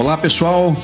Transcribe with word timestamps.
Olá, 0.00 0.16
pessoal 0.16 0.74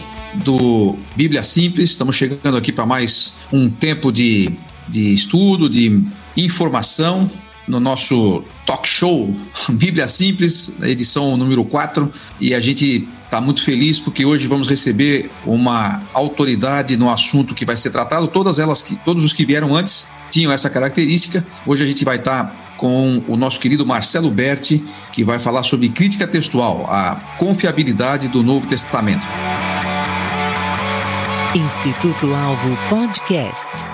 do 0.44 0.94
Bíblia 1.16 1.42
Simples. 1.42 1.88
Estamos 1.88 2.14
chegando 2.14 2.54
aqui 2.54 2.70
para 2.70 2.84
mais 2.84 3.32
um 3.50 3.70
tempo 3.70 4.12
de, 4.12 4.52
de 4.86 5.14
estudo, 5.14 5.70
de 5.70 6.04
informação 6.36 7.28
no 7.66 7.80
nosso 7.80 8.44
talk 8.66 8.86
show 8.86 9.34
Bíblia 9.72 10.06
Simples, 10.06 10.70
edição 10.82 11.34
número 11.34 11.64
4. 11.64 12.12
E 12.38 12.52
a 12.52 12.60
gente 12.60 13.08
está 13.24 13.40
muito 13.40 13.62
feliz 13.62 13.98
porque 13.98 14.22
hoje 14.22 14.46
vamos 14.46 14.68
receber 14.68 15.30
uma 15.46 16.02
autoridade 16.12 16.94
no 16.98 17.08
assunto 17.08 17.54
que 17.54 17.64
vai 17.64 17.78
ser 17.78 17.88
tratado. 17.88 18.28
Todas 18.28 18.58
elas, 18.58 18.84
todos 19.02 19.24
os 19.24 19.32
que 19.32 19.46
vieram 19.46 19.74
antes 19.74 20.08
tinham 20.28 20.52
essa 20.52 20.68
característica. 20.68 21.44
Hoje 21.66 21.82
a 21.82 21.86
gente 21.86 22.04
vai 22.04 22.16
estar 22.16 22.44
tá 22.44 22.65
com 22.76 23.22
o 23.26 23.36
nosso 23.36 23.58
querido 23.58 23.86
Marcelo 23.86 24.30
Berti, 24.30 24.84
que 25.12 25.24
vai 25.24 25.38
falar 25.38 25.62
sobre 25.62 25.88
crítica 25.88 26.26
textual, 26.26 26.86
a 26.88 27.16
confiabilidade 27.38 28.28
do 28.28 28.42
Novo 28.42 28.66
Testamento. 28.66 29.26
Instituto 31.54 32.34
Alvo 32.34 32.76
Podcast. 32.88 33.86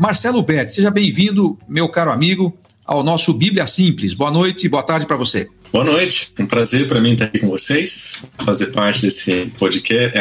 Marcelo 0.00 0.42
Berti, 0.42 0.72
seja 0.72 0.90
bem-vindo, 0.90 1.58
meu 1.68 1.88
caro 1.88 2.12
amigo, 2.12 2.56
ao 2.84 3.02
nosso 3.02 3.32
Bíblia 3.32 3.66
Simples. 3.66 4.14
Boa 4.14 4.30
noite, 4.30 4.68
boa 4.68 4.82
tarde 4.82 5.06
para 5.06 5.16
você. 5.16 5.48
Boa 5.72 5.84
noite, 5.84 6.32
um 6.38 6.46
prazer 6.46 6.86
para 6.86 7.00
mim 7.00 7.12
estar 7.12 7.26
aqui 7.26 7.40
com 7.40 7.48
vocês, 7.48 8.24
fazer 8.38 8.66
parte 8.66 9.02
desse 9.02 9.52
podcast, 9.58 10.16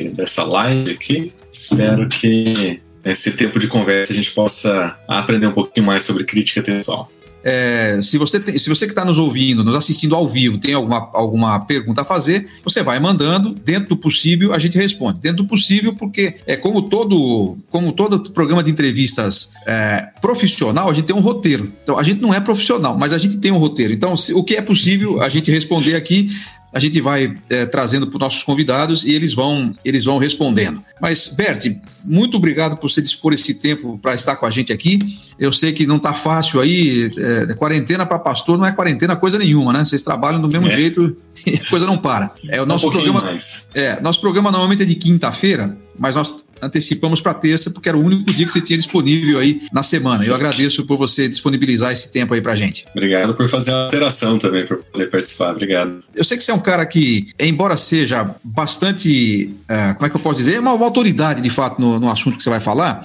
é, 0.00 0.08
dessa 0.10 0.44
live 0.44 0.90
aqui. 0.90 1.32
Espero 1.52 2.08
que 2.08 2.80
nesse 3.04 3.32
tempo 3.32 3.58
de 3.58 3.66
conversa 3.68 4.12
a 4.12 4.16
gente 4.16 4.32
possa 4.32 4.96
aprender 5.06 5.46
um 5.46 5.52
pouquinho 5.52 5.86
mais 5.86 6.04
sobre 6.04 6.24
crítica 6.24 6.62
textual. 6.62 7.10
É, 7.42 8.00
se 8.02 8.18
você 8.18 8.40
tem, 8.40 8.58
se 8.58 8.68
você 8.68 8.84
que 8.84 8.92
está 8.92 9.04
nos 9.04 9.18
ouvindo, 9.18 9.64
nos 9.64 9.74
assistindo 9.74 10.14
ao 10.14 10.28
vivo, 10.28 10.58
tem 10.58 10.74
alguma, 10.74 11.08
alguma 11.14 11.60
pergunta 11.60 12.02
a 12.02 12.04
fazer, 12.04 12.46
você 12.64 12.82
vai 12.82 12.98
mandando, 12.98 13.54
dentro 13.54 13.90
do 13.90 13.96
possível 13.96 14.52
a 14.52 14.58
gente 14.58 14.76
responde. 14.76 15.20
Dentro 15.20 15.44
do 15.44 15.48
possível, 15.48 15.94
porque 15.94 16.34
é 16.46 16.56
como 16.56 16.82
todo, 16.82 17.56
como 17.70 17.92
todo 17.92 18.30
programa 18.32 18.62
de 18.62 18.70
entrevistas 18.70 19.50
é, 19.66 20.10
profissional, 20.20 20.90
a 20.90 20.92
gente 20.92 21.06
tem 21.06 21.16
um 21.16 21.20
roteiro. 21.20 21.72
Então 21.82 21.98
a 21.98 22.02
gente 22.02 22.20
não 22.20 22.34
é 22.34 22.40
profissional, 22.40 22.98
mas 22.98 23.12
a 23.12 23.18
gente 23.18 23.38
tem 23.38 23.52
um 23.52 23.58
roteiro. 23.58 23.92
Então, 23.92 24.16
se, 24.16 24.34
o 24.34 24.42
que 24.42 24.56
é 24.56 24.62
possível 24.62 25.22
a 25.22 25.28
gente 25.28 25.50
responder 25.50 25.94
aqui, 25.94 26.28
a 26.72 26.78
gente 26.78 27.00
vai 27.00 27.34
é, 27.48 27.66
trazendo 27.66 28.06
para 28.06 28.16
os 28.16 28.20
nossos 28.20 28.42
convidados 28.42 29.04
e 29.04 29.12
eles 29.12 29.34
vão, 29.34 29.74
eles 29.84 30.04
vão 30.04 30.18
respondendo. 30.18 30.82
Mas, 31.00 31.28
Bert, 31.28 31.64
muito 32.04 32.36
obrigado 32.36 32.76
por 32.76 32.90
você 32.90 33.00
dispor 33.00 33.32
esse 33.32 33.54
tempo 33.54 33.98
para 34.00 34.14
estar 34.14 34.36
com 34.36 34.44
a 34.44 34.50
gente 34.50 34.72
aqui. 34.72 34.98
Eu 35.38 35.52
sei 35.52 35.72
que 35.72 35.86
não 35.86 35.96
está 35.96 36.12
fácil 36.12 36.60
aí, 36.60 37.10
é, 37.16 37.54
quarentena 37.54 38.04
para 38.04 38.18
pastor 38.18 38.58
não 38.58 38.66
é 38.66 38.72
quarentena 38.72 39.16
coisa 39.16 39.38
nenhuma, 39.38 39.72
né? 39.72 39.84
Vocês 39.84 40.02
trabalham 40.02 40.40
do 40.40 40.48
mesmo 40.48 40.68
é. 40.68 40.70
jeito 40.70 41.16
e 41.46 41.56
a 41.56 41.70
coisa 41.70 41.86
não 41.86 41.96
para. 41.96 42.30
É, 42.48 42.60
o 42.60 42.66
nosso 42.66 42.88
um 42.88 42.92
programa, 42.92 43.22
mais. 43.22 43.68
É, 43.74 44.00
nosso 44.00 44.20
programa 44.20 44.50
normalmente 44.50 44.82
é 44.82 44.86
de 44.86 44.94
quinta-feira, 44.94 45.76
mas 45.98 46.14
nós 46.14 46.34
antecipamos 46.62 47.20
para 47.20 47.34
terça, 47.34 47.70
porque 47.70 47.88
era 47.88 47.96
o 47.96 48.04
único 48.04 48.32
dia 48.32 48.46
que 48.46 48.52
você 48.52 48.60
tinha 48.60 48.76
disponível 48.76 49.38
aí 49.38 49.62
na 49.72 49.82
semana. 49.82 50.24
Eu 50.24 50.34
agradeço 50.34 50.84
por 50.84 50.96
você 50.96 51.28
disponibilizar 51.28 51.92
esse 51.92 52.10
tempo 52.10 52.34
aí 52.34 52.40
para 52.40 52.54
gente. 52.54 52.86
Obrigado 52.92 53.34
por 53.34 53.48
fazer 53.48 53.72
a 53.72 53.84
alteração 53.84 54.38
também, 54.38 54.66
para 54.66 54.76
poder 54.76 55.10
participar. 55.10 55.52
Obrigado. 55.52 56.00
Eu 56.14 56.24
sei 56.24 56.36
que 56.36 56.44
você 56.44 56.50
é 56.50 56.54
um 56.54 56.60
cara 56.60 56.84
que, 56.86 57.28
embora 57.38 57.76
seja 57.76 58.34
bastante, 58.44 59.54
uh, 59.62 59.94
como 59.94 60.06
é 60.06 60.10
que 60.10 60.16
eu 60.16 60.20
posso 60.20 60.38
dizer, 60.38 60.54
é 60.54 60.60
uma, 60.60 60.72
uma 60.72 60.84
autoridade 60.84 61.42
de 61.42 61.50
fato 61.50 61.80
no, 61.80 61.98
no 62.00 62.10
assunto 62.10 62.36
que 62.36 62.42
você 62.42 62.50
vai 62.50 62.60
falar, 62.60 63.04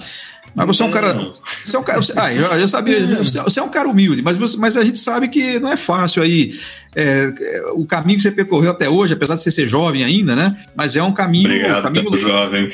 mas 0.54 0.66
você 0.68 0.82
é 0.84 0.86
um 0.86 0.90
cara. 0.90 1.32
Você 1.64 1.76
é 1.76 1.78
um 1.78 1.82
cara. 1.82 2.00
Ah, 2.16 2.32
eu, 2.32 2.44
eu 2.44 2.68
sabia. 2.68 3.00
Você 3.44 3.58
é 3.58 3.62
um 3.62 3.68
cara 3.68 3.88
humilde, 3.88 4.22
mas, 4.22 4.36
você, 4.36 4.56
mas 4.56 4.76
a 4.76 4.84
gente 4.84 4.98
sabe 4.98 5.28
que 5.28 5.58
não 5.58 5.72
é 5.72 5.76
fácil 5.76 6.22
aí 6.22 6.54
é, 6.94 7.32
o 7.74 7.86
caminho 7.86 8.16
que 8.16 8.22
você 8.22 8.30
percorreu 8.30 8.70
até 8.70 8.88
hoje, 8.88 9.14
apesar 9.14 9.34
de 9.34 9.42
você 9.42 9.50
ser 9.50 9.66
jovem 9.66 10.04
ainda, 10.04 10.36
né? 10.36 10.56
Mas 10.74 10.96
é 10.96 11.02
um 11.02 11.12
caminho. 11.12 11.46
Obrigado, 11.46 11.80
um 11.80 11.82
caminho 11.82 12.16
jovem. 12.16 12.68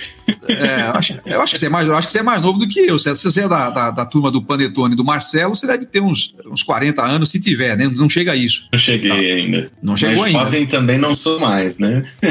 É, 0.49 0.89
eu, 0.89 0.95
acho, 0.95 1.21
eu, 1.25 1.43
acho, 1.43 1.55
que 1.55 1.59
você 1.59 1.67
é 1.67 1.69
mais, 1.69 1.87
eu 1.87 1.97
acho 1.97 2.07
que 2.07 2.13
você 2.13 2.19
é 2.19 2.23
mais 2.23 2.41
novo 2.41 2.59
do 2.59 2.69
que 2.69 2.81
eu. 2.81 2.99
Se 2.99 3.15
você 3.15 3.43
é 3.43 3.49
da, 3.49 3.71
da, 3.71 3.91
da 3.91 4.07
turma 4.07 4.31
do 4.31 4.43
Panetone 4.43 4.95
do 4.95 5.05
Marcelo, 5.05 5.55
você 5.55 5.67
deve 5.67 5.87
ter 5.87 6.01
uns, 6.01 6.35
uns 6.51 6.63
40 6.63 7.03
anos, 7.03 7.31
se 7.31 7.41
tiver, 7.41 7.77
né? 7.77 7.91
Não 7.95 8.09
chega 8.09 8.33
a 8.33 8.37
isso. 8.37 8.69
Não 8.73 8.79
cheguei 8.79 9.11
tá. 9.11 9.17
ainda. 9.17 9.71
Não 9.83 9.97
chegou 9.97 10.17
Mas 10.17 10.27
ainda. 10.27 10.39
jovem 10.39 10.67
também 10.67 10.99
não 10.99 11.15
sou 11.15 11.41
mais, 11.41 11.79
né? 11.79 12.05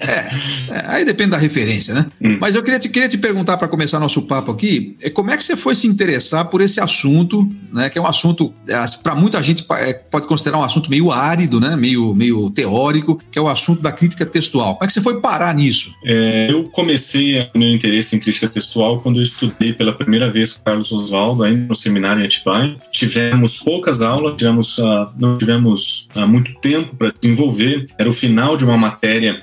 é, 0.00 0.74
é, 0.74 0.84
aí 0.86 1.04
depende 1.04 1.30
da 1.30 1.38
referência, 1.38 1.94
né? 1.94 2.06
Hum. 2.20 2.38
Mas 2.40 2.54
eu 2.54 2.62
queria 2.62 2.78
te, 2.78 2.88
queria 2.88 3.08
te 3.08 3.18
perguntar 3.18 3.56
para 3.56 3.68
começar 3.68 3.98
nosso 3.98 4.22
papo 4.22 4.50
aqui, 4.50 4.96
é, 5.00 5.10
como 5.10 5.30
é 5.30 5.36
que 5.36 5.44
você 5.44 5.56
foi 5.56 5.74
se 5.74 5.86
interessar 5.86 6.46
por 6.46 6.60
esse 6.60 6.80
assunto, 6.80 7.50
né? 7.72 7.88
Que 7.88 7.98
é 7.98 8.02
um 8.02 8.06
assunto, 8.06 8.52
é, 8.68 8.84
para 9.02 9.14
muita 9.14 9.42
gente 9.42 9.64
pode 10.10 10.26
considerar 10.26 10.58
um 10.58 10.64
assunto 10.64 10.90
meio 10.90 11.10
árido, 11.10 11.31
né? 11.60 11.76
Meio 11.76 12.14
meio, 12.14 12.50
teórico, 12.50 13.20
que 13.30 13.38
é 13.38 13.42
o 13.42 13.48
assunto 13.48 13.82
da 13.82 13.92
crítica 13.92 14.24
textual. 14.26 14.74
Como 14.74 14.84
é 14.84 14.86
que 14.86 14.92
você 14.92 15.00
foi 15.00 15.20
parar 15.20 15.54
nisso? 15.54 15.94
É, 16.04 16.48
eu 16.50 16.64
comecei 16.64 17.48
o 17.54 17.58
meu 17.58 17.70
interesse 17.70 18.16
em 18.16 18.20
crítica 18.20 18.48
textual 18.48 19.00
quando 19.00 19.18
eu 19.18 19.22
estudei 19.22 19.72
pela 19.72 19.92
primeira 19.92 20.30
vez 20.30 20.52
com 20.52 20.64
Carlos 20.64 20.90
Oswaldo, 20.92 21.42
ainda 21.42 21.66
no 21.66 21.74
seminário 21.74 22.22
em 22.22 22.26
Atibaia. 22.26 22.76
Tivemos 22.90 23.58
poucas 23.58 24.02
aulas, 24.02 24.36
tivemos, 24.36 24.78
uh, 24.78 25.08
não 25.18 25.38
tivemos 25.38 26.08
uh, 26.16 26.26
muito 26.26 26.54
tempo 26.60 26.96
para 26.96 27.12
desenvolver. 27.20 27.86
Era 27.98 28.08
o 28.08 28.12
final 28.12 28.56
de 28.56 28.64
uma 28.64 28.76
matéria 28.76 29.40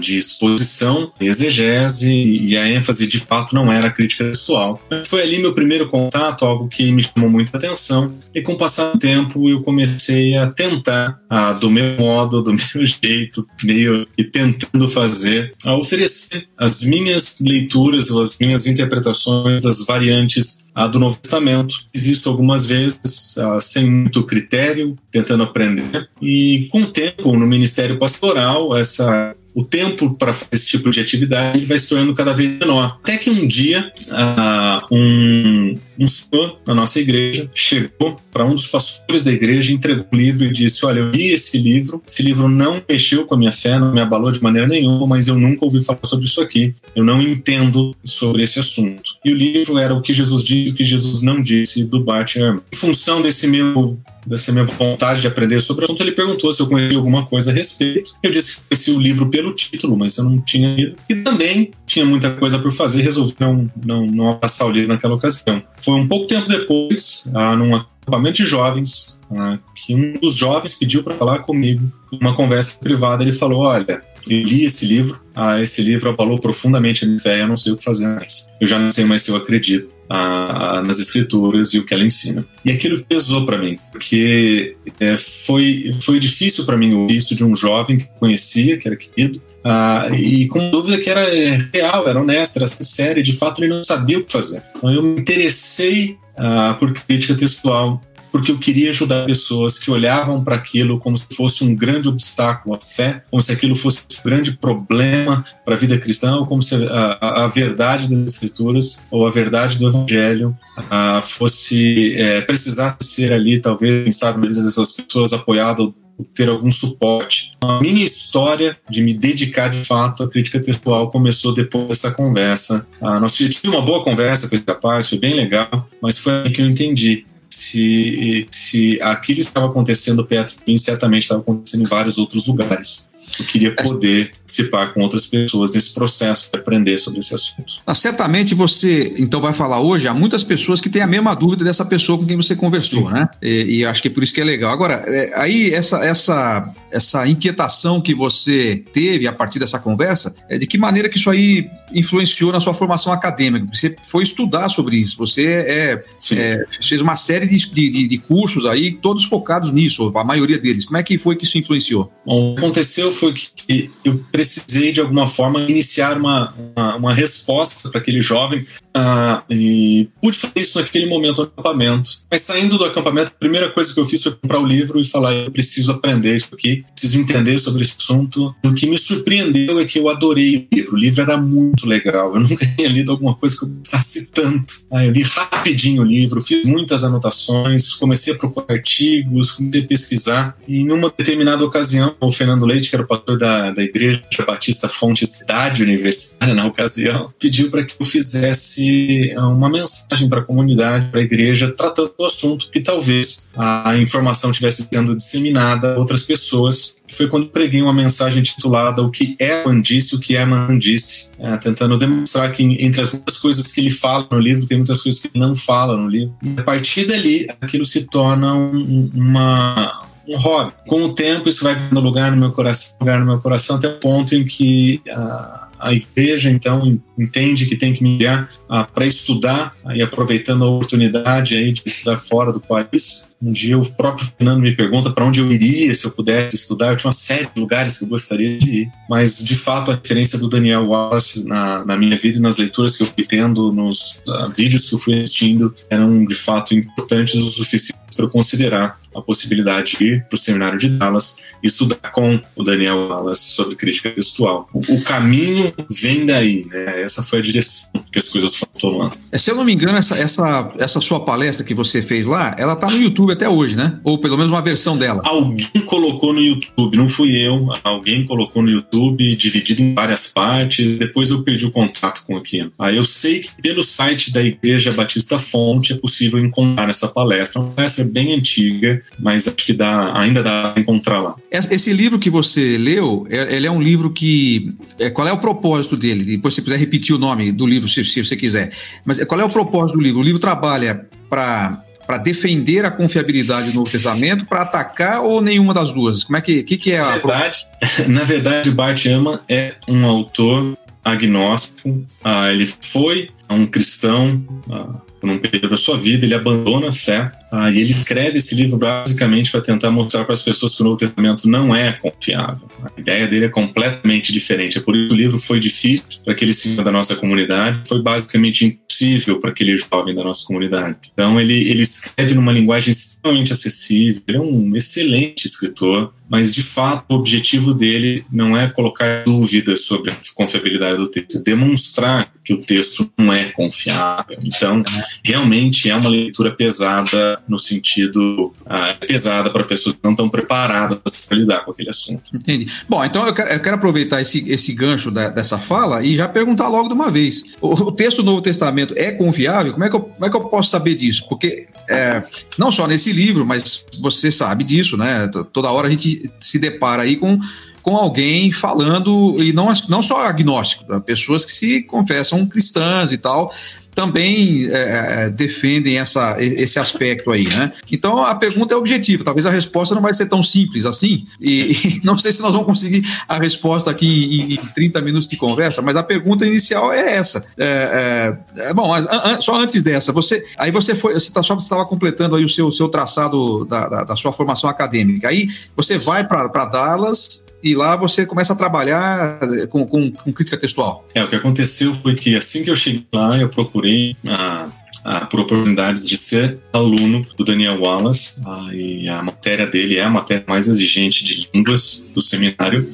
de 0.00 0.18
exposição, 0.18 1.12
exegese 1.20 2.14
e 2.14 2.56
a 2.56 2.68
ênfase 2.68 3.06
de 3.06 3.18
fato 3.18 3.54
não 3.54 3.70
era 3.72 3.90
crítica 3.90 4.24
textual. 4.24 4.80
Foi 5.06 5.22
ali 5.22 5.38
meu 5.38 5.52
primeiro 5.52 5.88
contato, 5.88 6.44
algo 6.44 6.68
que 6.68 6.90
me 6.90 7.02
chamou 7.02 7.28
muita 7.28 7.56
atenção 7.56 8.14
e 8.34 8.40
com 8.40 8.52
o 8.52 8.58
passar 8.58 8.92
do 8.92 8.98
tempo 8.98 9.48
eu 9.48 9.62
comecei 9.62 10.36
a 10.36 10.46
tentar, 10.46 11.20
a, 11.28 11.52
do 11.52 11.70
meu 11.70 11.96
modo, 11.98 12.42
do 12.42 12.52
meu 12.74 12.86
jeito, 12.86 13.46
meio 13.62 14.06
e 14.16 14.24
tentando 14.24 14.88
fazer, 14.88 15.52
a 15.64 15.74
oferecer 15.74 16.46
as 16.56 16.82
minhas 16.82 17.34
leituras, 17.40 18.10
as 18.10 18.38
minhas 18.38 18.66
interpretações 18.66 19.62
das 19.62 19.84
variantes 19.84 20.69
a, 20.74 20.86
do 20.86 20.98
Novo 20.98 21.18
Testamento. 21.18 21.74
Existo 21.92 22.28
algumas 22.28 22.66
vezes 22.66 23.36
a, 23.38 23.60
sem 23.60 23.88
muito 23.88 24.22
critério, 24.24 24.96
tentando 25.10 25.42
aprender 25.42 26.08
e 26.20 26.68
com 26.70 26.82
o 26.82 26.92
tempo 26.92 27.36
no 27.36 27.46
ministério 27.46 27.98
pastoral 27.98 28.76
essa 28.76 29.34
o 29.54 29.64
tempo 29.64 30.14
para 30.14 30.32
fazer 30.32 30.54
esse 30.54 30.68
tipo 30.68 30.90
de 30.90 31.00
atividade 31.00 31.64
vai 31.64 31.78
se 31.78 31.88
tornando 31.88 32.14
cada 32.14 32.32
vez 32.32 32.50
menor. 32.58 32.98
Até 33.02 33.16
que 33.16 33.30
um 33.30 33.46
dia, 33.46 33.92
uh, 34.10 34.94
um, 34.94 35.78
um 36.04 36.06
senhor 36.06 36.58
na 36.66 36.74
nossa 36.74 36.98
igreja 37.00 37.50
chegou 37.54 38.18
para 38.32 38.44
um 38.44 38.54
dos 38.54 38.66
pastores 38.66 39.22
da 39.22 39.32
igreja, 39.32 39.72
entregou 39.72 40.06
um 40.12 40.16
livro 40.16 40.44
e 40.44 40.52
disse: 40.52 40.84
Olha, 40.84 41.00
eu 41.00 41.10
li 41.10 41.32
esse 41.32 41.58
livro, 41.58 42.02
esse 42.06 42.22
livro 42.22 42.48
não 42.48 42.82
mexeu 42.88 43.24
com 43.24 43.34
a 43.34 43.38
minha 43.38 43.52
fé, 43.52 43.78
não 43.78 43.92
me 43.92 44.00
abalou 44.00 44.32
de 44.32 44.42
maneira 44.42 44.66
nenhuma, 44.66 45.06
mas 45.06 45.28
eu 45.28 45.38
nunca 45.38 45.64
ouvi 45.64 45.82
falar 45.82 46.00
sobre 46.04 46.26
isso 46.26 46.40
aqui, 46.40 46.74
eu 46.94 47.04
não 47.04 47.20
entendo 47.20 47.94
sobre 48.04 48.42
esse 48.42 48.58
assunto. 48.58 49.16
E 49.24 49.32
o 49.32 49.36
livro 49.36 49.78
era 49.78 49.94
O 49.94 50.00
que 50.00 50.12
Jesus 50.12 50.44
disse 50.44 50.70
e 50.70 50.72
o 50.72 50.74
que 50.74 50.84
Jesus 50.84 51.22
não 51.22 51.40
disse, 51.40 51.84
do 51.84 52.02
Bart. 52.02 52.36
Em 52.36 52.76
função 52.76 53.20
desse 53.20 53.46
meu 53.46 53.98
dessa 54.26 54.52
minha 54.52 54.64
vontade 54.64 55.20
de 55.20 55.26
aprender 55.26 55.60
sobre 55.60 55.82
o 55.82 55.84
assunto, 55.84 56.02
ele 56.02 56.12
perguntou 56.12 56.52
se 56.52 56.60
eu 56.60 56.66
conhecia 56.66 56.98
alguma 56.98 57.26
coisa 57.26 57.50
a 57.50 57.54
respeito. 57.54 58.12
Eu 58.22 58.30
disse 58.30 58.56
que 58.56 58.62
conhecia 58.68 58.94
o 58.94 59.00
livro 59.00 59.28
pelo 59.28 59.54
título, 59.54 59.96
mas 59.96 60.16
eu 60.16 60.24
não 60.24 60.40
tinha 60.40 60.74
lido. 60.74 60.96
E 61.08 61.16
também 61.16 61.70
tinha 61.86 62.04
muita 62.04 62.30
coisa 62.30 62.58
por 62.58 62.72
fazer 62.72 63.02
resolvi 63.02 63.34
não, 63.38 63.70
não, 63.84 64.06
não 64.06 64.30
abraçar 64.30 64.66
o 64.66 64.70
livro 64.70 64.88
naquela 64.88 65.14
ocasião. 65.14 65.62
Foi 65.82 65.94
um 65.94 66.06
pouco 66.06 66.26
tempo 66.26 66.48
depois, 66.48 67.30
ah, 67.34 67.56
num 67.56 67.74
acampamento 67.74 68.38
de 68.38 68.46
jovens, 68.46 69.20
ah, 69.30 69.58
que 69.74 69.94
um 69.94 70.12
dos 70.18 70.36
jovens 70.36 70.78
pediu 70.78 71.02
para 71.02 71.14
falar 71.14 71.40
comigo. 71.40 71.90
Numa 72.12 72.34
conversa 72.34 72.76
privada, 72.78 73.22
ele 73.22 73.32
falou: 73.32 73.60
Olha, 73.60 74.02
eu 74.28 74.42
li 74.42 74.64
esse 74.64 74.84
livro, 74.84 75.20
ah, 75.34 75.60
esse 75.60 75.82
livro 75.82 76.10
abalou 76.10 76.38
profundamente 76.38 77.04
a 77.04 77.08
minha 77.08 77.20
fé, 77.20 77.40
eu 77.40 77.48
não 77.48 77.56
sei 77.56 77.72
o 77.72 77.76
que 77.76 77.84
fazer 77.84 78.06
mais. 78.06 78.48
Eu 78.60 78.66
já 78.66 78.78
não 78.78 78.90
sei 78.90 79.04
mais 79.04 79.22
se 79.22 79.30
eu 79.30 79.36
acredito 79.36 79.99
a, 80.10 80.82
nas 80.82 80.98
escrituras 80.98 81.72
e 81.72 81.78
o 81.78 81.86
que 81.86 81.94
ela 81.94 82.02
ensina. 82.02 82.44
E 82.64 82.72
aquilo 82.72 83.04
pesou 83.04 83.46
para 83.46 83.58
mim, 83.58 83.78
porque 83.92 84.76
é, 84.98 85.16
foi, 85.16 85.94
foi 86.02 86.18
difícil 86.18 86.66
para 86.66 86.76
mim 86.76 86.92
ouvir 86.92 87.16
isso 87.16 87.34
de 87.34 87.44
um 87.44 87.54
jovem 87.54 87.98
que 87.98 88.08
conhecia, 88.18 88.76
que 88.76 88.88
era 88.88 88.96
querido, 88.96 89.40
ah, 89.62 90.08
e 90.12 90.48
com 90.48 90.70
dúvida 90.70 90.98
que 90.98 91.08
era 91.08 91.26
real, 91.72 92.08
era 92.08 92.20
honesta, 92.20 92.64
era 92.98 93.20
e 93.20 93.22
de 93.22 93.32
fato 93.32 93.62
ele 93.62 93.72
não 93.72 93.84
sabia 93.84 94.18
o 94.18 94.24
que 94.24 94.32
fazer. 94.32 94.62
Então 94.76 94.92
eu 94.92 95.02
me 95.02 95.20
interessei 95.20 96.16
ah, 96.36 96.74
por 96.78 96.92
crítica 96.92 97.34
textual, 97.34 98.02
porque 98.30 98.52
eu 98.52 98.58
queria 98.58 98.90
ajudar 98.90 99.26
pessoas 99.26 99.78
que 99.78 99.90
olhavam 99.90 100.42
para 100.42 100.56
aquilo 100.56 100.98
como 100.98 101.16
se 101.16 101.26
fosse 101.34 101.64
um 101.64 101.74
grande 101.74 102.08
obstáculo 102.08 102.74
à 102.74 102.80
fé, 102.80 103.22
como 103.30 103.42
se 103.42 103.52
aquilo 103.52 103.76
fosse 103.76 104.00
um 104.00 104.22
grande 104.24 104.52
problema 104.52 105.44
para 105.64 105.74
a 105.74 105.78
vida 105.78 105.98
cristã, 105.98 106.36
ou 106.36 106.46
como 106.46 106.62
se 106.62 106.74
a, 106.74 107.18
a, 107.20 107.44
a, 107.44 107.46
verdade 107.46 108.08
das 108.08 108.34
Escrituras 108.34 109.04
ou 109.10 109.26
a 109.26 109.30
verdade 109.30 109.78
do 109.78 109.88
Evangelho 109.88 110.56
a, 110.76 111.20
fosse 111.22 112.14
é, 112.16 112.40
precisar 112.40 112.96
ser 113.00 113.32
ali, 113.32 113.60
talvez, 113.60 114.16
sabe, 114.16 114.48
dessas 114.48 114.96
pessoas 114.96 115.32
apoiadas 115.32 115.88
ter 116.34 116.48
algum 116.48 116.70
suporte. 116.70 117.52
A 117.60 117.80
minha 117.80 118.04
história 118.04 118.76
de 118.88 119.02
me 119.02 119.14
dedicar 119.14 119.68
de 119.68 119.84
fato 119.84 120.22
à 120.22 120.28
crítica 120.28 120.60
textual 120.60 121.08
começou 121.08 121.54
depois 121.54 121.88
dessa 121.88 122.10
conversa. 122.10 122.86
Ah, 123.00 123.18
nós 123.18 123.34
tivemos 123.34 123.64
uma 123.64 123.82
boa 123.82 124.04
conversa 124.04 124.48
com 124.48 124.54
esse 124.54 124.64
rapaz, 124.66 125.08
foi 125.08 125.18
bem 125.18 125.34
legal, 125.34 125.88
mas 126.00 126.18
foi 126.18 126.42
aí 126.42 126.50
que 126.50 126.60
eu 126.60 126.66
entendi 126.66 127.24
se, 127.60 128.46
se 128.50 128.98
aquilo 129.02 129.40
estava 129.40 129.66
acontecendo 129.66 130.24
perto 130.24 130.56
de 130.56 130.72
mim, 130.72 130.78
certamente 130.78 131.22
estava 131.22 131.40
acontecendo 131.40 131.82
em 131.82 131.86
vários 131.86 132.16
outros 132.16 132.46
lugares. 132.46 133.10
Eu 133.38 133.44
queria 133.44 133.76
poder 133.76 134.32
participar 134.50 134.92
com 134.92 135.00
outras 135.00 135.26
pessoas 135.26 135.72
nesse 135.72 135.94
processo 135.94 136.50
de 136.52 136.58
aprender 136.58 136.98
sobre 136.98 137.20
esse 137.20 137.34
assunto. 137.34 137.74
Ah, 137.86 137.94
certamente 137.94 138.54
você, 138.54 139.14
então, 139.16 139.40
vai 139.40 139.54
falar 139.54 139.80
hoje, 139.80 140.08
há 140.08 140.14
muitas 140.14 140.42
pessoas 140.42 140.80
que 140.80 140.88
têm 140.88 141.02
a 141.02 141.06
mesma 141.06 141.34
dúvida 141.34 141.64
dessa 141.64 141.84
pessoa 141.84 142.18
com 142.18 142.26
quem 142.26 142.36
você 142.36 142.56
conversou, 142.56 143.06
Sim. 143.06 143.14
né? 143.14 143.28
E, 143.40 143.78
e, 143.78 143.84
acho 143.84 144.02
que 144.02 144.08
é 144.08 144.10
por 144.10 144.22
isso 144.22 144.34
que 144.34 144.40
é 144.40 144.44
legal. 144.44 144.72
Agora, 144.72 145.04
é, 145.06 145.40
aí 145.40 145.72
essa, 145.72 146.04
essa, 146.04 146.74
essa 146.90 147.26
inquietação 147.26 148.00
que 148.00 148.14
você 148.14 148.82
teve 148.92 149.26
a 149.26 149.32
partir 149.32 149.58
dessa 149.58 149.78
conversa, 149.78 150.34
é 150.48 150.58
de 150.58 150.66
que 150.66 150.76
maneira 150.76 151.08
que 151.08 151.16
isso 151.16 151.30
aí 151.30 151.68
influenciou 151.92 152.52
na 152.52 152.60
sua 152.60 152.74
formação 152.74 153.12
acadêmica? 153.12 153.66
Você 153.72 153.96
foi 154.08 154.22
estudar 154.22 154.68
sobre 154.68 154.96
isso, 154.96 155.16
você 155.16 155.44
é, 155.46 156.04
é 156.32 156.64
fez 156.82 157.00
uma 157.00 157.16
série 157.16 157.46
de, 157.46 157.58
de, 157.66 158.08
de, 158.08 158.18
cursos 158.18 158.66
aí, 158.66 158.92
todos 158.92 159.24
focados 159.24 159.72
nisso, 159.72 160.12
a 160.14 160.24
maioria 160.24 160.58
deles. 160.58 160.84
Como 160.84 160.96
é 160.96 161.02
que 161.02 161.18
foi 161.18 161.36
que 161.36 161.44
isso 161.44 161.58
influenciou? 161.58 162.12
Bom, 162.26 162.52
o 162.52 162.54
que 162.54 162.60
aconteceu 162.60 163.12
foi 163.12 163.32
que 163.32 163.90
eu 164.04 164.20
precisei, 164.40 164.90
de 164.90 165.00
alguma 165.00 165.26
forma, 165.26 165.60
iniciar 165.60 166.16
uma, 166.16 166.54
uma, 166.74 166.96
uma 166.96 167.14
resposta 167.14 167.90
para 167.90 168.00
aquele 168.00 168.22
jovem 168.22 168.60
uh, 168.96 169.42
e 169.50 170.08
pude 170.20 170.38
fazer 170.38 170.60
isso 170.60 170.80
naquele 170.80 171.06
momento 171.06 171.42
no 171.42 171.44
acampamento. 171.44 172.22
Mas 172.30 172.40
saindo 172.40 172.78
do 172.78 172.84
acampamento, 172.84 173.28
a 173.28 173.38
primeira 173.38 173.70
coisa 173.70 173.92
que 173.92 174.00
eu 174.00 174.06
fiz 174.06 174.22
foi 174.22 174.32
comprar 174.32 174.60
o 174.60 174.66
livro 174.66 174.98
e 174.98 175.04
falar: 175.04 175.34
eu 175.34 175.50
preciso 175.50 175.92
aprender 175.92 176.36
isso 176.36 176.48
aqui, 176.52 176.84
preciso 176.92 177.18
entender 177.18 177.58
sobre 177.58 177.82
esse 177.82 177.96
assunto. 177.98 178.54
O 178.64 178.72
que 178.72 178.86
me 178.86 178.96
surpreendeu 178.96 179.78
é 179.78 179.84
que 179.84 179.98
eu 179.98 180.08
adorei 180.08 180.68
o 180.72 180.74
livro. 180.74 180.94
O 180.94 180.98
livro 180.98 181.20
era 181.20 181.36
muito 181.36 181.86
legal. 181.86 182.34
Eu 182.34 182.40
nunca 182.40 182.66
tinha 182.76 182.88
lido 182.88 183.12
alguma 183.12 183.34
coisa 183.34 183.56
que 183.58 183.64
eu 183.64 183.68
gostasse 183.68 184.30
tanto. 184.30 184.72
Ah, 184.90 185.04
eu 185.04 185.12
li 185.12 185.22
rapidinho 185.22 186.02
o 186.02 186.04
livro, 186.04 186.40
fiz 186.40 186.66
muitas 186.66 187.04
anotações, 187.04 187.92
comecei 187.94 188.32
a 188.32 188.38
procurar 188.38 188.74
artigos, 188.74 189.52
comecei 189.52 189.82
a 189.82 189.86
pesquisar. 189.86 190.56
E 190.66 190.78
em 190.78 190.90
uma 190.90 191.12
determinada 191.16 191.64
ocasião, 191.64 192.14
o 192.20 192.32
Fernando 192.32 192.64
Leite, 192.64 192.88
que 192.88 192.96
era 192.96 193.04
o 193.04 193.06
pastor 193.06 193.38
da, 193.38 193.70
da 193.70 193.82
igreja, 193.82 194.22
Batista 194.46 194.88
Fonte 194.88 195.26
Cidade 195.26 195.82
Universitária 195.82 196.54
na 196.54 196.66
ocasião, 196.66 197.32
pediu 197.38 197.70
para 197.70 197.84
que 197.84 197.94
eu 197.98 198.06
fizesse 198.06 199.32
ah, 199.36 199.48
uma 199.48 199.68
mensagem 199.68 200.28
para 200.28 200.40
a 200.40 200.44
comunidade, 200.44 201.10
para 201.10 201.20
a 201.20 201.22
igreja, 201.22 201.70
tratando 201.70 202.14
do 202.16 202.24
assunto 202.24 202.70
que 202.70 202.80
talvez 202.80 203.48
a 203.56 203.96
informação 203.96 204.50
estivesse 204.50 204.88
sendo 204.92 205.16
disseminada 205.16 205.94
a 205.94 205.98
outras 205.98 206.24
pessoas 206.24 207.00
foi 207.14 207.28
quando 207.28 207.48
preguei 207.48 207.82
uma 207.82 207.92
mensagem 207.92 208.42
titulada 208.42 209.02
O 209.02 209.10
que 209.10 209.36
Eman 209.38 209.80
disse, 209.80 210.14
o 210.14 210.20
que 210.20 210.34
Eman 210.34 210.78
disse, 210.78 211.30
é, 211.38 211.56
tentando 211.56 211.98
demonstrar 211.98 212.50
que 212.52 212.62
entre 212.62 213.00
as 213.00 213.12
muitas 213.12 213.38
coisas 213.38 213.72
que 213.72 213.80
ele 213.80 213.90
fala 213.90 214.26
no 214.30 214.38
livro, 214.38 214.66
tem 214.66 214.78
muitas 214.78 215.02
coisas 215.02 215.20
que 215.20 215.30
ele 215.34 215.44
não 215.44 215.54
fala 215.54 215.96
no 215.96 216.08
livro. 216.08 216.34
E 216.42 216.60
a 216.60 216.62
partir 216.62 217.06
dali, 217.06 217.48
aquilo 217.60 217.84
se 217.84 218.04
torna 218.04 218.54
um, 218.54 219.10
uma, 219.14 219.99
um 220.30 220.36
hobby. 220.36 220.72
Com 220.86 221.04
o 221.04 221.14
tempo, 221.14 221.48
isso 221.48 221.64
vai 221.64 221.74
ganhando 221.74 222.00
lugar 222.00 222.30
no 222.30 222.36
meu 222.36 222.52
coração, 222.52 222.96
lugar 223.00 223.18
no 223.18 223.26
meu 223.26 223.38
coração, 223.38 223.76
até 223.76 223.88
o 223.88 223.98
ponto 223.98 224.34
em 224.34 224.44
que 224.44 225.02
a, 225.10 225.68
a 225.78 225.92
igreja, 225.92 226.50
então, 226.50 226.98
entende 227.22 227.66
que 227.66 227.76
tem 227.76 227.92
que 227.92 228.02
me 228.02 228.14
enviar 228.14 228.48
para 228.94 229.06
estudar 229.06 229.74
e 229.94 230.02
aproveitando 230.02 230.64
a 230.64 230.68
oportunidade 230.68 231.54
aí 231.54 231.72
de 231.72 231.82
estudar 231.84 232.16
fora 232.16 232.52
do 232.52 232.60
país. 232.60 233.30
Um 233.42 233.52
dia 233.52 233.78
o 233.78 233.90
próprio 233.90 234.30
Fernando 234.36 234.60
me 234.60 234.74
pergunta 234.74 235.10
para 235.10 235.24
onde 235.24 235.40
eu 235.40 235.50
iria 235.50 235.94
se 235.94 236.06
eu 236.06 236.10
pudesse 236.10 236.56
estudar. 236.56 236.90
Eu 236.90 236.96
tinha 236.96 237.08
uma 237.08 237.12
série 237.12 237.48
de 237.54 237.58
lugares 237.58 237.98
que 237.98 238.04
eu 238.04 238.08
gostaria 238.08 238.58
de 238.58 238.70
ir, 238.70 238.92
mas 239.08 239.42
de 239.42 239.54
fato 239.54 239.90
a 239.90 239.94
referência 239.94 240.38
do 240.38 240.48
Daniel 240.48 240.86
Wallace 240.86 241.46
na, 241.46 241.84
na 241.84 241.96
minha 241.96 242.16
vida 242.16 242.38
e 242.38 242.40
nas 242.40 242.58
leituras 242.58 242.96
que 242.96 243.02
eu 243.02 243.06
fui 243.06 243.24
tendo, 243.24 243.72
nos 243.72 244.22
uh, 244.28 244.50
vídeos 244.54 244.88
que 244.88 244.94
eu 244.94 244.98
fui 244.98 245.20
assistindo, 245.20 245.74
eram 245.88 246.24
de 246.24 246.34
fato 246.34 246.74
importantes 246.74 247.34
o 247.34 247.50
suficiente 247.50 247.98
para 248.14 248.24
eu 248.24 248.30
considerar 248.30 248.98
a 249.14 249.20
possibilidade 249.20 249.96
de 249.96 250.04
ir 250.04 250.24
para 250.24 250.36
o 250.36 250.38
seminário 250.38 250.78
de 250.78 250.88
Dallas 250.88 251.42
e 251.62 251.66
estudar 251.66 252.10
com 252.12 252.40
o 252.56 252.62
Daniel 252.62 253.08
Wallace 253.08 253.52
sobre 253.52 253.74
crítica 253.74 254.10
textual. 254.10 254.68
O, 254.72 254.78
o 254.78 255.02
caminho 255.02 255.72
vem 255.88 256.24
daí, 256.24 256.64
né? 256.66 257.02
Essa 257.10 257.24
foi 257.24 257.40
a 257.40 257.42
direção 257.42 257.90
que 258.12 258.20
as 258.20 258.28
coisas 258.28 258.54
foram 258.54 258.72
tomando. 258.78 259.16
É, 259.32 259.38
se 259.38 259.50
eu 259.50 259.56
não 259.56 259.64
me 259.64 259.72
engano, 259.72 259.98
essa, 259.98 260.16
essa, 260.16 260.72
essa 260.78 261.00
sua 261.00 261.24
palestra 261.24 261.64
que 261.64 261.74
você 261.74 262.00
fez 262.00 262.24
lá, 262.24 262.54
ela 262.56 262.74
está 262.74 262.88
no 262.88 263.00
YouTube 263.00 263.32
até 263.32 263.48
hoje, 263.48 263.74
né? 263.74 263.98
Ou 264.04 264.18
pelo 264.18 264.36
menos 264.36 264.50
uma 264.50 264.62
versão 264.62 264.96
dela. 264.96 265.22
Alguém 265.24 265.82
colocou 265.84 266.32
no 266.32 266.40
YouTube, 266.40 266.96
não 266.96 267.08
fui 267.08 267.36
eu. 267.36 267.68
Alguém 267.82 268.24
colocou 268.24 268.62
no 268.62 268.70
YouTube, 268.70 269.34
dividido 269.34 269.82
em 269.82 269.92
várias 269.92 270.28
partes. 270.28 270.98
Depois 270.98 271.30
eu 271.30 271.42
perdi 271.42 271.66
o 271.66 271.70
contato 271.72 272.24
com 272.24 272.36
aquilo. 272.36 272.70
Aí 272.78 272.96
eu 272.96 273.04
sei 273.04 273.40
que 273.40 273.50
pelo 273.60 273.82
site 273.82 274.32
da 274.32 274.42
Igreja 274.42 274.92
Batista 274.92 275.38
Fonte 275.38 275.92
é 275.92 275.96
possível 275.96 276.38
encontrar 276.38 276.88
essa 276.88 277.08
palestra. 277.08 277.60
Uma 277.60 277.70
palestra 277.70 278.04
bem 278.04 278.34
antiga, 278.34 279.02
mas 279.18 279.48
acho 279.48 279.56
que 279.56 279.72
dá, 279.72 280.16
ainda 280.16 280.42
dá 280.42 280.70
para 280.70 280.80
encontrar 280.80 281.20
lá. 281.20 281.34
Esse 281.50 281.92
livro 281.92 282.18
que 282.18 282.30
você 282.30 282.78
leu, 282.78 283.26
é, 283.28 283.56
ele 283.56 283.66
é 283.66 283.70
um 283.70 283.82
livro 283.82 284.10
que. 284.10 284.72
É, 284.98 285.10
qual 285.10 285.26
é 285.26 285.32
o 285.32 285.38
propósito 285.38 285.96
dele? 285.96 286.24
Depois, 286.24 286.54
se 286.54 286.62
puder 286.62 286.78
repetir 286.78 286.99
o 287.12 287.18
nome 287.18 287.52
do 287.52 287.66
livro, 287.66 287.88
se, 287.88 288.04
se 288.04 288.24
você 288.24 288.36
quiser. 288.36 288.70
Mas 289.04 289.22
qual 289.24 289.40
é 289.40 289.44
o 289.44 289.48
propósito 289.48 289.96
do 289.96 290.02
livro? 290.02 290.20
O 290.20 290.24
livro 290.24 290.40
trabalha 290.40 291.06
para 291.28 291.84
para 292.06 292.18
defender 292.18 292.84
a 292.84 292.90
confiabilidade 292.90 293.70
do 293.70 293.76
Novo 293.76 293.88
Testamento, 293.88 294.44
para 294.44 294.62
atacar 294.62 295.22
ou 295.22 295.40
nenhuma 295.40 295.72
das 295.72 295.92
duas? 295.92 296.24
Como 296.24 296.36
é 296.36 296.40
que, 296.40 296.64
que, 296.64 296.76
que 296.76 296.90
é 296.90 296.98
a. 296.98 297.04
Na 297.04 297.12
verdade, 297.12 297.66
na 298.08 298.24
verdade, 298.24 298.68
o 298.68 298.72
Bart 298.72 299.06
Ehrman 299.06 299.38
é 299.48 299.74
um 299.86 300.04
autor 300.04 300.76
agnóstico. 301.04 302.04
Ah, 302.24 302.50
ele 302.50 302.66
foi 302.66 303.30
um 303.48 303.64
cristão 303.64 304.42
ah, 304.68 305.00
por 305.20 305.30
um 305.30 305.38
período 305.38 305.68
da 305.68 305.76
sua 305.76 305.96
vida, 305.96 306.24
ele 306.24 306.34
abandona 306.34 306.88
a 306.88 306.92
fé 306.92 307.30
ah, 307.52 307.68
e 307.70 307.80
ele 307.80 307.90
escreve 307.90 308.36
esse 308.36 308.54
livro 308.54 308.78
basicamente 308.78 309.50
para 309.50 309.60
tentar 309.60 309.90
mostrar 309.90 310.24
para 310.24 310.34
as 310.34 310.42
pessoas 310.42 310.74
que 310.74 310.82
o 310.82 310.84
Novo 310.84 310.96
Testamento 310.96 311.48
não 311.48 311.74
é 311.74 311.92
confiável. 311.92 312.68
A 312.82 313.00
ideia 313.00 313.26
dele 313.26 313.46
é 313.46 313.48
completamente 313.48 314.32
diferente. 314.32 314.78
É 314.78 314.80
por 314.80 314.94
isso 314.94 315.08
que 315.08 315.14
o 315.14 315.16
livro 315.16 315.38
foi 315.38 315.58
difícil 315.58 316.04
para 316.24 316.32
aquele 316.32 316.54
senhor 316.54 316.84
da 316.84 316.92
nossa 316.92 317.16
comunidade, 317.16 317.88
foi 317.88 318.00
basicamente 318.00 318.64
impossível 318.64 319.40
para 319.40 319.50
aquele 319.50 319.76
jovem 319.76 320.14
da 320.14 320.22
nossa 320.22 320.46
comunidade. 320.46 320.96
Então 321.12 321.40
ele, 321.40 321.54
ele 321.54 321.82
escreve 321.82 322.34
numa 322.34 322.52
linguagem 322.52 322.92
extremamente 322.92 323.52
acessível, 323.52 324.22
ele 324.28 324.36
é 324.36 324.40
um 324.40 324.76
excelente 324.76 325.46
escritor, 325.46 326.12
mas 326.28 326.54
de 326.54 326.62
fato 326.62 327.04
o 327.08 327.14
objetivo 327.14 327.74
dele 327.74 328.24
não 328.30 328.56
é 328.56 328.68
colocar 328.68 329.24
dúvidas 329.24 329.82
sobre 329.82 330.10
a 330.10 330.16
confiabilidade 330.34 330.98
do 330.98 331.08
texto, 331.08 331.38
é 331.38 331.42
demonstrar 331.42 332.32
que 332.44 332.52
o 332.52 332.60
texto 332.60 333.10
não 333.18 333.32
é 333.32 333.44
confiável. 333.44 334.38
Então, 334.42 334.82
realmente 335.24 335.90
é 335.90 335.96
uma 335.96 336.08
leitura 336.08 336.50
pesada 336.50 337.39
no 337.48 337.58
sentido 337.58 338.52
ah, 338.66 338.94
pesada 339.06 339.50
para 339.50 339.64
pessoas 339.64 339.94
que 339.94 340.00
não 340.02 340.12
estão 340.12 340.28
preparadas 340.28 340.98
para 341.26 341.38
lidar 341.38 341.64
com 341.64 341.70
aquele 341.70 341.90
assunto. 341.90 342.34
Entendi. 342.34 342.66
Bom, 342.88 343.04
então 343.04 343.26
eu 343.26 343.34
quero, 343.34 343.50
eu 343.50 343.60
quero 343.60 343.76
aproveitar 343.76 344.20
esse, 344.20 344.48
esse 344.50 344.72
gancho 344.72 345.10
da, 345.10 345.28
dessa 345.28 345.58
fala 345.58 346.02
e 346.04 346.16
já 346.16 346.28
perguntar 346.28 346.68
logo 346.68 346.88
de 346.88 346.94
uma 346.94 347.10
vez. 347.10 347.54
O, 347.60 347.68
o, 347.68 347.92
texto 347.92 348.18
do 348.18 348.30
Novo 348.30 348.40
Testamento 348.40 348.94
é 348.96 349.12
confiável? 349.12 349.72
Como 349.72 349.84
é 349.84 349.88
que 349.88 349.96
eu, 349.96 350.00
como 350.00 350.24
é 350.24 350.30
que 350.30 350.36
eu 350.36 350.44
posso 350.44 350.70
saber 350.70 350.94
disso? 350.94 351.26
Porque 351.28 351.66
é, 351.88 352.22
não 352.58 352.70
só 352.70 352.86
nesse 352.86 353.12
livro, 353.12 353.44
mas 353.44 353.84
você 354.00 354.30
sabe 354.30 354.64
disso, 354.64 354.96
né? 354.96 355.28
Toda 355.52 355.70
hora 355.70 355.88
a 355.88 355.90
gente 355.90 356.30
se 356.38 356.58
depara 356.58 357.02
aí 357.02 357.16
com 357.16 357.38
com 357.82 357.96
alguém 357.96 358.52
falando, 358.52 359.36
e 359.42 359.52
não, 359.52 359.72
não 359.88 360.02
só 360.02 360.26
agnóstico, 360.26 360.84
tá? 360.84 361.00
pessoas 361.00 361.44
que 361.44 361.52
se 361.52 361.82
confessam 361.82 362.46
cristãs 362.46 363.10
e 363.12 363.18
tal, 363.18 363.52
também 363.94 364.66
é, 364.70 365.24
é, 365.24 365.30
defendem 365.30 365.98
essa, 365.98 366.36
esse 366.38 366.78
aspecto 366.78 367.30
aí, 367.30 367.48
né? 367.48 367.72
Então 367.90 368.24
a 368.24 368.34
pergunta 368.34 368.74
é 368.74 368.76
objetiva, 368.76 369.24
talvez 369.24 369.46
a 369.46 369.50
resposta 369.50 369.94
não 369.94 370.02
vai 370.02 370.14
ser 370.14 370.26
tão 370.26 370.42
simples 370.42 370.84
assim, 370.84 371.24
e, 371.40 371.72
e 372.00 372.00
não 372.04 372.18
sei 372.18 372.32
se 372.32 372.40
nós 372.40 372.52
vamos 372.52 372.66
conseguir 372.66 373.02
a 373.28 373.38
resposta 373.38 373.90
aqui 373.90 374.40
em, 374.40 374.54
em 374.54 374.56
30 374.56 375.00
minutos 375.00 375.26
de 375.26 375.36
conversa, 375.36 375.82
mas 375.82 375.96
a 375.96 376.02
pergunta 376.02 376.46
inicial 376.46 376.92
é 376.92 377.16
essa. 377.16 377.44
É, 377.56 378.36
é, 378.56 378.68
é 378.70 378.74
bom, 378.74 378.88
mas 378.88 379.06
an, 379.06 379.40
só 379.40 379.60
antes 379.60 379.82
dessa, 379.82 380.12
você 380.12 380.44
aí 380.56 380.70
você 380.70 380.94
foi, 380.94 381.14
você 381.14 381.30
tá, 381.30 381.42
só 381.42 381.56
estava 381.56 381.84
completando 381.84 382.36
aí 382.36 382.44
o 382.44 382.48
seu, 382.48 382.70
seu 382.70 382.88
traçado 382.88 383.64
da, 383.66 383.88
da, 383.88 384.04
da 384.04 384.16
sua 384.16 384.32
formação 384.32 384.70
acadêmica, 384.70 385.28
aí 385.28 385.48
você 385.76 385.98
vai 385.98 386.26
para 386.26 386.64
Dallas 386.66 387.49
e 387.62 387.74
lá 387.74 387.96
você 387.96 388.24
começa 388.24 388.52
a 388.52 388.56
trabalhar 388.56 389.38
com, 389.68 389.86
com, 389.86 390.10
com, 390.10 390.32
crítica 390.32 390.56
textual. 390.56 391.06
É, 391.14 391.22
o 391.22 391.28
que 391.28 391.36
aconteceu 391.36 391.94
foi 391.94 392.14
que 392.14 392.36
assim 392.36 392.64
que 392.64 392.70
eu 392.70 392.76
cheguei 392.76 393.06
lá, 393.12 393.36
eu 393.36 393.48
procurei 393.48 394.16
a, 394.26 394.68
a, 395.04 395.26
por 395.26 395.40
oportunidades 395.40 396.08
de 396.08 396.16
ser 396.16 396.58
aluno 396.72 397.26
do 397.36 397.44
Daniel 397.44 397.80
Wallace, 397.80 398.34
a, 398.44 398.74
e 398.74 399.08
a 399.08 399.22
matéria 399.22 399.66
dele 399.66 399.96
é 399.96 400.02
a 400.02 400.10
matéria 400.10 400.44
mais 400.46 400.68
exigente 400.68 401.24
de 401.24 401.48
línguas 401.54 402.04
do 402.14 402.20
seminário. 402.20 402.90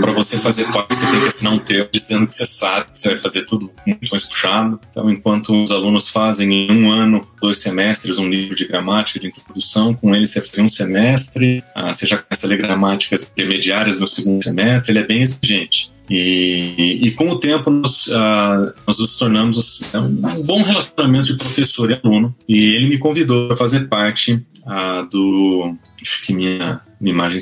Para 0.00 0.12
você 0.12 0.38
fazer 0.38 0.64
parte, 0.72 0.94
você 0.94 1.06
tem 1.06 1.20
que 1.20 1.26
assinar 1.28 1.52
um 1.52 1.58
termo 1.58 1.88
dizendo 1.92 2.26
que 2.26 2.34
você 2.34 2.46
sabe, 2.46 2.90
que 2.92 2.98
você 2.98 3.08
vai 3.10 3.18
fazer 3.18 3.46
tudo 3.46 3.70
muito 3.86 4.10
mais 4.10 4.24
puxado. 4.24 4.80
Então, 4.90 5.10
enquanto 5.10 5.62
os 5.62 5.70
alunos 5.70 6.08
fazem 6.08 6.52
em 6.52 6.72
um 6.72 6.90
ano, 6.90 7.26
dois 7.40 7.58
semestres, 7.58 8.18
um 8.18 8.28
livro 8.28 8.56
de 8.56 8.66
gramática, 8.66 9.20
de 9.20 9.28
introdução, 9.28 9.94
com 9.94 10.14
ele 10.14 10.26
você 10.26 10.40
faz 10.40 10.58
um 10.58 10.68
semestre, 10.68 11.62
ah, 11.74 11.94
você 11.94 12.06
já 12.06 12.18
começa 12.18 12.46
a 12.46 12.48
ler 12.48 12.58
gramáticas 12.58 13.30
intermediárias 13.30 14.00
no 14.00 14.06
segundo 14.06 14.42
semestre, 14.42 14.92
ele 14.92 14.98
é 15.00 15.06
bem 15.06 15.22
exigente. 15.22 15.92
E, 16.10 16.98
e 17.02 17.10
com 17.12 17.30
o 17.30 17.38
tempo 17.38 17.70
nós, 17.70 18.08
uh, 18.08 18.74
nós 18.84 18.98
nos 18.98 19.16
tornamos 19.16 19.58
assim, 19.58 19.96
um 19.96 20.46
bom 20.46 20.62
relacionamento 20.62 21.28
de 21.28 21.38
professor 21.38 21.90
e 21.90 22.00
aluno. 22.02 22.34
E 22.48 22.74
ele 22.74 22.88
me 22.88 22.98
convidou 22.98 23.46
para 23.46 23.56
fazer 23.56 23.88
parte 23.88 24.44
uh, 24.66 25.08
do. 25.08 25.76
Acho 26.02 26.22
que 26.22 26.32
minha, 26.32 26.80
minha 27.00 27.14
imagem. 27.14 27.40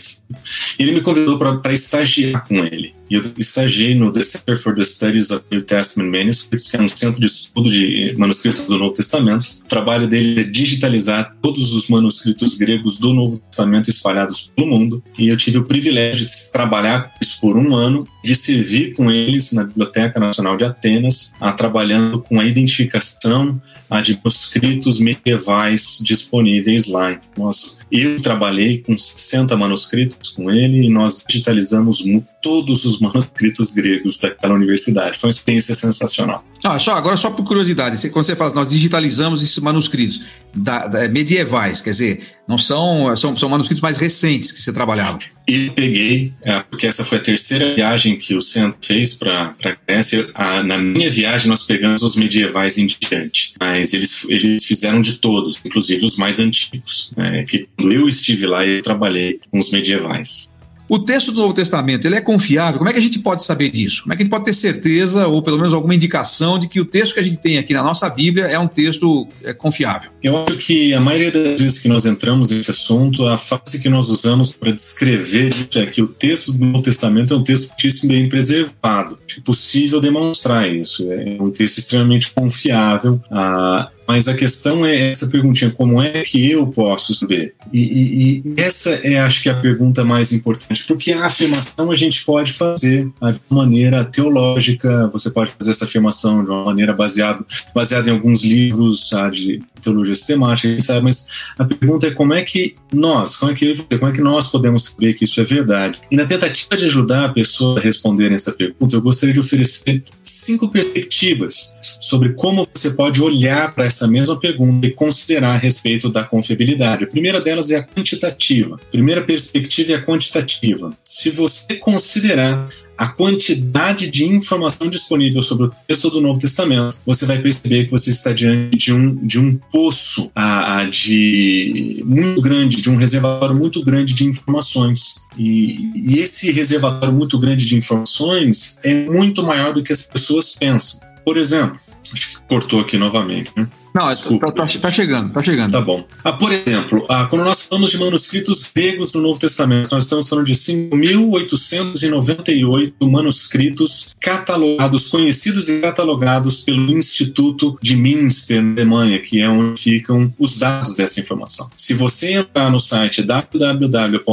Ele 0.79 0.93
me 0.93 1.01
convidou 1.01 1.39
para 1.39 1.73
estagiar 1.73 2.47
com 2.47 2.57
ele. 2.57 2.99
E 3.11 3.15
eu 3.15 3.23
estagiei 3.39 3.95
no 3.95 4.13
The 4.13 4.21
Center 4.21 4.59
for 4.61 4.75
the 4.75 4.85
Studies 4.85 5.31
of 5.31 5.43
New 5.51 5.63
Testament 5.63 6.11
Manuscripts, 6.11 6.71
que 6.71 6.77
é 6.77 6.81
um 6.81 6.89
centro 6.89 7.19
de 7.19 7.27
estudo 7.27 7.71
de 7.71 8.15
manuscritos 8.19 8.67
do 8.67 8.77
Novo 8.77 8.93
Testamento. 8.93 9.45
O 9.65 9.69
trabalho 9.69 10.07
dele 10.07 10.43
é 10.43 10.45
digitalizar 10.45 11.35
todos 11.41 11.73
os 11.73 11.89
manuscritos 11.89 12.57
gregos 12.57 12.99
do 12.99 13.15
Novo 13.15 13.39
Testamento 13.39 13.89
espalhados 13.89 14.53
pelo 14.55 14.69
mundo. 14.69 15.03
E 15.19 15.29
eu 15.29 15.37
tive 15.37 15.59
o 15.59 15.65
privilégio 15.65 16.27
de 16.27 16.53
trabalhar 16.53 17.05
com 17.05 17.19
isso 17.23 17.41
por 17.41 17.57
um 17.57 17.75
ano, 17.75 18.07
de 18.23 18.35
servir 18.35 18.93
com 18.95 19.11
eles 19.11 19.53
na 19.53 19.65
Biblioteca 19.65 20.21
Nacional 20.21 20.57
de 20.57 20.65
Atenas, 20.65 21.33
a, 21.41 21.53
trabalhando 21.53 22.21
com 22.21 22.39
a 22.39 22.45
identificação 22.45 23.61
a, 23.89 24.03
de 24.03 24.19
manuscritos 24.23 25.01
medievais 25.01 25.99
disponíveis 26.03 26.87
lá. 26.89 27.13
Então, 27.13 27.47
nós, 27.47 27.81
eu 27.91 28.21
trabalhei 28.21 28.48
com 28.79 28.97
60 28.97 29.57
manuscritos 29.57 30.31
com 30.31 30.51
ele 30.51 30.87
e 30.87 30.91
nós 30.91 31.23
digitalizamos 31.27 32.01
todos 32.41 32.85
os 32.85 33.01
manuscritos 33.01 33.73
gregos 33.73 34.19
daquela 34.19 34.55
universidade. 34.55 35.19
Foi 35.19 35.29
uma 35.29 35.33
experiência 35.33 35.75
sensacional. 35.75 36.45
Ah, 36.65 36.79
só, 36.79 36.95
agora, 36.95 37.17
só 37.17 37.31
por 37.31 37.45
curiosidade, 37.45 37.97
quando 38.11 38.25
você 38.25 38.35
fala, 38.35 38.53
nós 38.53 38.71
digitalizamos 38.71 39.43
esses 39.43 39.59
manuscritos 39.59 40.23
da, 40.53 40.89
da, 40.89 41.09
medievais, 41.09 41.81
quer 41.81 41.91
dizer, 41.91 42.21
não 42.49 42.59
são, 42.59 43.15
são, 43.15 43.37
são 43.37 43.49
manuscritos 43.49 43.81
mais 43.81 43.97
recentes 43.97 44.51
que 44.51 44.61
você 44.61 44.73
trabalhava. 44.73 45.19
E 45.47 45.71
peguei, 45.71 46.33
é, 46.43 46.59
porque 46.61 46.87
essa 46.87 47.05
foi 47.05 47.19
a 47.19 47.21
terceira 47.21 47.75
viagem 47.75 48.17
que 48.17 48.35
o 48.35 48.43
centro 48.43 48.77
fez 48.83 49.15
para 49.15 49.55
a 49.65 49.77
Grécia. 49.87 50.27
Na 50.65 50.79
minha 50.79 51.11
viagem, 51.11 51.49
nós 51.49 51.63
pegamos 51.63 52.03
os 52.03 52.17
medievais 52.17 52.77
em 52.77 52.87
diante, 52.87 53.55
mas 53.61 53.95
eles, 53.95 54.25
eles 54.29 54.65
fizeram 54.65 55.01
de 55.01 55.15
todos, 55.15 55.61
inclusive 55.65 56.05
os 56.05 56.17
mais 56.17 56.41
antigos. 56.41 57.13
Né, 57.17 57.45
que 57.45 57.69
quando 57.77 57.93
eu 57.93 58.09
estive 58.09 58.47
lá, 58.47 58.67
eu 58.67 58.83
trabalhei 58.83 59.39
com 59.51 59.61
os 59.61 59.71
medievais. 59.71 60.51
O 60.89 60.99
texto 60.99 61.31
do 61.31 61.41
Novo 61.41 61.53
Testamento, 61.53 62.07
ele 62.07 62.17
é 62.17 62.21
confiável? 62.21 62.79
Como 62.79 62.89
é 62.89 62.93
que 62.93 62.99
a 62.99 63.03
gente 63.03 63.19
pode 63.19 63.43
saber 63.45 63.69
disso? 63.69 64.03
Como 64.03 64.13
é 64.13 64.17
que 64.17 64.23
a 64.23 64.25
gente 64.25 64.31
pode 64.31 64.45
ter 64.45 64.55
certeza, 64.55 65.27
ou 65.27 65.43
pelo 65.43 65.59
menos 65.59 65.75
alguma 65.75 65.95
indicação, 65.95 66.59
de 66.59 66.67
que 66.67 66.81
o 66.81 66.85
texto 66.85 67.15
que 67.15 67.21
a 67.21 67.23
gente 67.23 67.37
tem 67.37 67.59
aqui 67.59 67.75
na 67.75 67.83
nossa 67.83 68.09
Bíblia 68.09 68.47
é 68.47 68.59
um 68.59 68.67
texto 68.67 69.29
é, 69.45 69.53
confiável? 69.53 70.11
Eu 70.23 70.45
acho 70.45 70.57
que 70.57 70.95
a 70.95 71.01
maioria 71.01 71.31
das 71.31 71.61
vezes 71.61 71.79
que 71.79 71.89
nós 71.89 72.07
entramos 72.07 72.51
nesse 72.51 72.71
assunto, 72.71 73.27
a 73.27 73.37
frase 73.37 73.81
que 73.81 73.89
nós 73.89 74.09
usamos 74.09 74.53
para 74.53 74.73
descrever 74.73 75.53
é 75.77 75.87
que 75.87 76.01
o 76.01 76.07
texto 76.07 76.53
do 76.53 76.65
Novo 76.65 76.83
Testamento 76.83 77.35
é 77.35 77.37
um 77.37 77.45
texto 77.45 77.69
muitíssimo 77.69 78.09
bem 78.11 78.29
preservado. 78.29 79.19
É 79.37 79.41
possível 79.41 80.01
demonstrar 80.01 80.69
isso. 80.69 81.11
É 81.13 81.37
um 81.41 81.51
texto 81.51 81.79
extremamente 81.79 82.31
confiável. 82.31 83.21
Ah, 83.31 83.91
mas 84.09 84.27
a 84.27 84.35
questão 84.35 84.87
é 84.87 85.11
essa 85.11 85.27
perguntinha: 85.27 85.71
como 85.71 86.03
é 86.03 86.23
que 86.23 86.51
eu 86.51 86.67
posso 86.67 87.15
saber? 87.15 87.55
E, 87.71 87.81
e, 87.81 88.43
e, 88.47 88.55
essa 88.57 88.91
é, 88.91 89.21
acho 89.21 89.43
que, 89.43 89.51
a 89.51 89.55
pergunta 89.55 90.03
mais 90.03 90.33
importante, 90.33 90.83
porque 90.87 91.13
a 91.13 91.27
afirmação 91.27 91.91
a 91.91 91.97
gente 91.97 92.25
pode 92.25 92.53
fazer 92.53 93.05
de 93.05 93.13
uma 93.21 93.35
maneira 93.51 94.05
teológica, 94.05 95.09
você 95.09 95.31
pode 95.31 95.53
fazer 95.53 95.73
essa 95.73 95.85
afirmação 95.85 96.43
de 96.43 96.49
uma 96.49 96.65
maneira 96.65 96.95
baseada 96.95 97.45
baseada 97.75 98.09
em 98.09 98.13
alguns 98.13 98.43
livros 98.43 99.11
sabe, 99.11 99.37
de 99.37 99.63
teologia 99.81 100.15
sistemática, 100.15 100.81
sabe? 100.81 101.05
mas 101.05 101.29
a 101.59 101.65
pergunta 101.65 102.07
é 102.07 102.11
como 102.11 102.35
é 102.35 102.43
que 102.43 102.77
nós, 102.93 103.37
como 103.37 103.53
é 103.53 103.55
que, 103.55 103.77
como 103.99 104.11
é 104.11 104.15
que 104.15 104.21
nós 104.21 104.51
podemos 104.51 104.87
saber 104.87 105.15
que 105.15 105.25
isso 105.25 105.41
é 105.41 105.45
verdade? 105.45 105.99
E 106.11 106.17
na 106.17 106.27
tentativa 106.27 106.77
de 106.77 106.87
ajudar 106.87 107.27
a 107.27 107.29
pessoa 107.31 107.79
a 107.79 107.83
responder 107.83 108.33
essa 108.33 108.53
pergunta, 108.53 108.97
eu 108.97 109.03
gostaria 109.03 109.33
de 109.33 109.41
oferecer 109.41 110.03
cinco 110.23 110.69
perspectivas 110.69 111.75
sobre 112.01 112.35
como 112.35 112.69
você 112.73 112.91
pode 112.91 113.23
olhar 113.23 113.75
para 113.75 113.85
essa 113.85 114.07
mesma 114.07 114.39
pergunta 114.39 114.87
e 114.87 114.91
considerar 114.91 115.55
a 115.55 115.59
respeito 115.59 116.09
da 116.09 116.25
confiabilidade. 116.25 117.05
A 117.05 117.07
primeira 117.07 117.41
delas 117.41 117.71
é 117.71 117.77
a 117.77 117.83
quantitativa. 117.83 118.77
A 118.77 118.91
primeira 118.91 119.23
perspectiva 119.23 119.93
é 119.93 119.95
a 119.97 120.03
quantitativa. 120.03 120.93
Se 121.05 121.31
você 121.31 121.75
considerar 121.77 122.69
a 122.99 123.07
quantidade 123.07 124.09
de 124.09 124.25
informação 124.25 124.91
disponível 124.91 125.41
sobre 125.41 125.67
o 125.67 125.73
texto 125.87 126.11
do 126.11 126.21
Novo 126.21 126.41
Testamento, 126.41 126.99
você 127.07 127.25
vai 127.25 127.39
perceber 127.39 127.85
que 127.85 127.93
você 127.93 128.11
está 128.11 128.33
diante 128.33 128.77
de 128.77 128.93
um, 128.93 129.15
de 129.15 129.39
um 129.39 129.57
poço 129.57 130.33
a, 130.35 130.81
a 130.81 130.85
de 130.85 132.03
muito 132.05 132.43
grande, 132.43 132.83
de 132.83 132.91
um 132.91 132.97
reservatório 132.97 133.57
muito 133.57 133.85
grande 133.85 134.13
de 134.15 134.25
informações. 134.25 135.15
E, 135.39 135.93
e 135.95 136.19
esse 136.19 136.51
reservatório 136.51 137.15
muito 137.15 137.39
grande 137.39 137.65
de 137.65 137.77
informações 137.77 138.81
é 138.83 139.07
muito 139.07 139.45
maior 139.45 139.73
do 139.73 139.81
que 139.81 139.93
as 139.93 140.03
pessoas 140.03 140.57
pensam. 140.57 141.01
Por 141.25 141.37
exemplo, 141.37 141.79
acho 142.13 142.31
que 142.31 142.43
cortou 142.49 142.81
aqui 142.81 142.99
novamente, 142.99 143.53
né? 143.57 143.69
Não, 143.95 144.39
tá, 144.39 144.53
tá, 144.53 144.67
tá, 144.67 144.91
chegando, 144.91 145.33
tá 145.33 145.43
chegando. 145.43 145.73
Tá 145.73 145.81
bom. 145.81 146.05
Ah, 146.23 146.33
por 146.33 146.53
exemplo, 146.53 147.07
ah, 147.09 147.25
quando 147.27 147.45
nós 147.45 147.63
falamos 147.63 147.91
de 147.91 147.99
manuscritos 147.99 148.71
gregos 148.75 149.13
no 149.13 149.21
Novo 149.23 149.39
Testamento, 149.39 149.93
nós 149.93 150.03
estamos 150.05 150.29
falando 150.29 150.47
de 150.47 150.55
5.898 150.55 152.93
manuscritos 153.03 154.17
catalogados, 154.21 155.09
conhecidos 155.09 155.69
e 155.69 155.81
catalogados 155.81 156.63
pelo 156.63 156.97
Instituto 156.97 157.77
de 157.83 157.97
Münster, 157.97 158.63
na 158.63 158.71
Alemanha, 158.73 159.19
que 159.19 159.41
é 159.41 159.49
onde 159.49 159.81
ficam 159.81 160.33
os 160.39 160.59
dados 160.59 160.95
dessa 160.95 161.19
informação. 161.21 161.71
Se 161.77 161.95
você 161.95 162.35
entrar 162.35 162.71
no 162.71 162.81
site 162.81 163.23
www.intf.org, 163.23 164.33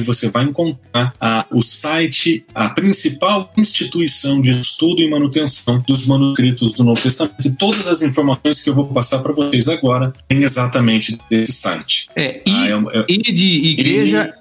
você 0.00 0.28
vai 0.30 0.44
encontrar 0.44 1.14
ah, 1.20 1.46
o 1.50 1.62
site, 1.62 2.44
a 2.54 2.68
principal 2.68 3.52
instituição 3.56 4.40
de 4.40 4.50
estudo 4.50 5.00
e 5.00 5.10
manutenção 5.10 5.82
dos 5.86 6.06
manuscritos 6.06 6.74
do 6.74 6.84
Novo 6.84 7.05
E 7.44 7.50
todas 7.50 7.86
as 7.86 8.02
informações 8.02 8.62
que 8.62 8.70
eu 8.70 8.74
vou 8.74 8.86
passar 8.86 9.18
para 9.20 9.32
vocês 9.32 9.68
agora 9.68 10.12
tem 10.28 10.42
exatamente 10.42 11.18
desse 11.30 11.52
site. 11.52 12.08
É, 12.16 12.42
I, 12.46 12.50
ah, 12.50 12.90
é, 12.92 12.98
é, 12.98 13.04
I 13.08 13.18
de 13.18 13.68
igreja, 13.68 14.34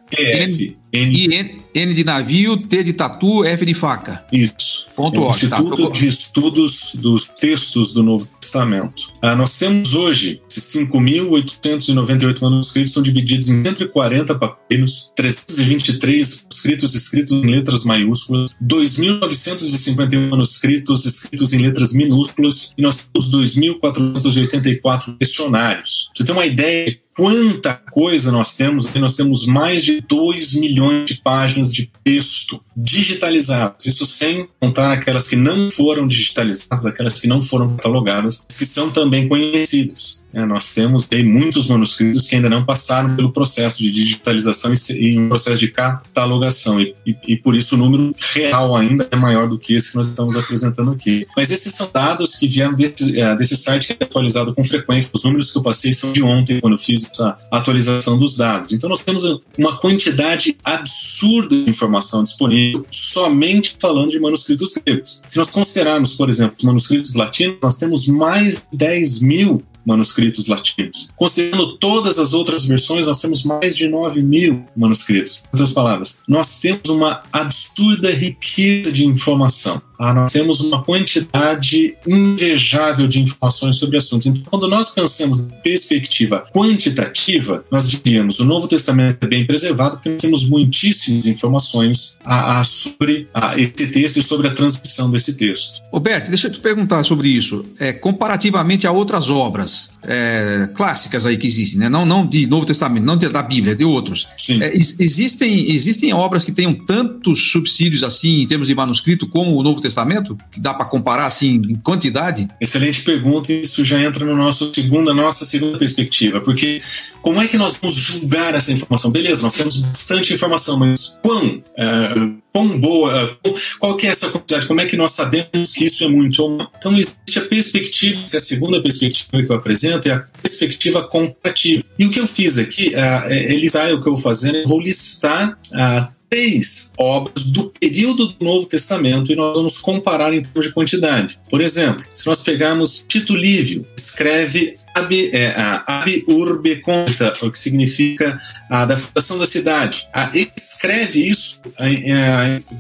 N, 0.96 1.28
N, 1.28 1.62
N, 1.74 1.94
de 1.94 2.04
navio, 2.04 2.58
T 2.58 2.84
de 2.84 2.94
tatu, 2.94 3.44
F 3.44 3.66
de 3.66 3.74
faca. 3.74 4.26
Isso. 4.32 4.88
Ponto 4.96 5.22
é 5.24 5.28
Instituto 5.28 5.88
tá, 5.88 5.92
de 5.92 6.08
Estudos 6.08 6.96
dos 6.96 7.26
Textos 7.26 7.94
do 7.94 8.02
Novo 8.02 8.26
Testamento. 8.40 9.12
Ah, 9.22 9.36
nós 9.36 9.58
temos 9.58 9.94
hoje 9.94 10.42
5.898 10.50 12.42
manuscritos, 12.42 12.94
são 12.94 13.04
divididos 13.04 13.50
em 13.50 13.64
140 13.64 14.36
papiros, 14.36 15.12
323 15.16 16.44
manuscritos 16.44 16.96
escritos 16.96 17.44
em 17.44 17.48
letras 17.48 17.84
maiúsculas, 17.84 18.56
2.951 18.64 20.30
manuscritos 20.30 21.06
escritos 21.06 21.54
em 21.54 21.60
letras 21.60 21.94
minúsculas 21.94 22.74
e 22.78 22.82
nós 22.82 23.06
temos 23.14 23.32
2.484 23.32 25.18
questionários. 25.18 26.10
Você 26.16 26.24
tem 26.24 26.34
uma 26.34 26.46
ideia 26.46 26.98
quanta 27.16 27.74
coisa 27.92 28.32
nós 28.32 28.56
temos. 28.56 28.94
Nós 28.94 29.16
temos 29.16 29.48
mais 29.48 29.84
de 29.84 30.02
2 30.02 30.54
milhões 30.56 31.10
de 31.10 31.16
páginas 31.16 31.74
de 31.74 31.90
texto 32.04 32.62
digitalizadas. 32.76 33.86
Isso 33.86 34.06
sem 34.06 34.48
contar 34.60 34.92
aquelas 34.92 35.28
que 35.28 35.36
não 35.36 35.72
foram 35.72 36.06
digitalizadas, 36.06 36.86
aquelas 36.86 37.20
que 37.20 37.28
não 37.28 37.42
foram 37.42 37.76
catalogadas, 37.76 38.46
que 38.58 38.66
são 38.66 38.92
também 38.92 39.28
conhecidas. 39.28 40.25
É, 40.36 40.46
nós 40.46 40.74
temos 40.74 41.08
aí 41.14 41.24
muitos 41.24 41.68
manuscritos 41.68 42.28
que 42.28 42.36
ainda 42.36 42.50
não 42.50 42.66
passaram 42.66 43.16
pelo 43.16 43.32
processo 43.32 43.78
de 43.82 43.90
digitalização 43.90 44.74
e, 44.90 45.18
um 45.18 45.30
processo 45.30 45.60
de 45.60 45.70
catalogação. 45.70 46.82
E, 46.82 46.94
e, 47.06 47.16
e, 47.26 47.38
por 47.38 47.56
isso 47.56 47.76
o 47.76 47.78
número 47.78 48.10
real 48.34 48.76
ainda 48.76 49.08
é 49.10 49.16
maior 49.16 49.48
do 49.48 49.58
que 49.58 49.74
esse 49.74 49.92
que 49.92 49.96
nós 49.96 50.08
estamos 50.08 50.36
apresentando 50.36 50.92
aqui. 50.92 51.26
Mas 51.38 51.50
esses 51.52 51.74
são 51.74 51.90
dados 51.92 52.36
que 52.36 52.50
vieram 52.50 52.74
desse, 52.74 53.18
é, 53.18 53.34
desse 53.38 53.56
site 53.56 53.88
que 53.88 53.94
é 53.94 53.96
atualizado 54.06 54.54
com 54.54 54.62
frequência. 54.62 55.10
Os 55.14 55.24
números 55.24 55.54
que 55.54 55.58
eu 55.58 55.64
passei 55.64 55.94
são 55.94 56.12
de 56.12 56.22
ontem, 56.22 56.60
quando 56.60 56.74
eu 56.74 56.80
fiz 56.80 57.10
essa 57.10 57.38
atualização 57.50 58.20
dos 58.20 58.36
dados. 58.36 58.74
Então, 58.74 58.90
nós 58.90 59.02
temos 59.06 59.24
uma 59.58 59.78
quantidade 59.78 60.58
absurda 60.66 61.56
de 61.56 61.70
informação 61.70 62.26
disponível 62.26 62.86
somente 62.92 63.78
falando 63.80 64.12
de 64.12 64.20
manuscritos 64.20 64.74
gregos. 64.86 65.22
Se 65.30 65.38
nós 65.38 65.50
considerarmos, 65.50 66.16
por 66.16 66.30
exemplo, 66.30 66.56
os 66.58 66.64
manuscritos 66.66 67.16
latinos, 67.16 67.58
nós 67.64 67.78
temos 67.78 68.06
mais 68.06 68.66
de 68.70 68.78
10 68.78 69.22
mil 69.22 69.64
manuscritos 69.86 70.48
latinos. 70.48 71.10
Considerando 71.16 71.78
todas 71.78 72.18
as 72.18 72.34
outras 72.34 72.66
versões, 72.66 73.06
nós 73.06 73.22
temos 73.22 73.44
mais 73.44 73.78
de 73.78 73.88
9 73.88 74.22
mil 74.22 74.66
manuscritos. 74.76 75.44
Em 75.46 75.48
outras 75.54 75.72
palavras, 75.72 76.22
nós 76.28 76.60
temos 76.60 76.90
uma 76.90 77.22
absurda 77.32 78.12
riqueza 78.12 78.92
de 78.92 79.06
informação. 79.06 79.82
Ah, 79.98 80.14
nós 80.14 80.32
temos 80.32 80.60
uma 80.62 80.84
quantidade 80.84 81.96
invejável 82.08 83.08
de 83.08 83.22
informações 83.22 83.78
sobre 83.78 83.96
o 83.96 84.00
assunto. 84.00 84.28
Então, 84.28 84.44
quando 84.50 84.68
nós 84.68 84.92
pensamos 84.92 85.40
em 85.40 85.50
perspectiva 85.64 86.46
quantitativa, 86.54 87.64
nós 87.72 87.90
diríamos 87.90 88.40
o 88.40 88.46
Novo 88.46 88.68
Testamento 88.68 89.24
é 89.24 89.28
bem 89.28 89.46
preservado 89.46 89.98
porque 89.98 90.10
nós 90.10 90.22
temos 90.22 90.48
muitíssimas 90.48 91.26
informações 91.26 92.18
a, 92.24 92.60
a 92.60 92.64
sobre 92.64 93.28
a, 93.34 93.58
esse 93.60 93.88
texto 93.88 94.18
e 94.18 94.24
sobre 94.24 94.48
a 94.48 94.54
transmissão 94.54 95.10
desse 95.10 95.36
texto. 95.36 95.82
Roberto, 95.92 96.30
deixa 96.30 96.48
eu 96.48 96.52
te 96.52 96.60
perguntar 96.60 97.04
sobre 97.04 97.30
isso. 97.30 97.66
É, 97.80 97.94
comparativamente 97.94 98.86
a 98.86 98.92
outras 98.92 99.30
obras 99.30 99.92
é, 100.04 100.70
clássicas 100.76 101.26
aí 101.26 101.38
que 101.38 101.48
existem, 101.48 101.80
né? 101.80 101.90
não, 101.90 102.06
não 102.06 102.26
de 102.26 102.46
Novo 102.48 102.66
Testamento, 102.66 103.04
não 103.04 103.18
de, 103.18 103.30
da 103.30 103.42
Bíblia, 103.42 103.76
de 103.76 103.86
outros. 103.86 104.28
É, 104.62 104.76
existem, 104.76 105.72
existem 105.72 106.14
obras 106.14 106.44
que 106.44 106.52
tenham 106.52 106.74
tantos 106.74 107.52
subsídios 107.52 108.04
assim 108.04 108.42
em 108.42 108.48
termos 108.48 108.68
de 108.68 108.76
manuscrito 108.76 109.28
como 109.28 109.56
o 109.56 109.64
Novo 109.64 109.82
Testamento? 109.86 110.38
Que 110.52 110.60
dá 110.60 110.74
para 110.74 110.86
comparar 110.86 111.28
assim 111.28 111.62
em 111.70 111.76
quantidade? 111.76 112.48
Excelente 112.60 113.04
pergunta, 113.04 113.52
e 113.52 113.62
isso 113.62 113.84
já 113.86 114.02
entra 114.02 114.26
no 114.26 114.36
nosso 114.36 114.74
segunda, 114.74 115.14
nossa 115.14 115.46
segunda 115.46 115.78
perspectiva, 115.78 116.42
porque 116.42 116.82
como 117.22 117.42
é 117.42 117.48
que 117.48 117.58
nós 117.58 117.78
vamos 117.80 117.96
julgar 117.96 118.56
essa 118.56 118.72
informação? 118.72 119.12
Beleza, 119.12 119.42
nós 119.42 119.54
temos 119.54 119.82
bastante 119.82 120.34
informação, 120.34 120.78
mas 120.78 121.18
quão, 121.22 121.58
uh, 121.58 122.38
quão 122.52 122.80
boa, 122.80 123.38
uh, 123.46 123.54
qual 123.80 123.96
que 123.98 124.08
é 124.08 124.10
essa 124.10 124.30
quantidade? 124.30 124.66
Como 124.66 124.82
é 124.82 124.86
que 124.86 124.98
nós 124.98 125.12
sabemos 125.12 125.74
que 125.74 125.86
isso 125.86 126.04
é 126.04 126.08
muito? 126.08 126.70
Então 126.78 126.96
existe 126.96 127.40
a 127.40 127.42
perspectiva, 127.42 128.22
essa 128.26 128.38
é 128.38 128.40
a 128.40 128.44
segunda 128.44 128.82
perspectiva 128.82 129.44
que 129.44 129.52
eu 129.52 129.56
apresento, 129.56 130.08
é 130.08 130.14
a 130.14 130.20
perspectiva 130.42 131.08
comparativa. 131.08 131.84
E 131.98 132.06
o 132.06 132.12
que 132.12 132.20
eu 132.20 132.28
fiz 132.28 132.58
aqui, 132.58 132.94
uh, 132.96 133.32
Elisai, 133.32 133.94
o 133.94 134.02
que 134.02 134.08
eu 134.08 134.14
vou 134.14 134.22
fazer, 134.22 134.56
eu 134.56 134.68
vou 134.68 134.80
listar 134.80 135.58
uh, 135.72 136.15
três 136.30 136.94
obras 136.98 137.46
do 137.46 137.70
período 137.80 138.28
do 138.28 138.44
Novo 138.44 138.68
Testamento 138.68 139.32
e 139.32 139.36
nós 139.36 139.56
vamos 139.56 139.78
comparar 139.78 140.34
em 140.34 140.42
termos 140.42 140.66
de 140.66 140.74
quantidade. 140.74 141.40
Por 141.50 141.62
exemplo, 141.62 142.06
se 142.14 142.26
nós 142.26 142.44
pegarmos 142.44 143.06
Tito 143.08 143.36
Livio, 143.36 143.86
escreve 143.96 144.76
Ab, 144.96 145.30
é, 145.34 145.54
Ab 145.86 146.24
Urbe 146.28 146.82
Conta, 146.82 147.34
o 147.42 147.52
que 147.52 147.60
significa 147.60 148.38
a 148.70 148.86
da 148.86 148.96
fundação 148.96 149.38
da 149.38 149.46
cidade. 149.46 150.08
A, 150.14 150.32
escreve 150.36 151.28
isso, 151.28 151.62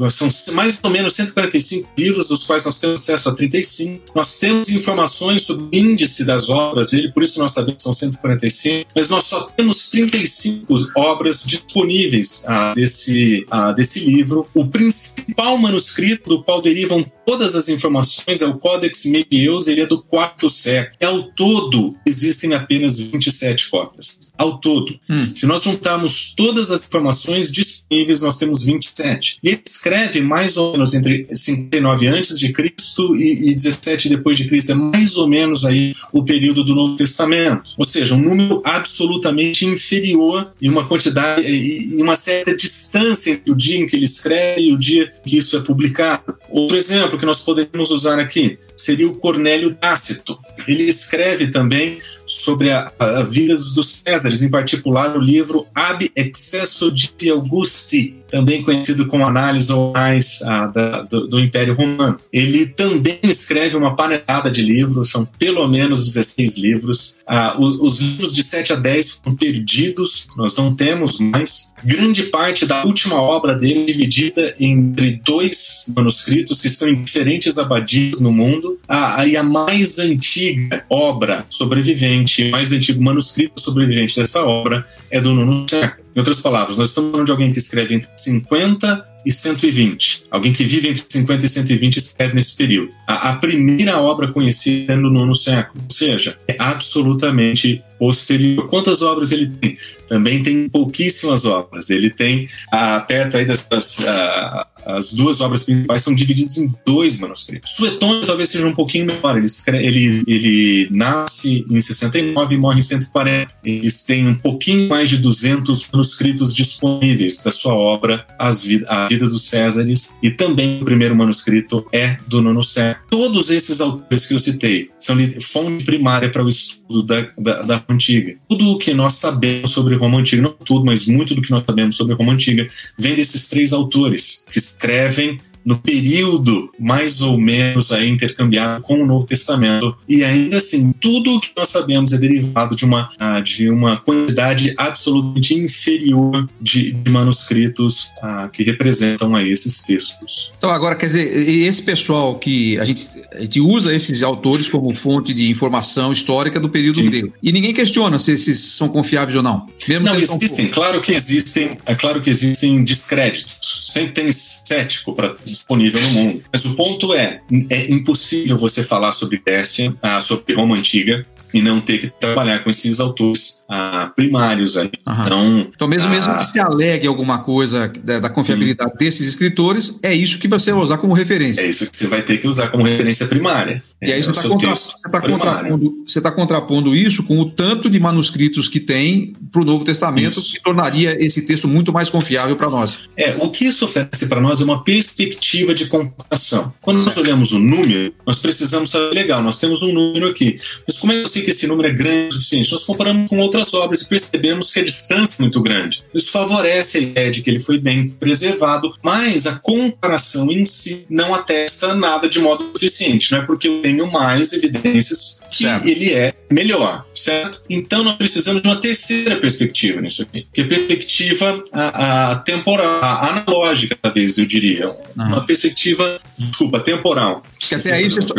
são 0.09 0.29
mais 0.53 0.79
ou 0.81 0.89
menos 0.89 1.13
145 1.15 1.89
livros, 1.97 2.29
dos 2.29 2.45
quais 2.45 2.65
nós 2.65 2.79
temos 2.79 3.01
acesso 3.01 3.29
a 3.29 3.35
35. 3.35 4.11
Nós 4.15 4.39
temos 4.39 4.69
informações 4.69 5.43
sobre 5.43 5.65
o 5.65 5.69
índice 5.79 6.23
das 6.23 6.49
obras 6.49 6.89
dele, 6.89 7.11
por 7.11 7.23
isso 7.23 7.39
nós 7.39 7.51
sabemos 7.51 7.77
que 7.77 7.83
são 7.83 7.93
145, 7.93 8.89
mas 8.95 9.09
nós 9.09 9.25
só 9.25 9.41
temos 9.55 9.89
35 9.89 10.65
obras 10.95 11.43
disponíveis 11.45 12.45
ah, 12.47 12.73
desse, 12.73 13.34
ah, 13.49 13.71
desse 13.71 13.99
livro. 13.99 14.47
O 14.53 14.67
principal 14.67 15.57
manuscrito 15.57 16.29
do 16.29 16.43
qual 16.43 16.61
derivam 16.61 17.05
todas 17.25 17.55
as 17.55 17.67
informações 17.67 18.41
é 18.41 18.45
o 18.45 18.57
Codex 18.57 19.05
Medieus, 19.05 19.67
ele 19.67 19.81
é 19.81 19.85
do 19.85 20.01
quarto 20.01 20.49
século. 20.49 20.95
E 21.01 21.05
ao 21.05 21.23
todo, 21.23 21.95
existem 22.05 22.53
apenas 22.53 22.99
27 22.99 23.69
cópias. 23.69 24.31
Ao 24.37 24.59
todo. 24.59 24.97
Hum. 25.09 25.33
Se 25.33 25.45
nós 25.45 25.63
juntarmos 25.63 26.33
todas 26.35 26.71
as 26.71 26.83
informações 26.83 27.51
disponíveis, 27.51 28.21
nós 28.21 28.37
temos 28.37 28.63
27. 28.63 29.39
E 29.43 29.49
ele 29.49 29.61
escreve 29.65 30.21
mais 30.21 30.55
ou 30.55 30.73
menos 30.73 30.93
entre 30.93 31.27
59 31.33 32.07
antes 32.07 32.37
de 32.37 32.53
Cristo 32.53 33.15
e, 33.15 33.51
e 33.51 33.55
17 33.55 34.09
depois 34.09 34.37
de 34.37 34.45
Cristo. 34.45 34.71
É 34.71 34.75
mais 34.75 35.17
ou 35.17 35.27
menos 35.27 35.65
aí 35.65 35.95
o 36.13 36.23
período 36.23 36.63
do 36.63 36.75
Novo 36.75 36.95
Testamento. 36.95 37.71
Ou 37.77 37.85
seja, 37.85 38.13
um 38.13 38.21
número 38.21 38.61
absolutamente 38.63 39.65
inferior 39.65 40.51
e 40.61 40.69
uma 40.69 40.87
quantidade 40.87 41.47
e 41.47 41.95
uma 42.01 42.15
certa 42.15 42.55
distância 42.55 43.24
entre 43.31 43.51
o 43.51 43.55
dia 43.55 43.77
em 43.77 43.87
que 43.87 43.95
ele 43.95 44.05
escreve 44.05 44.61
e 44.61 44.73
o 44.73 44.77
dia 44.77 45.11
que 45.25 45.37
isso 45.37 45.57
é 45.57 45.61
publicado. 45.61 46.37
Outro 46.49 46.77
exemplo 46.77 47.17
que 47.17 47.25
nós 47.25 47.39
podemos 47.41 47.89
usar 47.91 48.19
aqui 48.19 48.59
seria 48.75 49.07
o 49.07 49.15
Cornélio 49.15 49.73
Tácito. 49.75 50.37
Ele 50.67 50.83
escreve 50.83 51.47
também 51.47 51.99
sobre 52.25 52.71
a, 52.71 52.91
a 52.99 53.23
vida 53.23 53.55
dos 53.55 54.01
Césares, 54.05 54.41
em 54.41 54.49
particular 54.49 55.15
o 55.15 55.21
livro 55.21 55.67
Ab 55.73 56.11
Excesso 56.15 56.91
de 56.91 57.29
Augusti, 57.29 58.15
também 58.29 58.63
conhecido 58.63 59.05
como 59.07 59.25
Análise 59.25 59.71
Orais 59.71 60.41
ah, 60.43 60.67
do, 61.09 61.27
do, 61.27 61.39
Império 61.39 61.73
Romano. 61.73 62.19
Ele 62.33 62.65
também 62.65 63.19
escreve 63.23 63.77
uma 63.77 63.95
panelada 63.95 64.49
de 64.49 64.61
livros, 64.61 65.09
são 65.09 65.25
pelo 65.37 65.67
menos 65.67 66.05
16 66.05 66.57
livros. 66.57 67.19
Ah, 67.27 67.55
os, 67.57 67.79
os, 67.79 68.01
livros 68.01 68.35
de 68.35 68.43
7 68.43 68.73
a 68.73 68.75
10 68.75 69.21
foram 69.23 69.37
perdidos, 69.37 70.27
nós 70.35 70.55
não 70.55 70.75
temos 70.75 71.19
mais. 71.19 71.73
Grande 71.83 72.23
parte 72.23 72.65
da 72.65 72.83
última 72.83 73.21
obra 73.21 73.55
dele 73.55 73.83
é 73.83 73.85
dividida 73.85 74.55
entre 74.59 75.21
dois 75.23 75.85
manuscritos 75.95 76.59
que 76.59 76.67
estão 76.67 76.89
em 76.89 77.03
diferentes 77.03 77.57
abadias 77.57 78.19
no 78.21 78.31
mundo. 78.31 78.74
Ah, 78.87 79.25
e 79.25 79.35
a 79.35 79.43
mais 79.43 79.99
antiga 79.99 80.85
obra 80.89 81.45
sobrevivente, 81.49 82.49
o 82.49 82.51
mais 82.51 82.71
antigo 82.71 83.03
manuscrito 83.03 83.59
sobrevivente 83.61 84.15
dessa 84.15 84.43
obra 84.43 84.85
é 85.09 85.19
do 85.19 85.33
nono 85.33 85.65
século. 85.69 86.05
Em 86.15 86.19
outras 86.19 86.41
palavras, 86.41 86.77
nós 86.77 86.89
estamos 86.89 87.11
falando 87.11 87.25
de 87.25 87.31
alguém 87.31 87.51
que 87.51 87.59
escreve 87.59 87.95
entre 87.95 88.09
50 88.17 89.15
e 89.25 89.31
120. 89.31 90.25
Alguém 90.29 90.53
que 90.53 90.63
vive 90.63 90.89
entre 90.89 91.03
50 91.09 91.45
e 91.45 91.49
120 91.49 91.97
escreve 91.97 92.35
nesse 92.35 92.55
período. 92.55 92.91
A, 93.07 93.31
a 93.31 93.35
primeira 93.35 93.99
obra 93.99 94.31
conhecida 94.31 94.93
é 94.93 94.95
no 94.95 95.09
nono 95.09 95.35
século, 95.35 95.83
ou 95.83 95.93
seja, 95.93 96.37
é 96.47 96.55
absolutamente 96.59 97.83
posterior. 97.97 98.67
Quantas 98.67 99.01
obras 99.01 99.31
ele 99.31 99.47
tem? 99.47 99.77
Também 100.07 100.43
tem 100.43 100.69
pouquíssimas 100.69 101.45
obras. 101.45 101.89
Ele 101.89 102.09
tem, 102.09 102.47
ah, 102.71 102.99
perto 102.99 103.37
aí 103.37 103.45
dessas, 103.45 104.05
ah, 104.07 104.67
as 104.85 105.13
duas 105.13 105.41
obras 105.41 105.63
principais 105.63 106.03
são 106.03 106.13
divididas 106.13 106.57
em 106.57 106.73
dois 106.85 107.19
manuscritos. 107.19 107.71
Suetônio 107.71 108.25
talvez 108.25 108.49
seja 108.49 108.67
um 108.67 108.73
pouquinho 108.73 109.05
menor. 109.05 109.37
Ele, 109.37 109.47
ele, 109.81 110.23
ele 110.27 110.87
nasce 110.91 111.65
em 111.69 111.79
69 111.79 112.55
e 112.55 112.57
morre 112.57 112.79
em 112.79 112.81
140. 112.81 113.55
Eles 113.63 114.05
têm 114.05 114.27
um 114.27 114.35
pouquinho 114.35 114.87
mais 114.87 115.09
de 115.09 115.17
200 115.17 115.89
manuscritos 115.91 116.53
disponíveis 116.53 117.43
da 117.43 117.51
sua 117.51 117.73
obra, 117.73 118.25
As 118.37 118.65
A 118.87 119.07
Vida 119.07 119.25
dos 119.25 119.47
Césares, 119.47 120.11
e 120.21 120.29
também 120.29 120.81
o 120.81 120.85
primeiro 120.85 121.15
manuscrito 121.15 121.85
é 121.91 122.17
do 122.27 122.41
nono 122.41 122.63
século. 122.63 123.05
Todos 123.09 123.49
esses 123.49 123.81
autores 123.81 124.27
que 124.27 124.33
eu 124.33 124.39
citei 124.39 124.89
são 124.97 125.15
fonte 125.41 125.83
primária 125.83 126.29
para 126.29 126.43
o 126.43 126.49
estudo 126.49 127.03
da, 127.03 127.27
da, 127.37 127.61
da 127.61 127.75
Roma 127.77 127.85
Antiga. 127.89 128.35
Tudo 128.47 128.69
o 128.71 128.77
que 128.77 128.93
nós 128.93 129.13
sabemos 129.15 129.71
sobre 129.71 129.95
Roma 129.95 130.19
Antiga, 130.19 130.41
não 130.41 130.51
tudo, 130.51 130.85
mas 130.85 131.07
muito 131.07 131.33
do 131.33 131.41
que 131.41 131.51
nós 131.51 131.63
sabemos 131.65 131.95
sobre 131.95 132.13
Roma 132.13 132.33
Antiga, 132.33 132.67
vem 132.97 133.15
desses 133.15 133.47
três 133.47 133.73
autores 133.73 134.45
que 134.51 134.59
escrevem 134.75 135.39
no 135.65 135.77
período 135.77 136.69
mais 136.79 137.21
ou 137.21 137.37
menos 137.37 137.91
aí 137.91 138.07
intercambiado 138.07 138.81
com 138.81 139.01
o 139.01 139.05
Novo 139.05 139.25
Testamento. 139.25 139.95
E 140.07 140.23
ainda 140.23 140.57
assim, 140.57 140.91
tudo 140.99 141.35
o 141.35 141.39
que 141.39 141.49
nós 141.57 141.69
sabemos 141.69 142.13
é 142.13 142.17
derivado 142.17 142.75
de 142.75 142.85
uma, 142.85 143.09
ah, 143.19 143.39
de 143.39 143.69
uma 143.69 143.97
quantidade 143.97 144.73
absolutamente 144.77 145.55
inferior 145.55 146.47
de, 146.61 146.91
de 146.91 147.11
manuscritos 147.11 148.11
ah, 148.21 148.49
que 148.51 148.63
representam 148.63 149.35
aí 149.35 149.51
esses 149.51 149.81
textos. 149.81 150.53
Então, 150.57 150.69
agora, 150.69 150.95
quer 150.95 151.07
dizer, 151.07 151.49
esse 151.49 151.81
pessoal 151.81 152.35
que 152.35 152.79
a 152.79 152.85
gente, 152.85 153.09
a 153.33 153.41
gente 153.41 153.59
usa 153.59 153.93
esses 153.93 154.21
autores 154.21 154.69
como 154.69 154.93
fonte 154.93 155.33
de 155.33 155.49
informação 155.49 156.11
histórica 156.11 156.59
do 156.59 156.69
período 156.69 156.99
Sim. 156.99 157.09
grego. 157.09 157.33
E 157.41 157.51
ninguém 157.51 157.73
questiona 157.73 158.19
se 158.19 158.31
esses 158.31 158.59
são 158.59 158.89
confiáveis 158.89 159.35
ou 159.35 159.43
não. 159.43 159.67
Mesmo 159.87 160.05
não, 160.05 160.15
existem, 160.19 160.67
claro 160.67 161.01
que 161.01 161.13
existem, 161.13 161.77
é 161.85 161.95
claro 161.95 162.21
que 162.21 162.29
existem 162.29 162.83
descréditos. 162.83 163.83
Sempre 163.87 164.11
tem 164.11 164.31
cético 164.31 165.13
para 165.13 165.35
disponível 165.57 166.01
no 166.01 166.09
mundo. 166.09 166.43
Mas 166.51 166.65
o 166.65 166.75
ponto 166.75 167.13
é, 167.13 167.41
é 167.69 167.91
impossível 167.91 168.57
você 168.57 168.83
falar 168.83 169.11
sobre 169.11 169.41
Grécia, 169.45 169.95
ah, 170.01 170.21
sobre 170.21 170.53
Roma 170.53 170.75
Antiga, 170.75 171.25
e 171.53 171.61
não 171.61 171.79
ter 171.79 171.99
que 171.99 172.07
trabalhar 172.07 172.59
com 172.59 172.69
esses 172.69 172.99
autores 172.99 173.63
ah, 173.69 174.11
primários 174.15 174.77
aí. 174.77 174.91
Então, 175.07 175.67
então 175.73 175.87
mesmo, 175.87 176.11
ah, 176.11 176.13
mesmo 176.13 176.37
que 176.37 176.45
se 176.45 176.59
alegue 176.59 177.07
alguma 177.07 177.39
coisa 177.39 177.87
da, 178.03 178.19
da 178.19 178.29
confiabilidade 178.29 178.91
sim. 178.91 178.97
desses 178.97 179.27
escritores, 179.27 179.97
é 180.03 180.13
isso 180.13 180.37
que 180.37 180.47
você 180.47 180.73
vai 180.73 180.81
usar 180.81 180.97
como 180.97 181.13
referência. 181.13 181.61
É 181.61 181.67
isso 181.67 181.89
que 181.89 181.95
você 181.95 182.07
vai 182.07 182.21
ter 182.23 182.39
que 182.39 182.47
usar 182.47 182.67
como 182.67 182.83
referência 182.83 183.25
primária. 183.27 183.81
E 184.01 184.11
aí 184.11 184.19
é, 184.19 184.23
você 184.23 184.31
está 184.31 184.43
contra, 184.43 184.75
tá 184.75 185.21
contrapondo, 185.21 186.05
tá 186.21 186.31
contrapondo, 186.31 186.95
isso 186.95 187.23
com 187.23 187.39
o 187.39 187.49
tanto 187.49 187.89
de 187.89 187.97
manuscritos 187.97 188.67
que 188.67 188.79
tem 188.79 189.33
para 189.51 189.61
o 189.61 189.65
Novo 189.65 189.85
Testamento, 189.85 190.39
isso. 190.39 190.53
que 190.53 190.61
tornaria 190.61 191.17
esse 191.23 191.43
texto 191.43 191.67
muito 191.67 191.93
mais 191.93 192.09
confiável 192.09 192.57
para 192.57 192.69
nós. 192.69 192.99
É, 193.15 193.35
o 193.39 193.49
que 193.49 193.65
isso 193.65 193.85
oferece 193.85 194.27
para 194.27 194.41
nós 194.41 194.59
é 194.59 194.65
uma 194.65 194.83
perspectiva 194.83 195.73
de 195.73 195.85
comparação. 195.85 196.73
Quando 196.81 196.99
certo. 196.99 197.15
nós 197.15 197.25
olhamos 197.25 197.51
o 197.53 197.59
número, 197.59 198.13
nós 198.27 198.39
precisamos 198.39 198.89
saber, 198.89 199.13
legal, 199.13 199.41
nós 199.41 199.59
temos 199.59 199.81
um 199.81 199.93
número 199.93 200.27
aqui, 200.27 200.57
mas 200.85 200.97
como 200.97 201.13
é 201.13 201.15
que 201.15 201.23
eu 201.23 201.27
sei 201.27 201.41
que 201.43 201.51
esse 201.51 201.65
número 201.65 201.87
é 201.87 201.93
grande 201.93 202.29
o 202.29 202.33
suficiente? 202.33 202.71
Nós 202.73 202.83
comparamos 202.83 203.29
com 203.29 203.39
outras 203.39 203.73
obras 203.73 204.01
e 204.01 204.09
percebemos 204.09 204.73
que 204.73 204.79
a 204.81 204.83
distância 204.83 205.37
é 205.39 205.41
muito 205.41 205.61
grande. 205.61 206.03
Isso 206.13 206.31
favorece 206.31 206.97
a 206.97 207.01
ideia 207.01 207.31
de 207.31 207.41
que 207.41 207.49
ele 207.49 207.59
foi 207.59 207.79
bem 207.79 208.07
preservado, 208.09 208.93
mas 209.01 209.47
a 209.47 209.57
comparação 209.57 210.51
em 210.51 210.65
si 210.65 211.05
não 211.09 211.33
atesta 211.33 211.95
nada 211.95 212.27
de 212.27 212.39
modo 212.39 212.65
suficiente. 212.73 213.31
Não 213.31 213.39
é 213.39 213.41
porque 213.41 213.67
eu 213.69 213.81
tenho 213.81 213.94
tenho 213.95 214.11
mais 214.11 214.51
evidências 214.53 215.39
que 215.49 215.63
certo. 215.63 215.87
ele 215.87 216.13
é 216.13 216.33
melhor, 216.51 217.05
certo? 217.13 217.61
Então 217.69 218.03
nós 218.03 218.15
precisamos 218.15 218.61
de 218.61 218.67
uma 218.67 218.75
terceira 218.75 219.37
perspectiva 219.37 220.01
nisso 220.01 220.21
aqui, 220.21 220.45
que 220.51 220.61
é 220.61 220.63
a 220.65 220.67
perspectiva 220.67 221.63
a, 221.71 222.31
a 222.31 222.35
temporal, 222.35 223.03
a 223.03 223.29
analógica, 223.29 223.97
talvez 224.01 224.37
eu 224.37 224.45
diria, 224.45 224.89
uhum. 224.89 224.95
uma 225.15 225.45
perspectiva, 225.45 226.19
desculpa, 226.37 226.79
temporal. 226.79 227.41
Que 227.59 227.75
até 227.75 227.93
aí, 227.93 228.09
você 228.09 228.21
só, 228.21 228.33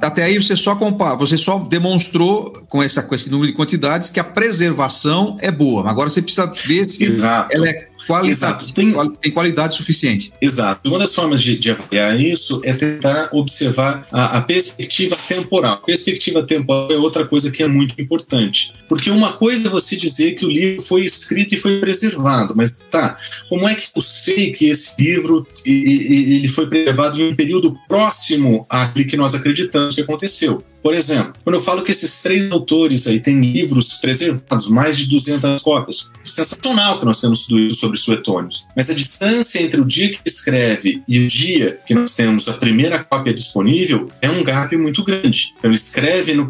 até 0.00 0.22
aí 0.22 0.40
você 0.40 0.56
só 0.56 0.76
compara, 0.76 1.16
você 1.16 1.36
só 1.36 1.58
demonstrou 1.58 2.52
com, 2.68 2.82
essa, 2.82 3.02
com 3.02 3.14
esse 3.14 3.30
número 3.30 3.50
de 3.50 3.56
quantidades 3.56 4.10
que 4.10 4.20
a 4.20 4.24
preservação 4.24 5.36
é 5.40 5.50
boa. 5.50 5.88
Agora 5.88 6.08
você 6.08 6.22
precisa 6.22 6.46
ver 6.46 6.88
se 6.88 7.04
Exato. 7.04 7.50
ela 7.52 7.68
é 7.68 7.89
qualidade, 8.06 8.72
tem, 8.74 8.94
tem, 9.20 9.32
qualidade 9.32 9.76
suficiente. 9.76 10.32
Exato. 10.40 10.88
Uma 10.88 10.98
das 10.98 11.14
formas 11.14 11.42
de, 11.42 11.56
de 11.56 11.70
avaliar 11.70 12.18
isso 12.20 12.60
é 12.64 12.72
tentar 12.72 13.28
observar 13.32 14.06
a, 14.12 14.38
a, 14.38 14.40
perspectiva 14.42 15.16
temporal. 15.16 15.74
A 15.74 15.78
perspectiva 15.78 16.42
temporal 16.42 16.90
é 16.90 16.96
outra 16.96 17.26
coisa 17.26 17.50
que 17.50 17.62
é 17.62 17.68
muito 17.68 18.00
importante. 18.00 18.72
Porque 18.88 19.10
uma 19.10 19.32
coisa 19.32 19.68
é 19.68 19.70
você 19.70 19.96
dizer 19.96 20.32
que 20.32 20.44
o 20.44 20.50
livro 20.50 20.82
foi 20.82 21.04
escrito 21.04 21.54
e 21.54 21.58
foi 21.58 21.80
preservado, 21.80 22.54
mas 22.56 22.80
tá, 22.90 23.16
como 23.48 23.68
é 23.68 23.74
que 23.74 23.88
eu 23.94 24.02
sei 24.02 24.50
que 24.50 24.68
esse 24.68 24.92
livro 24.98 25.46
ele 25.64 26.48
foi 26.48 26.68
preservado 26.68 27.20
em 27.20 27.28
um 27.28 27.34
período 27.34 27.76
próximo 27.88 28.66
àquele 28.68 29.04
que 29.04 29.16
nós 29.16 29.34
acreditamos 29.34 29.94
que 29.94 30.00
aconteceu? 30.00 30.62
Por 30.82 30.94
exemplo, 30.94 31.34
quando 31.44 31.56
eu 31.56 31.62
falo 31.62 31.82
que 31.82 31.90
esses 31.90 32.22
três 32.22 32.50
autores 32.50 33.06
aí 33.06 33.20
têm 33.20 33.40
livros 33.40 33.94
preservados, 33.94 34.68
mais 34.68 34.96
de 34.96 35.08
200 35.08 35.62
cópias, 35.62 36.10
sensacional 36.24 36.98
que 36.98 37.04
nós 37.04 37.20
temos 37.20 37.46
tudo 37.46 37.60
isso 37.60 37.76
sobre 37.76 37.98
Suetônios. 37.98 38.66
Mas 38.76 38.88
a 38.90 38.94
distância 38.94 39.62
entre 39.62 39.80
o 39.80 39.84
dia 39.84 40.10
que 40.10 40.20
escreve 40.24 41.02
e 41.06 41.20
o 41.20 41.28
dia 41.28 41.78
que 41.86 41.94
nós 41.94 42.14
temos 42.14 42.48
a 42.48 42.52
primeira 42.52 43.02
cópia 43.02 43.32
disponível 43.32 44.10
é 44.20 44.30
um 44.30 44.42
gap 44.42 44.74
muito 44.76 45.02
grande. 45.02 45.52
Então, 45.58 45.70
ele 45.70 45.76
escreve 45.76 46.32
no, 46.34 46.44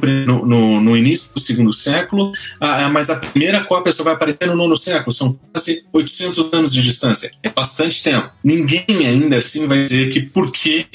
no, 0.47 0.81
no 0.81 0.97
início 0.97 1.31
do 1.35 1.41
segundo 1.41 1.73
século, 1.73 2.33
mas 2.93 3.11
a 3.11 3.17
primeira 3.17 3.65
cópia 3.65 3.93
só 3.93 4.03
vai 4.03 4.15
aparecer 4.15 4.47
no 4.47 4.57
nono 4.57 4.77
século. 4.77 5.13
São 5.13 5.33
quase 5.53 5.85
800 5.93 6.53
anos 6.53 6.73
de 6.73 6.83
distância. 6.83 7.31
É 7.43 7.49
bastante 7.49 8.03
tempo. 8.03 8.31
Ninguém 8.45 8.85
ainda 9.07 9.39
assim 9.39 9.67
vai 9.67 9.85
dizer 9.85 10.11
que 10.11 10.21
porque 10.23 10.87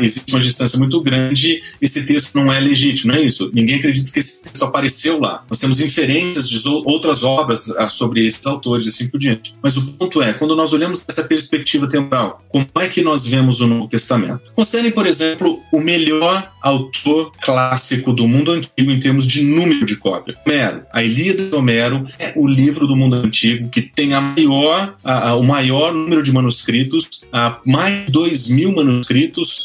existe 0.00 0.32
uma 0.32 0.40
distância 0.40 0.78
muito 0.78 1.00
grande, 1.00 1.62
esse 1.80 2.04
texto 2.06 2.34
não 2.34 2.52
é 2.52 2.60
legítimo, 2.74 3.12
não 3.12 3.20
é 3.20 3.22
isso? 3.22 3.50
Ninguém 3.54 3.76
acredita 3.76 4.10
que 4.10 4.18
esse 4.18 4.42
texto 4.42 4.64
apareceu 4.64 5.20
lá. 5.20 5.44
Nós 5.48 5.60
temos 5.60 5.80
inferências 5.80 6.48
de 6.48 6.60
outras 6.66 7.22
obras 7.22 7.70
ah, 7.70 7.86
sobre 7.86 8.26
esses 8.26 8.44
autores 8.46 8.86
e 8.86 8.88
assim 8.88 9.08
por 9.08 9.18
diante. 9.18 9.54
Mas 9.62 9.76
o 9.76 9.92
ponto 9.92 10.20
é, 10.20 10.32
quando 10.32 10.56
nós 10.56 10.72
olhamos 10.72 11.04
essa 11.06 11.22
perspectiva 11.22 11.88
temporal, 11.88 12.42
como 12.48 12.66
é 12.80 12.88
que 12.88 13.02
nós 13.02 13.26
vemos 13.26 13.60
o 13.60 13.66
Novo 13.66 13.88
Testamento? 13.88 14.40
Considerem, 14.54 14.90
por 14.90 15.06
exemplo, 15.06 15.58
o 15.72 15.80
melhor 15.80 16.50
autor 16.60 17.30
clássico 17.40 18.12
do 18.12 18.26
mundo 18.26 18.52
antigo 18.52 18.90
em 18.90 18.98
termos 18.98 19.26
de 19.26 19.44
número 19.44 19.84
de 19.84 19.96
cópia. 19.96 20.34
Homero. 20.44 20.82
A 20.92 21.02
Ilíada 21.02 21.44
de 21.44 21.54
Homero 21.54 22.04
é 22.18 22.32
o 22.34 22.46
livro 22.46 22.86
do 22.86 22.96
mundo 22.96 23.16
antigo 23.16 23.68
que 23.68 23.82
tem 23.82 24.14
a 24.14 24.20
maior, 24.20 24.96
a, 25.04 25.30
a, 25.30 25.36
o 25.36 25.42
maior 25.42 25.92
número 25.92 26.22
de 26.22 26.32
manuscritos, 26.32 27.24
a, 27.32 27.60
mais 27.64 28.06
de 28.06 28.12
2 28.12 28.48
mil 28.48 28.72
manuscritos 28.72 29.64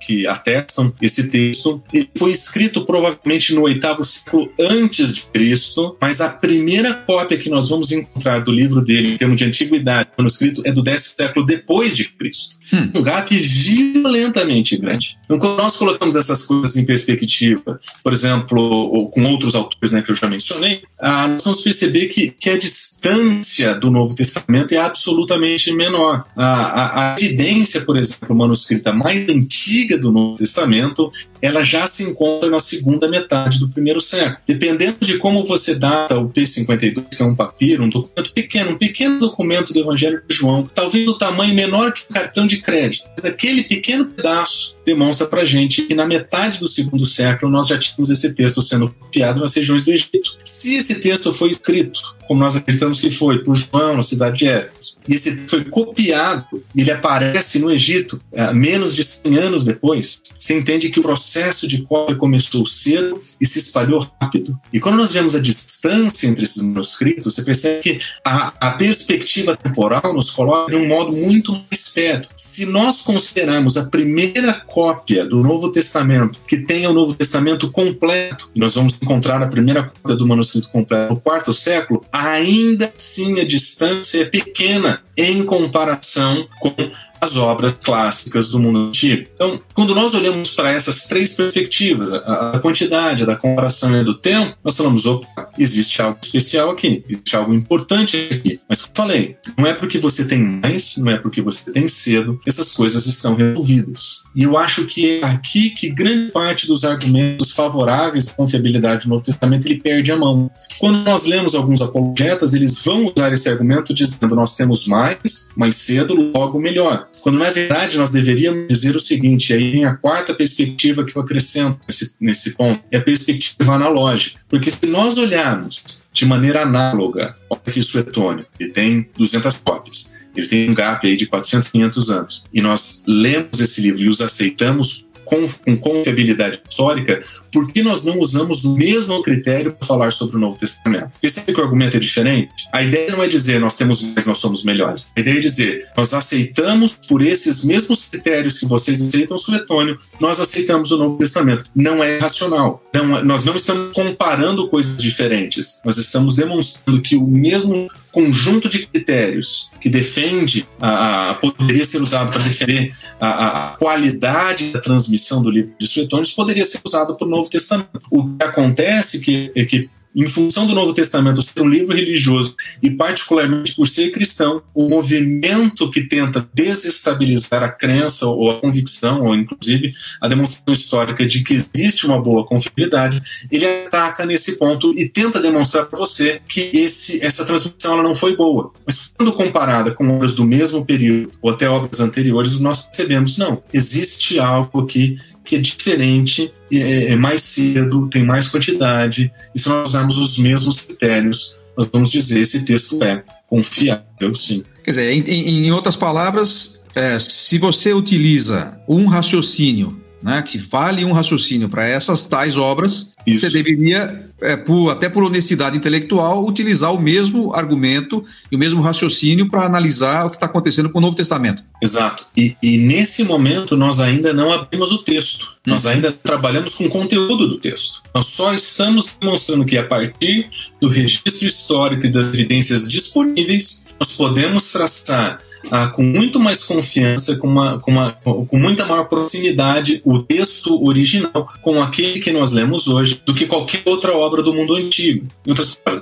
que 0.00 0.26
atestam 0.26 0.92
esse 1.00 1.30
texto. 1.30 1.82
Ele 1.92 2.10
foi 2.20 2.32
escrito 2.32 2.84
provavelmente 2.84 3.54
no 3.54 3.62
oitavo 3.62 4.04
século 4.04 4.52
antes 4.60 5.14
de 5.14 5.22
Cristo, 5.22 5.96
mas 5.98 6.20
a 6.20 6.28
primeira 6.28 6.92
cópia 6.92 7.38
que 7.38 7.48
nós 7.48 7.70
vamos 7.70 7.90
encontrar 7.90 8.42
do 8.42 8.52
livro 8.52 8.82
dele, 8.82 9.14
em 9.14 9.16
termos 9.16 9.38
de 9.38 9.46
antiguidade, 9.46 10.10
manuscrito, 10.18 10.60
é 10.66 10.70
do 10.70 10.82
décimo 10.82 11.14
século 11.16 11.46
depois 11.46 11.96
de 11.96 12.04
Cristo. 12.04 12.60
Hum. 12.74 12.90
Um 12.96 13.02
gap 13.02 13.34
violentamente 13.34 14.76
grande. 14.76 15.18
Então, 15.24 15.38
quando 15.38 15.56
nós 15.56 15.76
colocamos 15.76 16.14
essas 16.14 16.44
coisas 16.44 16.76
em 16.76 16.84
perspectiva, 16.84 17.80
por 18.04 18.12
exemplo, 18.12 19.10
com 19.10 19.24
outros 19.24 19.54
autores 19.54 19.92
né, 19.92 20.02
que 20.02 20.10
eu 20.10 20.14
já 20.14 20.28
mencionei, 20.28 20.82
ah, 21.00 21.26
nós 21.26 21.42
vamos 21.42 21.62
perceber 21.62 22.06
que, 22.06 22.32
que 22.38 22.50
a 22.50 22.58
distância 22.58 23.74
do 23.74 23.90
Novo 23.90 24.14
Testamento 24.14 24.72
é 24.72 24.78
absolutamente 24.78 25.72
menor. 25.72 26.24
A, 26.36 26.52
a, 26.52 27.14
a 27.14 27.16
evidência, 27.18 27.80
por 27.80 27.96
exemplo, 27.96 28.36
manuscrita 28.36 28.92
mais 28.92 29.26
antiga 29.28 29.96
do 29.96 30.12
Novo 30.12 30.36
Testamento 30.36 31.10
ela 31.42 31.64
já 31.64 31.86
se 31.86 32.09
encontra 32.10 32.50
na 32.50 32.60
segunda 32.60 33.08
metade 33.08 33.58
do 33.58 33.68
primeiro 33.68 34.00
século. 34.00 34.38
Dependendo 34.46 34.98
de 35.00 35.18
como 35.18 35.44
você 35.44 35.74
data 35.74 36.18
o 36.18 36.28
P52, 36.30 37.04
que 37.16 37.22
é 37.22 37.26
um 37.26 37.34
papiro, 37.34 37.84
um 37.84 37.88
documento 37.88 38.32
pequeno, 38.32 38.70
um 38.72 38.78
pequeno 38.78 39.18
documento 39.18 39.72
do 39.72 39.80
Evangelho 39.80 40.22
de 40.28 40.34
João, 40.34 40.68
talvez 40.74 41.08
o 41.08 41.18
tamanho 41.18 41.54
menor 41.54 41.92
que 41.92 42.02
um 42.08 42.12
cartão 42.12 42.46
de 42.46 42.58
crédito, 42.58 43.08
mas 43.16 43.24
aquele 43.24 43.64
pequeno 43.64 44.06
pedaço 44.06 44.76
demonstra 44.90 45.26
para 45.26 45.44
gente 45.44 45.82
que 45.82 45.94
na 45.94 46.06
metade 46.06 46.58
do 46.58 46.66
segundo 46.66 47.06
século 47.06 47.50
nós 47.50 47.68
já 47.68 47.78
tínhamos 47.78 48.10
esse 48.10 48.34
texto 48.34 48.60
sendo 48.60 48.90
copiado 48.90 49.40
nas 49.40 49.54
regiões 49.54 49.84
do 49.84 49.92
Egito. 49.92 50.36
Se 50.44 50.74
esse 50.74 50.96
texto 50.96 51.32
foi 51.32 51.50
escrito 51.50 52.00
como 52.30 52.38
nós 52.38 52.54
acreditamos 52.54 53.00
que 53.00 53.10
foi, 53.10 53.42
por 53.42 53.56
João, 53.56 53.96
na 53.96 54.04
cidade 54.04 54.38
de 54.38 54.46
Éfeso. 54.46 54.98
E 55.08 55.14
esse 55.14 55.36
foi 55.48 55.64
copiado, 55.64 56.46
ele 56.76 56.92
aparece 56.92 57.58
no 57.58 57.72
Egito 57.72 58.22
é, 58.32 58.52
menos 58.54 58.94
de 58.94 59.02
100 59.02 59.36
anos 59.36 59.64
depois. 59.64 60.22
Você 60.38 60.56
entende 60.56 60.90
que 60.90 61.00
o 61.00 61.02
processo 61.02 61.66
de 61.66 61.82
cópia 61.82 62.14
começou 62.14 62.64
cedo 62.64 63.20
e 63.40 63.44
se 63.44 63.58
espalhou 63.58 64.08
rápido. 64.20 64.56
E 64.72 64.78
quando 64.78 64.94
nós 64.94 65.10
vemos 65.10 65.34
a 65.34 65.40
distância 65.40 66.28
entre 66.28 66.44
esses 66.44 66.62
manuscritos, 66.62 67.34
você 67.34 67.42
percebe 67.42 67.80
que 67.80 67.98
a, 68.24 68.52
a 68.60 68.70
perspectiva 68.74 69.56
temporal 69.56 70.14
nos 70.14 70.30
coloca 70.30 70.70
de 70.70 70.76
um 70.76 70.86
modo 70.86 71.10
muito 71.10 71.52
mais 71.68 71.88
perto. 71.88 72.28
Se 72.36 72.64
nós 72.64 73.02
considerarmos 73.02 73.76
a 73.76 73.86
primeira 73.86 74.52
cópia 74.52 74.79
do 75.28 75.42
Novo 75.42 75.70
Testamento, 75.70 76.40
que 76.46 76.58
tenha 76.58 76.90
o 76.90 76.92
Novo 76.92 77.14
Testamento 77.14 77.70
completo, 77.70 78.50
nós 78.56 78.74
vamos 78.74 78.96
encontrar 79.00 79.42
a 79.42 79.48
primeira 79.48 79.82
cópia 79.82 80.16
do 80.16 80.26
manuscrito 80.26 80.68
completo 80.70 81.12
no 81.12 81.20
quarto 81.20 81.52
século, 81.52 82.04
ainda 82.12 82.92
assim 82.96 83.40
a 83.40 83.44
distância 83.44 84.22
é 84.22 84.24
pequena 84.24 85.02
em 85.16 85.44
comparação 85.44 86.48
com 86.60 86.74
as 87.20 87.36
obras 87.36 87.74
clássicas 87.82 88.48
do 88.50 88.58
mundo 88.58 88.88
antigo. 88.88 89.26
Então, 89.34 89.60
quando 89.74 89.94
nós 89.94 90.14
olhamos 90.14 90.50
para 90.50 90.72
essas 90.72 91.04
três 91.04 91.34
perspectivas, 91.34 92.12
a, 92.12 92.52
a 92.54 92.58
quantidade, 92.60 93.24
da 93.24 93.36
comparação 93.36 94.00
e 94.00 94.04
do 94.04 94.14
tempo, 94.14 94.56
nós 94.64 94.76
falamos, 94.76 95.06
opa, 95.06 95.50
existe 95.58 96.00
algo 96.00 96.18
especial 96.22 96.70
aqui, 96.70 97.04
existe 97.08 97.36
algo 97.36 97.54
importante 97.54 98.28
aqui. 98.30 98.60
Mas 98.68 98.82
como 98.82 98.96
falei, 98.96 99.36
não 99.56 99.66
é 99.66 99.74
porque 99.74 99.98
você 99.98 100.26
tem 100.26 100.38
mais, 100.38 100.96
não 100.98 101.10
é 101.10 101.18
porque 101.18 101.40
você 101.40 101.72
tem 101.72 101.88
cedo, 101.88 102.38
essas 102.46 102.72
coisas 102.72 103.06
estão 103.06 103.34
resolvidas. 103.34 104.24
E 104.34 104.42
eu 104.42 104.56
acho 104.56 104.86
que 104.86 105.18
é 105.18 105.24
aqui 105.24 105.70
que 105.70 105.90
grande 105.90 106.30
parte 106.32 106.66
dos 106.66 106.84
argumentos 106.84 107.52
favoráveis 107.52 108.28
à 108.28 108.32
confiabilidade 108.32 109.04
do 109.04 109.10
Novo 109.10 109.24
Testamento 109.24 109.66
ele 109.66 109.80
perde 109.80 110.12
a 110.12 110.16
mão. 110.16 110.50
Quando 110.78 111.04
nós 111.04 111.24
lemos 111.24 111.54
alguns 111.54 111.80
apologetas, 111.80 112.54
eles 112.54 112.82
vão 112.82 113.12
usar 113.14 113.32
esse 113.32 113.48
argumento 113.48 113.92
dizendo 113.92 114.36
nós 114.36 114.56
temos 114.56 114.86
mais, 114.86 115.50
mais 115.56 115.76
cedo, 115.76 116.14
logo 116.14 116.58
melhor. 116.60 117.09
Quando 117.22 117.38
na 117.38 117.50
verdade 117.50 117.98
nós 117.98 118.10
deveríamos 118.10 118.68
dizer 118.68 118.96
o 118.96 119.00
seguinte, 119.00 119.52
aí 119.52 119.70
vem 119.70 119.84
a 119.84 119.94
quarta 119.94 120.34
perspectiva 120.34 121.04
que 121.04 121.16
eu 121.16 121.22
acrescento 121.22 121.78
nesse, 121.86 122.14
nesse 122.20 122.54
ponto, 122.54 122.82
é 122.90 122.96
a 122.96 123.02
perspectiva 123.02 123.74
analógica. 123.74 124.40
Porque 124.48 124.70
se 124.70 124.86
nós 124.86 125.16
olharmos 125.18 126.00
de 126.12 126.24
maneira 126.24 126.62
análoga, 126.62 127.34
olha 127.48 127.60
aqui 127.66 127.82
Suetônio, 127.82 128.46
ele 128.58 128.70
tem 128.70 129.08
200 129.16 129.58
cópias, 129.58 130.12
ele 130.34 130.46
tem 130.46 130.70
um 130.70 130.74
gap 130.74 131.06
aí 131.06 131.16
de 131.16 131.26
400, 131.26 131.68
500 131.68 132.10
anos, 132.10 132.44
e 132.52 132.60
nós 132.60 133.04
lemos 133.06 133.60
esse 133.60 133.80
livro 133.80 134.02
e 134.02 134.08
os 134.08 134.20
aceitamos 134.20 135.09
com, 135.30 135.76
confiabilidade 135.76 136.60
histórica, 136.68 137.20
por 137.52 137.72
que 137.72 137.82
nós 137.82 138.04
não 138.04 138.18
usamos 138.18 138.64
o 138.64 138.76
mesmo 138.76 139.22
critério 139.22 139.72
para 139.72 139.86
falar 139.86 140.12
sobre 140.12 140.36
o 140.36 140.38
Novo 140.40 140.58
Testamento? 140.58 141.18
Percebe 141.20 141.54
que 141.54 141.60
o 141.60 141.64
argumento 141.64 141.96
é 141.96 142.00
diferente? 142.00 142.68
A 142.72 142.82
ideia 142.82 143.12
não 143.12 143.22
é 143.22 143.28
dizer 143.28 143.60
nós 143.60 143.76
temos 143.76 144.02
mais, 144.02 144.26
nós 144.26 144.38
somos 144.38 144.64
melhores. 144.64 145.12
A 145.16 145.20
ideia 145.20 145.36
é 145.36 145.40
dizer 145.40 145.88
nós 145.96 146.12
aceitamos 146.12 146.92
por 146.92 147.22
esses 147.22 147.64
mesmos 147.64 148.06
critérios 148.06 148.58
que 148.58 148.66
vocês 148.66 149.00
aceitam 149.00 149.36
o 149.36 149.38
Suetônio, 149.38 149.96
nós 150.18 150.40
aceitamos 150.40 150.90
o 150.90 150.98
Novo 150.98 151.16
Testamento. 151.16 151.70
Não 151.74 152.02
é 152.02 152.18
racional. 152.18 152.82
Não, 152.92 153.18
é, 153.18 153.22
nós 153.22 153.44
não 153.44 153.54
estamos 153.54 153.94
comparando 153.94 154.68
coisas 154.68 154.96
diferentes. 154.96 155.80
Nós 155.84 155.96
estamos 155.96 156.34
demonstrando 156.34 157.00
que 157.00 157.14
o 157.14 157.26
mesmo 157.26 157.86
conjunto 158.12 158.68
de 158.68 158.86
critérios 158.86 159.70
que 159.80 159.88
defende 159.88 160.66
a, 160.80 161.30
a 161.30 161.34
poderia 161.34 161.84
ser 161.84 162.02
usado 162.02 162.30
para 162.30 162.42
defender 162.42 162.94
a, 163.20 163.72
a, 163.72 163.76
qualidade 163.76 164.70
da 164.70 164.80
transmissão 164.80 165.42
do 165.42 165.50
livro 165.50 165.72
de 165.78 165.86
Suetônios 165.86 166.32
poderia 166.32 166.64
ser 166.64 166.80
usado 166.84 167.16
para 167.16 167.26
o 167.26 167.30
Novo 167.30 167.48
Testamento. 167.48 168.06
O 168.10 168.36
que 168.36 168.44
acontece 168.44 169.20
que, 169.20 169.52
é 169.54 169.64
que 169.64 169.88
em 170.14 170.26
função 170.28 170.66
do 170.66 170.74
Novo 170.74 170.92
Testamento 170.92 171.42
ser 171.42 171.60
um 171.60 171.68
livro 171.68 171.94
religioso 171.94 172.54
e 172.82 172.90
particularmente 172.90 173.74
por 173.74 173.86
ser 173.86 174.10
cristão, 174.10 174.62
o 174.74 174.88
movimento 174.88 175.90
que 175.90 176.02
tenta 176.02 176.48
desestabilizar 176.52 177.62
a 177.62 177.68
crença 177.68 178.26
ou 178.26 178.50
a 178.50 178.60
convicção, 178.60 179.24
ou 179.24 179.34
inclusive 179.34 179.92
a 180.20 180.28
demonstração 180.28 180.74
histórica 180.74 181.24
de 181.26 181.42
que 181.42 181.54
existe 181.54 182.06
uma 182.06 182.20
boa 182.20 182.46
confiabilidade, 182.46 183.22
ele 183.50 183.66
ataca 183.66 184.26
nesse 184.26 184.58
ponto 184.58 184.92
e 184.98 185.08
tenta 185.08 185.40
demonstrar 185.40 185.86
para 185.86 185.98
você 185.98 186.40
que 186.48 186.70
esse, 186.74 187.24
essa 187.24 187.44
transmissão 187.44 187.94
ela 187.94 188.02
não 188.02 188.14
foi 188.14 188.36
boa. 188.36 188.72
Mas 188.86 189.12
quando 189.16 189.32
comparada 189.32 189.92
com 189.92 190.08
obras 190.08 190.34
do 190.34 190.44
mesmo 190.44 190.84
período 190.84 191.32
ou 191.40 191.50
até 191.50 191.68
obras 191.68 192.00
anteriores, 192.00 192.58
nós 192.58 192.84
percebemos, 192.84 193.38
não, 193.38 193.62
existe 193.72 194.38
algo 194.38 194.80
aqui 194.80 195.18
que 195.44 195.56
é 195.56 195.58
diferente, 195.58 196.52
é, 196.72 197.12
é 197.12 197.16
mais 197.16 197.42
cedo, 197.42 198.08
tem 198.08 198.24
mais 198.24 198.48
quantidade, 198.48 199.32
e 199.54 199.58
se 199.58 199.68
nós 199.68 199.88
usarmos 199.88 200.18
os 200.18 200.38
mesmos 200.38 200.80
critérios, 200.80 201.56
nós 201.76 201.88
vamos 201.92 202.10
dizer 202.10 202.40
esse 202.40 202.64
texto 202.64 203.02
é 203.02 203.22
confiável, 203.46 204.34
sim. 204.34 204.62
Quer 204.84 204.90
dizer, 204.90 205.12
em, 205.12 205.66
em 205.66 205.72
outras 205.72 205.96
palavras, 205.96 206.84
é, 206.94 207.18
se 207.18 207.58
você 207.58 207.92
utiliza 207.92 208.78
um 208.88 209.06
raciocínio 209.06 209.99
né, 210.22 210.42
que 210.42 210.58
vale 210.58 211.04
um 211.04 211.12
raciocínio 211.12 211.68
para 211.68 211.86
essas 211.86 212.26
tais 212.26 212.56
obras, 212.56 213.12
Isso. 213.26 213.40
você 213.40 213.50
deveria, 213.50 214.30
é, 214.40 214.56
por, 214.56 214.90
até 214.90 215.08
por 215.08 215.22
honestidade 215.22 215.76
intelectual, 215.76 216.46
utilizar 216.46 216.92
o 216.94 217.00
mesmo 217.00 217.54
argumento 217.54 218.22
e 218.50 218.56
o 218.56 218.58
mesmo 218.58 218.82
raciocínio 218.82 219.48
para 219.48 219.64
analisar 219.64 220.26
o 220.26 220.30
que 220.30 220.36
está 220.36 220.46
acontecendo 220.46 220.90
com 220.90 220.98
o 220.98 221.00
Novo 221.00 221.16
Testamento. 221.16 221.62
Exato. 221.82 222.26
E, 222.36 222.54
e, 222.62 222.76
nesse 222.76 223.24
momento 223.24 223.76
nós 223.76 224.00
ainda 224.00 224.32
não 224.32 224.52
abrimos 224.52 224.92
o 224.92 224.98
texto. 224.98 225.56
Hum. 225.66 225.70
Nós 225.70 225.86
ainda 225.86 226.12
trabalhamos 226.12 226.74
com 226.74 226.84
o 226.84 226.90
conteúdo 226.90 227.48
do 227.48 227.58
texto. 227.58 228.02
Nós 228.14 228.26
só 228.26 228.52
estamos 228.52 229.14
demonstrando 229.18 229.64
que 229.64 229.78
a 229.78 229.84
partir 229.84 230.48
do 230.80 230.88
registro 230.88 231.46
histórico 231.46 232.06
e 232.06 232.10
das 232.10 232.26
evidências 232.26 232.90
disponíveis, 232.90 233.86
nós 233.98 234.12
podemos 234.12 234.72
traçar 234.72 235.38
ah, 235.70 235.88
com 235.88 236.02
muito 236.02 236.38
mais 236.38 236.64
confiança, 236.64 237.36
com, 237.36 237.48
uma, 237.48 237.78
com, 237.80 237.90
uma, 237.90 238.12
com 238.12 238.58
muita 238.58 238.86
maior 238.86 239.04
proximidade, 239.04 240.00
o 240.04 240.20
texto 240.20 240.82
original 240.84 241.52
com 241.60 241.80
aquele 241.82 242.20
que 242.20 242.32
nós 242.32 242.52
lemos 242.52 242.86
hoje 242.86 243.20
do 243.24 243.34
que 243.34 243.46
qualquer 243.46 243.82
outra 243.84 244.16
obra 244.16 244.42
do 244.42 244.54
mundo 244.54 244.74
antigo. 244.74 245.26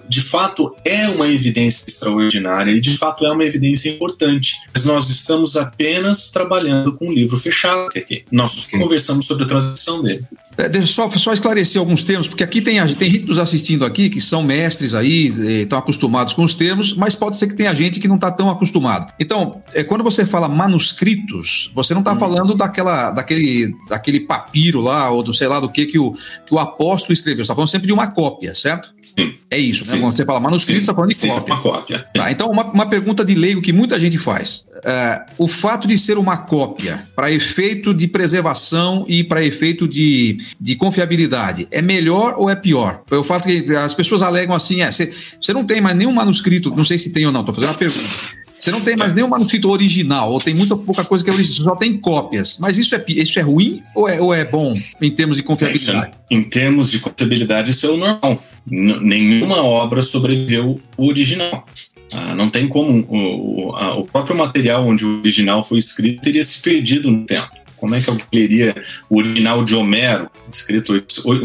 De 0.08 0.20
fato, 0.20 0.74
é 0.84 1.08
uma 1.08 1.28
evidência 1.28 1.84
extraordinária 1.86 2.72
e 2.72 2.80
de 2.80 2.96
fato 2.96 3.24
é 3.24 3.32
uma 3.32 3.44
evidência 3.44 3.90
importante. 3.90 4.56
Mas 4.74 4.84
nós 4.84 5.08
estamos 5.10 5.56
apenas 5.56 6.30
trabalhando 6.30 6.92
com 6.92 7.08
um 7.08 7.12
livro 7.12 7.38
fechado 7.38 7.88
aqui. 7.96 8.24
Nós 8.30 8.66
conversamos 8.66 9.26
sobre 9.26 9.44
a 9.44 9.48
transição 9.48 10.02
dele. 10.02 10.24
É, 10.58 10.68
deixa 10.68 10.88
só, 10.88 11.08
só 11.10 11.32
esclarecer 11.32 11.78
alguns 11.80 12.02
termos, 12.02 12.26
porque 12.26 12.42
aqui 12.42 12.60
tem, 12.60 12.84
tem 12.96 13.10
gente 13.10 13.26
nos 13.26 13.38
assistindo 13.38 13.84
aqui 13.84 14.10
que 14.10 14.20
são 14.20 14.42
mestres 14.42 14.92
aí, 14.92 15.62
estão 15.62 15.78
acostumados 15.78 16.34
com 16.34 16.42
os 16.42 16.52
termos, 16.52 16.94
mas 16.94 17.14
pode 17.14 17.36
ser 17.36 17.46
que 17.46 17.54
tenha 17.54 17.72
gente 17.72 18.00
que 18.00 18.08
não 18.08 18.16
está 18.16 18.28
tão 18.32 18.50
acostumado. 18.50 19.12
Então, 19.20 19.62
é, 19.72 19.84
quando 19.84 20.02
você 20.02 20.26
fala 20.26 20.48
manuscritos, 20.48 21.70
você 21.72 21.94
não 21.94 22.00
está 22.00 22.12
hum. 22.12 22.18
falando 22.18 22.54
daquela, 22.56 23.12
daquele, 23.12 23.72
daquele 23.88 24.18
papiro 24.18 24.80
lá, 24.80 25.08
ou 25.10 25.22
do 25.22 25.32
sei 25.32 25.46
lá 25.46 25.60
do 25.60 25.68
que 25.68 25.86
que 25.86 25.98
o, 25.98 26.12
que 26.12 26.52
o 26.52 26.58
apóstolo 26.58 27.12
escreveu. 27.12 27.38
Você 27.38 27.42
está 27.42 27.54
falando 27.54 27.70
sempre 27.70 27.86
de 27.86 27.92
uma 27.92 28.08
cópia, 28.08 28.52
certo? 28.52 28.92
Sim. 29.00 29.34
É 29.50 29.58
isso, 29.58 29.88
né? 29.90 29.98
Quando 29.98 30.16
você 30.16 30.24
fala 30.24 30.40
manuscrito, 30.40 30.80
você 30.80 30.90
está 30.90 30.94
falando 30.94 31.10
de 31.10 31.16
Sim, 31.16 31.28
cópia. 31.28 31.54
Uma 31.54 31.62
cópia. 31.62 32.06
Tá, 32.12 32.32
então, 32.32 32.50
uma, 32.50 32.64
uma 32.64 32.86
pergunta 32.86 33.24
de 33.24 33.34
leigo 33.34 33.62
que 33.62 33.72
muita 33.72 33.98
gente 33.98 34.18
faz. 34.18 34.66
É, 34.84 35.26
o 35.36 35.48
fato 35.48 35.88
de 35.88 35.98
ser 35.98 36.18
uma 36.18 36.36
cópia 36.36 37.06
para 37.14 37.32
efeito 37.32 37.92
de 37.92 38.06
preservação 38.06 39.04
e 39.08 39.24
para 39.24 39.44
efeito 39.44 39.88
de 39.88 40.38
de 40.60 40.76
confiabilidade 40.76 41.66
é 41.70 41.82
melhor 41.82 42.34
ou 42.36 42.48
é 42.48 42.54
pior? 42.54 43.02
O 43.10 43.24
fato 43.24 43.48
que 43.48 43.74
as 43.76 43.94
pessoas 43.94 44.22
alegam 44.22 44.54
assim, 44.54 44.82
é, 44.82 44.90
você 44.90 45.52
não 45.52 45.64
tem 45.64 45.80
mais 45.80 45.96
nenhum 45.96 46.12
manuscrito, 46.12 46.70
não 46.74 46.84
sei 46.84 46.98
se 46.98 47.12
tem 47.12 47.26
ou 47.26 47.32
não, 47.32 47.40
estou 47.40 47.54
fazendo 47.54 47.70
uma 47.70 47.78
pergunta. 47.78 48.38
Você 48.58 48.72
não 48.72 48.80
tem 48.80 48.96
mais 48.96 49.12
nenhum 49.12 49.28
manuscrito 49.28 49.70
original, 49.70 50.32
ou 50.32 50.40
tem 50.40 50.52
muita 50.52 50.76
pouca 50.76 51.04
coisa 51.04 51.22
que 51.22 51.30
é 51.30 51.32
original, 51.32 51.74
só 51.74 51.76
tem 51.76 51.96
cópias. 51.96 52.58
Mas 52.58 52.76
isso 52.76 52.92
é, 52.94 53.04
isso 53.08 53.38
é 53.38 53.42
ruim 53.42 53.82
ou 53.94 54.08
é, 54.08 54.20
ou 54.20 54.34
é 54.34 54.44
bom 54.44 54.74
em 55.00 55.10
termos 55.10 55.36
de 55.36 55.44
confiabilidade? 55.44 56.10
É, 56.28 56.34
em 56.34 56.42
termos 56.42 56.90
de 56.90 56.98
confiabilidade, 56.98 57.70
isso 57.70 57.86
é 57.86 57.90
o 57.90 57.96
normal. 57.96 58.42
N 58.68 58.98
nenhuma 59.00 59.62
obra 59.62 60.02
sobreviveu 60.02 60.80
o 60.96 61.06
original. 61.06 61.64
Ah, 62.12 62.34
não 62.34 62.50
tem 62.50 62.68
como. 62.68 63.06
O, 63.08 63.68
o, 63.68 63.76
a, 63.76 63.96
o 63.96 64.04
próprio 64.04 64.36
material 64.36 64.86
onde 64.86 65.04
o 65.04 65.18
original 65.18 65.62
foi 65.62 65.78
escrito 65.78 66.22
teria 66.22 66.42
se 66.42 66.60
perdido 66.62 67.10
no 67.10 67.24
tempo. 67.24 67.50
Como 67.78 67.94
é 67.94 68.00
que 68.00 68.10
alguém 68.10 68.26
leria 68.32 68.74
o 69.08 69.18
original 69.18 69.64
de 69.64 69.74
Homero, 69.74 70.30
escrito 70.50 70.92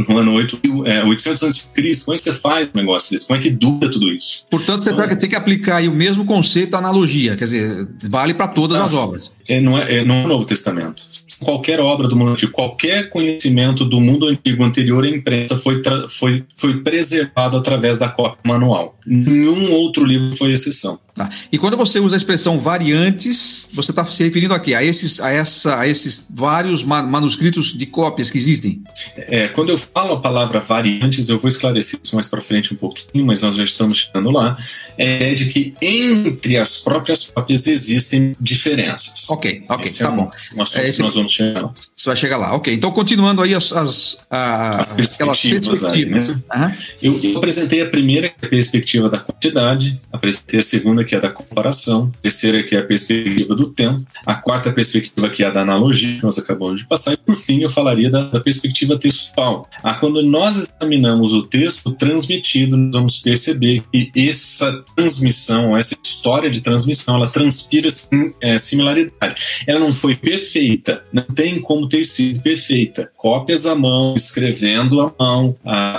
no 0.07 0.17
ano 0.17 0.33
8, 0.33 0.61
é, 0.85 1.03
800 1.03 1.43
a.C.? 1.43 1.67
Como 2.05 2.15
é 2.15 2.17
que 2.17 2.23
você 2.23 2.33
faz 2.33 2.67
um 2.73 2.77
negócio 2.77 3.11
desse? 3.11 3.25
Como 3.25 3.37
é 3.37 3.41
que 3.41 3.49
dura 3.49 3.89
tudo 3.89 4.11
isso? 4.11 4.45
Portanto, 4.49 4.83
você 4.83 4.91
então, 4.91 5.07
tem 5.15 5.29
que 5.29 5.35
aplicar 5.35 5.77
aí 5.77 5.87
o 5.87 5.93
mesmo 5.93 6.25
conceito, 6.25 6.75
a 6.75 6.79
analogia, 6.79 7.35
quer 7.35 7.45
dizer, 7.45 7.87
vale 8.09 8.33
para 8.33 8.47
todas 8.47 8.79
as 8.79 8.93
obras. 8.93 9.31
É, 9.47 9.59
não, 9.59 9.77
é, 9.77 9.97
é, 9.97 10.05
não 10.05 10.15
é 10.15 10.25
o 10.25 10.27
Novo 10.27 10.45
Testamento. 10.45 11.03
Qualquer 11.39 11.79
obra 11.79 12.07
do 12.07 12.15
mundo 12.15 12.31
antigo, 12.31 12.51
qualquer 12.51 13.09
conhecimento 13.09 13.83
do 13.83 13.99
mundo 13.99 14.27
antigo 14.27 14.63
anterior 14.63 15.03
à 15.03 15.09
imprensa 15.09 15.57
foi, 15.57 15.81
foi, 16.07 16.45
foi 16.55 16.81
preservado 16.81 17.57
através 17.57 17.97
da 17.97 18.07
cópia 18.07 18.39
manual. 18.43 18.97
Nenhum 19.05 19.71
outro 19.73 20.05
livro 20.05 20.35
foi 20.37 20.53
exceção. 20.53 20.99
Tá. 21.13 21.29
E 21.51 21.59
quando 21.59 21.77
você 21.77 21.99
usa 21.99 22.15
a 22.15 22.17
expressão 22.17 22.59
variantes, 22.59 23.67
você 23.71 23.91
está 23.91 24.03
se 24.03 24.23
referindo 24.23 24.51
aqui 24.51 24.73
a 24.73 24.83
esses, 24.83 25.19
a, 25.19 25.29
essa, 25.29 25.79
a 25.79 25.87
esses 25.87 26.27
vários 26.33 26.83
manuscritos 26.83 27.77
de 27.77 27.85
cópias 27.85 28.31
que 28.31 28.37
existem? 28.39 28.81
É, 29.15 29.47
quando 29.49 29.69
eu 29.69 29.77
falo 29.77 30.13
a 30.13 30.19
palavra 30.19 30.59
variantes, 30.59 31.29
eu 31.29 31.37
vou 31.37 31.49
esclarecer 31.49 31.99
isso 32.03 32.15
mais 32.15 32.27
para 32.27 32.41
frente 32.41 32.73
um 32.73 32.77
pouquinho, 32.77 33.23
mas 33.27 33.43
nós 33.43 33.55
já 33.55 33.63
estamos 33.63 33.99
chegando 33.99 34.31
lá. 34.31 34.57
É 34.97 35.35
de 35.35 35.45
que 35.45 35.75
entre 35.79 36.57
as 36.57 36.79
próprias 36.79 37.27
cópias 37.27 37.67
existem 37.67 38.35
diferenças. 38.39 39.29
Ok, 39.29 39.65
ok, 39.69 39.85
Esse 39.85 39.99
tá 39.99 40.05
é 40.05 40.09
um, 40.09 40.15
bom. 40.15 40.31
Um 40.55 40.61
assunto 40.63 40.79
é, 40.79 40.89
esse, 40.89 40.97
que 40.97 41.03
nós 41.03 41.13
vamos 41.13 41.31
chegar 41.31 41.61
lá. 41.61 41.71
Você 41.95 42.09
vai 42.09 42.15
chegar 42.15 42.37
lá, 42.37 42.55
ok. 42.55 42.73
Então, 42.73 42.91
continuando 42.91 43.43
aí 43.43 43.53
as, 43.53 43.71
as, 43.71 44.17
as 44.31 44.93
perspectivas. 44.93 45.67
perspectivas. 45.67 45.93
Aí, 45.93 46.05
né? 46.05 46.77
uhum. 47.03 47.19
eu, 47.21 47.31
eu 47.31 47.37
apresentei 47.37 47.81
a 47.81 47.89
primeira, 47.89 48.29
que 48.29 48.35
é 48.41 48.47
a 48.47 48.49
perspectiva 48.49 49.09
da 49.09 49.19
quantidade, 49.19 50.01
apresentei 50.11 50.59
a 50.59 50.63
segunda, 50.63 51.02
que 51.03 51.15
é 51.15 51.19
da 51.19 51.29
comparação, 51.29 52.11
a 52.19 52.21
terceira 52.21 52.63
que 52.63 52.75
é 52.75 52.79
a 52.79 52.83
perspectiva 52.83 53.55
do 53.55 53.69
tempo, 53.69 54.05
a 54.25 54.35
quarta 54.35 54.71
perspectiva 54.71 55.29
que 55.29 55.43
é 55.43 55.47
a 55.47 55.49
da 55.49 55.61
analogia, 55.61 56.17
que 56.17 56.23
nós 56.23 56.37
acabamos 56.37 56.81
de 56.81 56.87
passar, 56.87 57.13
e 57.13 57.17
por 57.17 57.35
fim 57.35 57.61
eu 57.61 57.69
falaria 57.69 58.09
da, 58.09 58.23
da 58.23 58.39
perspectiva 58.39 58.97
textual. 58.97 59.67
Ah, 59.83 59.93
quando 59.93 60.21
nós 60.21 60.57
examinamos 60.57 61.33
o 61.33 61.43
texto 61.43 61.91
transmitido, 61.91 62.77
nós 62.77 62.91
vamos 62.93 63.17
perceber 63.19 63.83
que 63.91 64.11
essa 64.15 64.83
transmissão, 64.95 65.77
essa 65.77 65.95
história 66.03 66.49
de 66.49 66.61
transmissão, 66.61 67.15
ela 67.15 67.27
transpira 67.27 67.89
é, 68.41 68.57
similaridade. 68.57 69.63
Ela 69.67 69.79
não 69.79 69.93
foi 69.93 70.15
perfeita, 70.15 71.03
não 71.11 71.23
tem 71.23 71.59
como 71.59 71.87
ter 71.87 72.05
sido 72.05 72.41
perfeita. 72.41 73.11
Cópias 73.17 73.65
à 73.65 73.75
mão, 73.75 74.15
escrevendo 74.15 75.01
à 75.01 75.13
mão. 75.19 75.55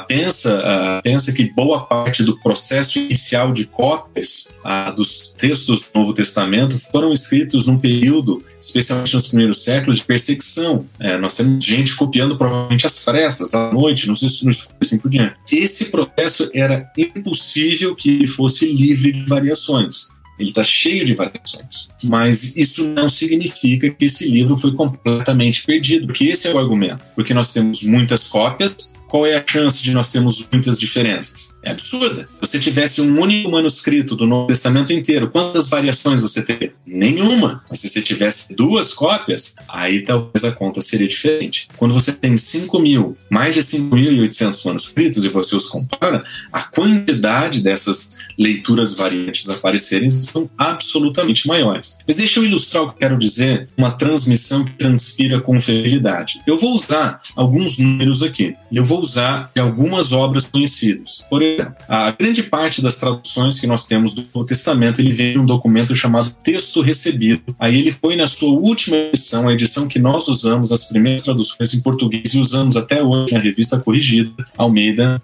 Pensa, 0.09 1.01
pensa 1.03 1.33
que 1.33 1.45
boa 1.53 1.85
parte 1.85 2.23
do 2.23 2.39
processo 2.41 2.99
inicial 2.99 3.53
de 3.53 3.65
cópias 3.67 4.55
ah, 4.65 4.91
dos 4.95 5.35
textos 5.37 5.81
do 5.81 6.01
Novo 6.01 6.15
Testamento 6.15 6.79
foram 6.91 7.13
escritos 7.13 7.67
num 7.67 7.79
período, 7.79 8.43
especialmente 8.59 9.15
nos 9.15 9.29
primeiros 9.29 9.65
séculos, 9.65 9.97
de 9.97 10.05
perseguição. 10.05 10.87
É, 10.99 11.19
nós 11.19 11.35
temos 11.35 11.65
gente 11.65 11.95
copiando 11.95 12.37
provavelmente 12.37 12.87
às 12.87 13.05
pressas, 13.05 13.55
à 13.55 13.73
noite, 13.73 14.09
nos 14.09 14.23
estudos, 14.23 14.69
assim 14.81 14.99
por 14.99 15.11
diante. 15.11 15.37
Esse 15.53 15.87
processo 15.87 16.51
era 16.55 16.91
impossível 16.97 17.95
que 17.95 18.27
fosse 18.27 18.73
livre 18.73 19.13
de 19.13 19.25
variações. 19.27 20.09
Ele 20.39 20.49
está 20.49 20.65
cheio 20.65 21.05
de 21.05 21.15
variações. 21.15 21.91
Mas 22.03 22.57
isso 22.57 22.85
não 22.89 23.09
significa 23.09 23.89
que 23.89 24.05
esse 24.05 24.29
livro 24.29 24.57
foi 24.57 24.73
completamente 24.73 25.65
perdido, 25.65 26.07
porque 26.07 26.25
esse 26.25 26.49
é 26.49 26.53
o 26.53 26.59
argumento. 26.59 27.05
Porque 27.15 27.33
nós 27.33 27.53
temos 27.53 27.83
muitas 27.83 28.25
cópias, 28.25 28.95
qual 29.15 29.27
é 29.27 29.37
a 29.37 29.45
chance 29.47 29.81
de 29.81 29.93
nós 29.93 30.11
termos 30.11 30.45
muitas 30.51 30.77
diferenças? 30.77 31.55
É 31.63 31.71
absurda. 31.71 32.25
Se 32.25 32.51
você 32.51 32.59
tivesse 32.59 33.01
um 33.01 33.21
único 33.21 33.49
manuscrito 33.49 34.17
do 34.17 34.27
Novo 34.27 34.49
Testamento 34.49 34.93
inteiro, 34.93 35.31
quantas 35.31 35.69
variações 35.69 36.21
você 36.21 36.43
teria? 36.43 36.75
Nenhuma. 36.85 37.63
Mas 37.71 37.79
se 37.79 37.89
você 37.89 38.03
tivesse 38.03 38.57
duas 38.57 38.93
cópias, 38.93 39.55
aí 39.69 40.03
talvez 40.03 40.43
a 40.43 40.51
conta 40.51 40.83
seria 40.83 41.07
diferente. 41.07 41.69
Quando 41.77 41.95
você 41.95 42.11
tem 42.11 42.37
5 42.37 42.77
mil, 42.81 43.17
mais 43.31 43.55
de 43.55 43.61
5.800 43.61 44.67
manuscritos 44.67 45.25
e 45.25 45.29
você 45.29 45.55
os 45.55 45.67
compara, 45.67 46.25
a 46.53 46.63
quantidade 46.63 47.63
dessas 47.63 48.19
leituras 48.37 48.97
variantes 48.97 49.49
aparecerem 49.49 50.11
são 50.11 50.51
absolutamente 50.59 51.47
maiores. 51.47 51.99
Mas 52.05 52.17
deixa 52.17 52.41
eu 52.41 52.45
ilustrar 52.45 52.83
o 52.83 52.93
que 52.93 52.99
quero 52.99 53.17
dizer, 53.17 53.69
uma 53.77 53.93
transmissão 53.93 54.65
que 54.65 54.73
transpira 54.73 55.41
com 55.41 55.61
fidelidade. 55.61 56.41
Eu 56.45 56.59
vou 56.59 56.75
usar 56.75 57.21
alguns 57.37 57.79
números 57.79 58.21
aqui. 58.21 58.57
Eu 58.73 58.85
vou 58.85 59.04
usar 59.05 59.51
de 59.55 59.61
algumas 59.61 60.13
obras 60.13 60.47
conhecidas. 60.47 61.27
Por 61.31 61.43
exemplo, 61.43 61.75
a 61.89 62.11
grande 62.11 62.43
parte 62.43 62.83
das 62.83 62.97
traduções 62.97 63.61
que 63.61 63.67
nós 63.67 63.87
temos 63.87 64.15
do 64.15 64.27
Novo 64.35 64.47
Testamento 64.47 65.01
ele 65.01 65.13
vem 65.13 65.35
de 65.35 65.39
um 65.39 65.47
documento 65.47 65.95
chamado 65.95 66.31
Texto 66.43 66.81
Recebido. 66.81 67.55
Aí 67.59 67.79
ele 67.79 67.93
foi 67.93 68.17
na 68.17 68.27
sua 68.27 68.59
última 68.59 68.97
edição, 68.97 69.49
a 69.49 69.53
edição 69.53 69.87
que 69.87 69.99
nós 69.99 70.27
usamos, 70.27 70.73
as 70.73 70.89
primeiras 70.89 71.25
traduções 71.25 71.73
em 71.75 71.81
português 71.81 72.35
e 72.35 72.39
usamos 72.39 72.77
até 72.77 73.03
hoje 73.03 73.35
na 73.35 73.41
revista 73.41 73.79
corrigida, 73.79 74.33
Almeida, 74.57 75.23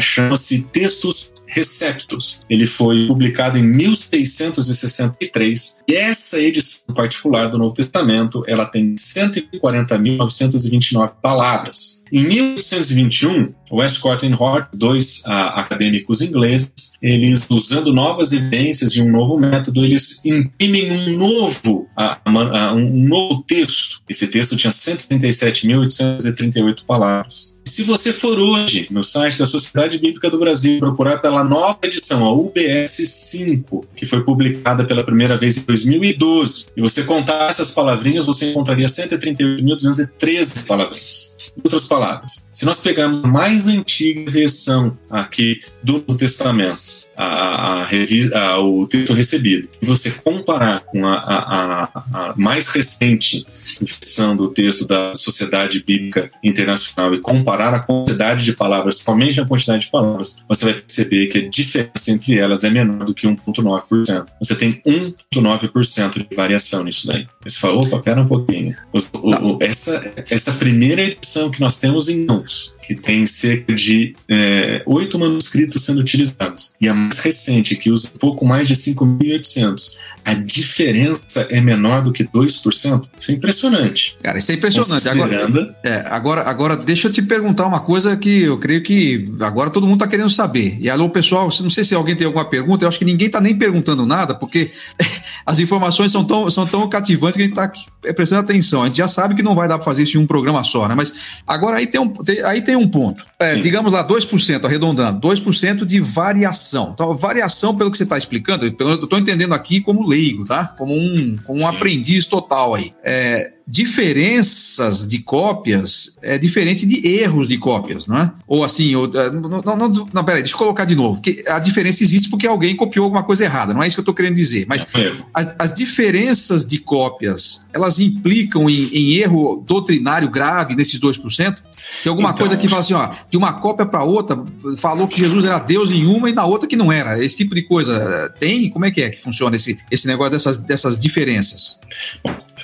chama-se 0.00 0.62
Textos 0.72 1.32
Receptus. 1.46 2.40
Ele 2.48 2.66
foi 2.66 3.06
publicado 3.06 3.58
em 3.58 3.62
1663 3.62 5.82
e 5.88 5.94
essa 5.94 6.40
edição 6.40 6.94
particular 6.94 7.48
do 7.48 7.58
Novo 7.58 7.74
Testamento 7.74 8.42
ela 8.46 8.64
tem 8.66 8.94
140.929 8.94 11.12
palavras. 11.22 12.04
Em 12.12 12.24
1821, 12.24 13.54
Westcott 13.70 14.26
e 14.26 14.32
Hort, 14.32 14.70
dois 14.74 15.22
uh, 15.26 15.52
acadêmicos 15.54 16.20
ingleses, 16.20 16.96
eles 17.02 17.46
usando 17.50 17.92
novas 17.92 18.32
evidências 18.32 18.92
de 18.92 19.02
um 19.02 19.10
novo 19.10 19.36
método, 19.38 19.84
eles 19.84 20.24
imprimem 20.24 20.92
um 20.92 21.18
novo, 21.18 21.88
uh, 21.98 22.16
uh, 22.28 22.74
um 22.74 23.06
novo 23.06 23.42
texto. 23.42 24.00
Esse 24.08 24.28
texto 24.28 24.56
tinha 24.56 24.72
137.838 24.72 26.84
palavras. 26.86 27.55
Se 27.66 27.82
você 27.82 28.12
for 28.12 28.38
hoje 28.38 28.86
no 28.92 29.02
site 29.02 29.40
da 29.40 29.44
Sociedade 29.44 29.98
Bíblica 29.98 30.30
do 30.30 30.38
Brasil 30.38 30.78
procurar 30.78 31.18
pela 31.18 31.42
nova 31.42 31.80
edição, 31.82 32.24
a 32.24 32.32
UBS 32.32 33.02
5, 33.04 33.84
que 33.94 34.06
foi 34.06 34.22
publicada 34.22 34.84
pela 34.84 35.02
primeira 35.02 35.36
vez 35.36 35.58
em 35.58 35.62
2012, 35.62 36.66
e 36.76 36.80
você 36.80 37.02
contar 37.02 37.50
essas 37.50 37.72
palavrinhas, 37.72 38.24
você 38.24 38.52
encontraria 38.52 38.86
138.213 38.86 40.64
palavrinhas. 40.64 41.35
Em 41.56 41.60
outras 41.64 41.84
palavras, 41.84 42.46
se 42.52 42.64
nós 42.64 42.80
pegarmos 42.80 43.24
a 43.24 43.28
mais 43.28 43.66
antiga 43.66 44.30
versão 44.30 44.96
aqui 45.10 45.60
do 45.82 45.94
Novo 45.94 46.16
Testamento, 46.16 47.06
a, 47.16 47.82
a, 47.82 47.88
a, 48.34 48.60
o 48.60 48.86
texto 48.86 49.14
recebido 49.14 49.68
e 49.80 49.86
você 49.86 50.10
comparar 50.10 50.80
com 50.80 51.06
a, 51.06 52.34
mais 52.36 52.68
recente 52.68 53.46
versão 53.80 54.36
do 54.36 54.50
texto 54.50 54.86
da 54.86 55.14
Sociedade 55.14 55.82
Bíblica 55.82 56.30
Internacional 56.44 57.14
e 57.14 57.20
comparar 57.20 57.74
a 57.74 57.80
quantidade 57.80 58.44
de 58.44 58.52
palavras, 58.52 58.96
somente 58.96 59.40
a 59.40 59.46
quantidade 59.46 59.86
de 59.86 59.90
palavras, 59.90 60.44
você 60.48 60.64
vai 60.66 60.74
perceber 60.74 61.26
que 61.26 61.38
a 61.38 61.48
diferença 61.48 62.10
entre 62.10 62.38
elas 62.38 62.64
é 62.64 62.70
menor 62.70 63.04
do 63.04 63.14
que 63.14 63.26
1,9%. 63.26 64.26
Você 64.42 64.54
tem 64.54 64.80
1,9% 64.86 66.28
de 66.28 66.36
variação 66.36 66.84
nisso 66.84 67.06
daí. 67.06 67.26
Você 67.42 67.58
fala, 67.58 67.80
opa, 67.80 67.98
pera 68.00 68.20
um 68.20 68.26
pouquinho. 68.26 68.76
O, 68.92 69.30
o, 69.30 69.58
essa, 69.60 70.12
essa 70.30 70.52
primeira 70.52 71.02
edição 71.02 71.45
que 71.50 71.60
nós 71.60 71.78
temos 71.78 72.08
em 72.08 72.24
mãos, 72.24 72.74
que 72.86 72.94
tem 72.94 73.26
cerca 73.26 73.74
de 73.74 74.14
é, 74.28 74.82
oito 74.86 75.18
manuscritos 75.18 75.84
sendo 75.84 76.00
utilizados, 76.00 76.72
e 76.80 76.88
a 76.88 76.94
mais 76.94 77.18
recente, 77.18 77.76
que 77.76 77.90
usa 77.90 78.08
um 78.14 78.18
pouco 78.18 78.44
mais 78.44 78.68
de 78.68 78.74
5.800, 78.74 79.96
a 80.26 80.34
diferença 80.34 81.46
é 81.50 81.60
menor 81.60 82.02
do 82.02 82.12
que 82.12 82.24
2%. 82.24 83.08
Isso 83.16 83.30
é 83.30 83.34
impressionante. 83.34 84.16
Cara, 84.20 84.38
isso 84.38 84.50
é 84.50 84.56
impressionante. 84.56 85.08
Agora, 85.08 85.76
é, 85.84 86.04
agora, 86.08 86.42
agora, 86.42 86.76
deixa 86.76 87.06
eu 87.06 87.12
te 87.12 87.22
perguntar 87.22 87.64
uma 87.66 87.78
coisa 87.78 88.16
que 88.16 88.42
eu 88.42 88.58
creio 88.58 88.82
que 88.82 89.24
agora 89.38 89.70
todo 89.70 89.86
mundo 89.86 89.96
está 89.96 90.08
querendo 90.08 90.28
saber. 90.28 90.78
E 90.80 90.90
alô, 90.90 91.08
pessoal, 91.10 91.48
não 91.60 91.70
sei 91.70 91.84
se 91.84 91.94
alguém 91.94 92.16
tem 92.16 92.26
alguma 92.26 92.44
pergunta, 92.44 92.84
eu 92.84 92.88
acho 92.88 92.98
que 92.98 93.04
ninguém 93.04 93.28
está 93.28 93.40
nem 93.40 93.56
perguntando 93.56 94.04
nada, 94.04 94.34
porque 94.34 94.72
as 95.46 95.60
informações 95.60 96.10
são 96.10 96.24
tão, 96.24 96.50
são 96.50 96.66
tão 96.66 96.88
cativantes 96.88 97.36
que 97.36 97.42
a 97.42 97.46
gente 97.46 97.56
está 97.56 98.12
prestando 98.12 98.40
atenção. 98.40 98.82
A 98.82 98.86
gente 98.86 98.98
já 98.98 99.06
sabe 99.06 99.36
que 99.36 99.44
não 99.44 99.54
vai 99.54 99.68
dar 99.68 99.78
para 99.78 99.84
fazer 99.84 100.02
isso 100.02 100.18
em 100.18 100.20
um 100.20 100.26
programa 100.26 100.64
só, 100.64 100.88
né? 100.88 100.94
Mas 100.96 101.12
agora 101.46 101.78
aí 101.78 101.86
tem 101.86 102.00
um, 102.00 102.08
tem, 102.08 102.42
aí 102.42 102.62
tem 102.62 102.76
um 102.76 102.88
ponto. 102.88 103.26
É, 103.38 103.56
digamos 103.56 103.92
lá, 103.92 104.06
2%, 104.06 104.64
arredondando, 104.64 105.20
2% 105.26 105.84
de 105.84 106.00
variação. 106.00 106.90
Então, 106.92 107.16
variação, 107.16 107.76
pelo 107.76 107.90
que 107.90 107.96
você 107.96 108.04
está 108.04 108.16
explicando, 108.16 108.64
eu 108.64 108.94
estou 109.04 109.18
entendendo 109.18 109.54
aqui 109.54 109.80
como 109.80 110.06
leigo, 110.06 110.44
tá? 110.44 110.68
Como 110.78 110.94
um, 110.94 111.36
como 111.44 111.60
um 111.60 111.66
aprendiz 111.66 112.26
total 112.26 112.74
aí. 112.74 112.92
É, 113.02 113.52
diferenças 113.66 115.06
de 115.06 115.18
cópias 115.18 116.16
é 116.22 116.38
diferente 116.38 116.86
de 116.86 117.04
erros 117.06 117.48
de 117.48 117.58
cópias, 117.58 118.06
não 118.06 118.16
é? 118.16 118.32
Ou 118.46 118.62
assim, 118.62 118.94
ou, 118.94 119.06
é, 119.06 119.30
não, 119.30 119.48
não, 119.48 119.76
não, 119.76 120.08
não, 120.12 120.24
peraí, 120.24 120.42
deixa 120.42 120.54
eu 120.54 120.58
colocar 120.58 120.84
de 120.84 120.94
novo. 120.94 121.20
Que 121.20 121.44
a 121.48 121.58
diferença 121.58 122.04
existe 122.04 122.30
porque 122.30 122.46
alguém 122.46 122.76
copiou 122.76 123.04
alguma 123.04 123.24
coisa 123.24 123.44
errada, 123.44 123.74
não 123.74 123.82
é 123.82 123.88
isso 123.88 123.96
que 123.96 124.00
eu 124.00 124.02
estou 124.02 124.14
querendo 124.14 124.36
dizer. 124.36 124.66
Mas 124.68 124.86
é 124.94 125.12
as, 125.34 125.56
as, 125.58 125.74
diferenças 125.74 126.64
de 126.64 126.78
cópias, 126.78 127.66
elas 127.72 127.98
implicam 127.98 128.70
em, 128.70 128.88
em 128.94 129.14
erro 129.14 129.64
doutrinário 129.66 130.30
grave 130.30 130.76
nesses 130.76 131.00
2%? 131.00 131.56
Tem 132.02 132.10
alguma 132.10 132.30
então, 132.30 132.38
coisa 132.38 132.56
que 132.56 132.68
fala 132.68 132.80
assim, 132.80 132.94
ó, 132.94 133.10
de 133.28 133.36
uma 133.36 133.54
cópia 133.54 133.84
para 133.84 134.04
outra, 134.04 134.44
falou 134.78 135.08
que 135.08 135.18
Jesus 135.18 135.44
era 135.44 135.58
Deus 135.58 135.90
em 135.90 136.06
uma 136.06 136.30
e 136.30 136.32
na 136.32 136.44
outra 136.44 136.68
que 136.68 136.76
não 136.76 136.92
era. 136.92 137.22
Esse 137.22 137.36
tipo 137.36 137.54
de 137.54 137.62
coisa 137.62 138.32
tem? 138.38 138.70
Como 138.70 138.84
é 138.84 138.90
que 138.90 139.02
é 139.02 139.10
que 139.10 139.20
funciona 139.20 139.56
esse, 139.56 139.78
esse 139.90 140.06
negócio 140.06 140.32
dessas, 140.32 140.56
dessas 140.58 140.98
diferenças? 140.98 141.80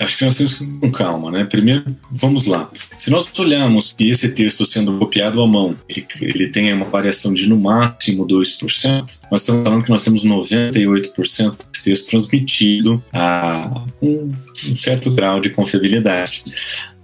Acho 0.03 0.19
que 0.19 0.25
nós 0.25 0.37
temos 0.37 0.55
que 0.59 0.65
ir 0.65 0.81
com 0.81 0.91
calma, 0.91 1.31
né? 1.31 1.45
Primeiro, 1.45 1.85
vamos 2.11 2.47
lá. 2.47 2.71
Se 2.97 3.11
nós 3.11 3.33
olharmos 3.39 3.93
que 3.93 4.11
esse 4.11 4.35
texto 4.35 4.67
sendo 4.67 4.99
copiado 4.99 5.41
à 5.41 5.47
mão, 5.47 5.77
ele, 5.89 6.07
ele 6.21 6.49
tem 6.49 6.73
uma 6.73 6.87
variação 6.87 7.33
de 7.33 7.49
no 7.49 7.57
máximo 7.57 8.27
2%, 8.27 9.19
nós 9.31 9.41
estamos 9.41 9.65
falando 9.65 9.85
que 9.85 9.91
nós 9.91 10.05
temos 10.05 10.25
98% 10.25 11.57
desse 11.73 11.85
texto 11.85 12.11
transmitido 12.11 13.03
a, 13.13 13.85
com 13.99 14.31
um 14.71 14.77
certo 14.77 15.11
grau 15.11 15.41
de 15.41 15.51
confiabilidade. 15.51 16.45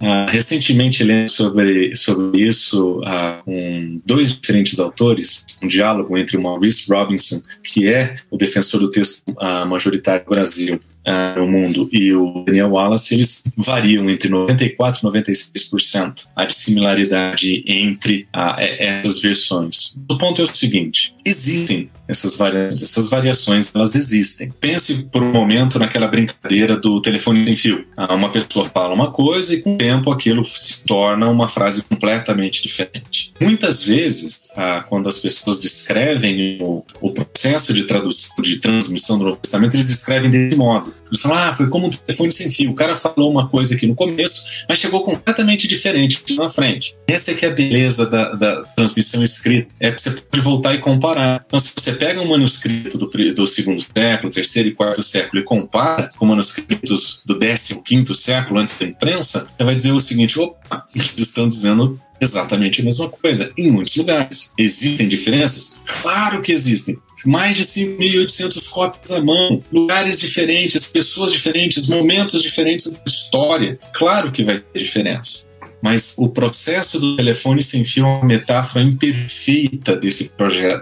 Uh, 0.01 0.29
recentemente 0.29 1.03
lendo 1.03 1.27
sobre, 1.29 1.93
sobre 1.93 2.41
isso 2.41 3.01
uh, 3.01 3.43
com 3.43 3.97
dois 4.05 4.33
diferentes 4.33 4.79
autores, 4.79 5.45
um 5.61 5.67
diálogo 5.67 6.17
entre 6.17 6.37
o 6.37 6.41
Maurice 6.41 6.89
Robinson, 6.89 7.41
que 7.63 7.87
é 7.87 8.15
o 8.31 8.37
defensor 8.37 8.79
do 8.79 8.89
texto 8.89 9.21
uh, 9.31 9.65
majoritário 9.65 10.23
do 10.23 10.29
Brasil, 10.29 10.79
uh, 11.09 11.39
no 11.39 11.47
mundo 11.47 11.89
e 11.91 12.13
o 12.13 12.43
Daniel 12.45 12.69
Wallace, 12.69 13.13
eles 13.13 13.41
variam 13.57 14.09
entre 14.09 14.29
94% 14.29 14.99
e 14.99 15.05
96% 15.05 16.27
a 16.35 16.47
similaridade 16.49 17.63
entre 17.65 18.27
uh, 18.35 18.55
essas 18.57 19.19
versões. 19.19 19.97
O 20.09 20.17
ponto 20.17 20.41
é 20.41 20.43
o 20.43 20.55
seguinte: 20.55 21.15
existem 21.25 21.89
essas 22.07 22.37
variações, 22.37 22.83
essas 22.83 23.09
variações 23.09 23.71
elas 23.73 23.95
existem. 23.95 24.51
Pense 24.59 25.05
por 25.05 25.21
um 25.21 25.31
momento 25.31 25.77
naquela 25.79 26.07
brincadeira 26.07 26.75
do 26.77 27.01
telefone 27.01 27.45
sem 27.45 27.55
fio. 27.55 27.85
Uh, 27.97 28.13
uma 28.13 28.29
pessoa 28.29 28.69
fala 28.69 28.93
uma 28.93 29.11
coisa 29.11 29.53
e 29.53 29.61
com 29.61 29.73
o 29.73 29.77
tempo 29.77 30.11
aquilo 30.11 30.45
se 30.45 30.81
torna 30.83 31.27
uma 31.29 31.47
frase 31.47 31.83
completamente 31.83 32.61
diferente. 32.61 33.33
Muitas 33.39 33.83
vezes, 33.83 34.41
quando 34.87 35.07
as 35.07 35.19
pessoas 35.19 35.59
descrevem 35.59 36.59
o, 36.61 36.83
o 37.01 37.11
processo 37.11 37.73
de 37.73 37.83
tradução, 37.83 38.35
de 38.41 38.57
transmissão 38.57 39.17
do 39.17 39.25
Novo 39.25 39.37
Testamento, 39.37 39.75
eles 39.75 39.87
descrevem 39.87 40.29
desse 40.29 40.57
modo. 40.57 40.93
Eles 41.09 41.21
falam, 41.21 41.37
ah, 41.37 41.53
foi 41.53 41.67
como 41.67 41.87
um 41.87 41.89
telefone 41.89 42.31
sem 42.31 42.49
fio. 42.49 42.71
O 42.71 42.75
cara 42.75 42.95
falou 42.95 43.31
uma 43.31 43.47
coisa 43.47 43.75
aqui 43.75 43.87
no 43.87 43.95
começo, 43.95 44.45
mas 44.67 44.77
chegou 44.77 45.03
completamente 45.03 45.67
diferente 45.67 46.23
na 46.35 46.49
frente. 46.49 46.95
Essa 47.07 47.31
é 47.31 47.33
que 47.33 47.45
é 47.45 47.49
a 47.49 47.51
beleza 47.51 48.05
da, 48.05 48.33
da 48.33 48.61
transmissão 48.75 49.23
escrita. 49.23 49.69
É 49.79 49.91
que 49.91 50.01
você 50.01 50.11
pode 50.11 50.43
voltar 50.43 50.73
e 50.75 50.79
comparar. 50.79 51.43
Então, 51.45 51.59
se 51.59 51.71
você 51.75 51.93
pega 51.93 52.21
um 52.21 52.27
manuscrito 52.27 52.97
do, 52.97 53.07
do 53.07 53.47
segundo 53.47 53.81
século, 53.81 54.31
terceiro 54.31 54.69
e 54.69 54.71
quarto 54.73 55.01
século 55.01 55.41
e 55.41 55.45
compara 55.45 56.11
com 56.15 56.25
manuscritos 56.25 57.21
do 57.25 57.37
décimo 57.37 57.81
quinto 57.83 58.13
século 58.13 58.59
antes 58.59 58.77
da 58.77 58.85
imprensa, 58.85 59.47
você 59.57 59.63
vai 59.63 59.75
dizer 59.75 59.91
o 59.91 59.99
seguinte, 59.99 60.39
opa, 60.39 60.85
eles 60.93 61.13
estão 61.17 61.47
dizendo 61.47 61.99
exatamente 62.21 62.81
a 62.81 62.83
mesma 62.83 63.09
coisa 63.09 63.51
em 63.57 63.71
muitos 63.71 63.95
lugares. 63.95 64.53
Existem 64.57 65.07
diferenças? 65.07 65.77
Claro 66.01 66.41
que 66.41 66.51
existem. 66.51 66.97
Mais 67.25 67.57
de 67.57 67.63
5.800 67.63 68.69
cópias 68.69 69.11
à 69.11 69.21
mão, 69.23 69.63
lugares 69.71 70.19
diferentes, 70.19 70.87
pessoas 70.87 71.31
diferentes, 71.31 71.87
momentos 71.87 72.41
diferentes 72.41 72.91
da 72.91 73.03
história. 73.05 73.79
Claro 73.93 74.31
que 74.31 74.43
vai 74.43 74.59
ter 74.59 74.79
diferença. 74.79 75.49
Mas 75.81 76.13
o 76.17 76.29
processo 76.29 76.99
do 76.99 77.15
telefone 77.15 77.61
sem 77.61 77.83
fio 77.83 78.05
é 78.05 78.07
uma 78.07 78.25
metáfora 78.25 78.83
imperfeita 78.83 79.95
desse, 79.95 80.31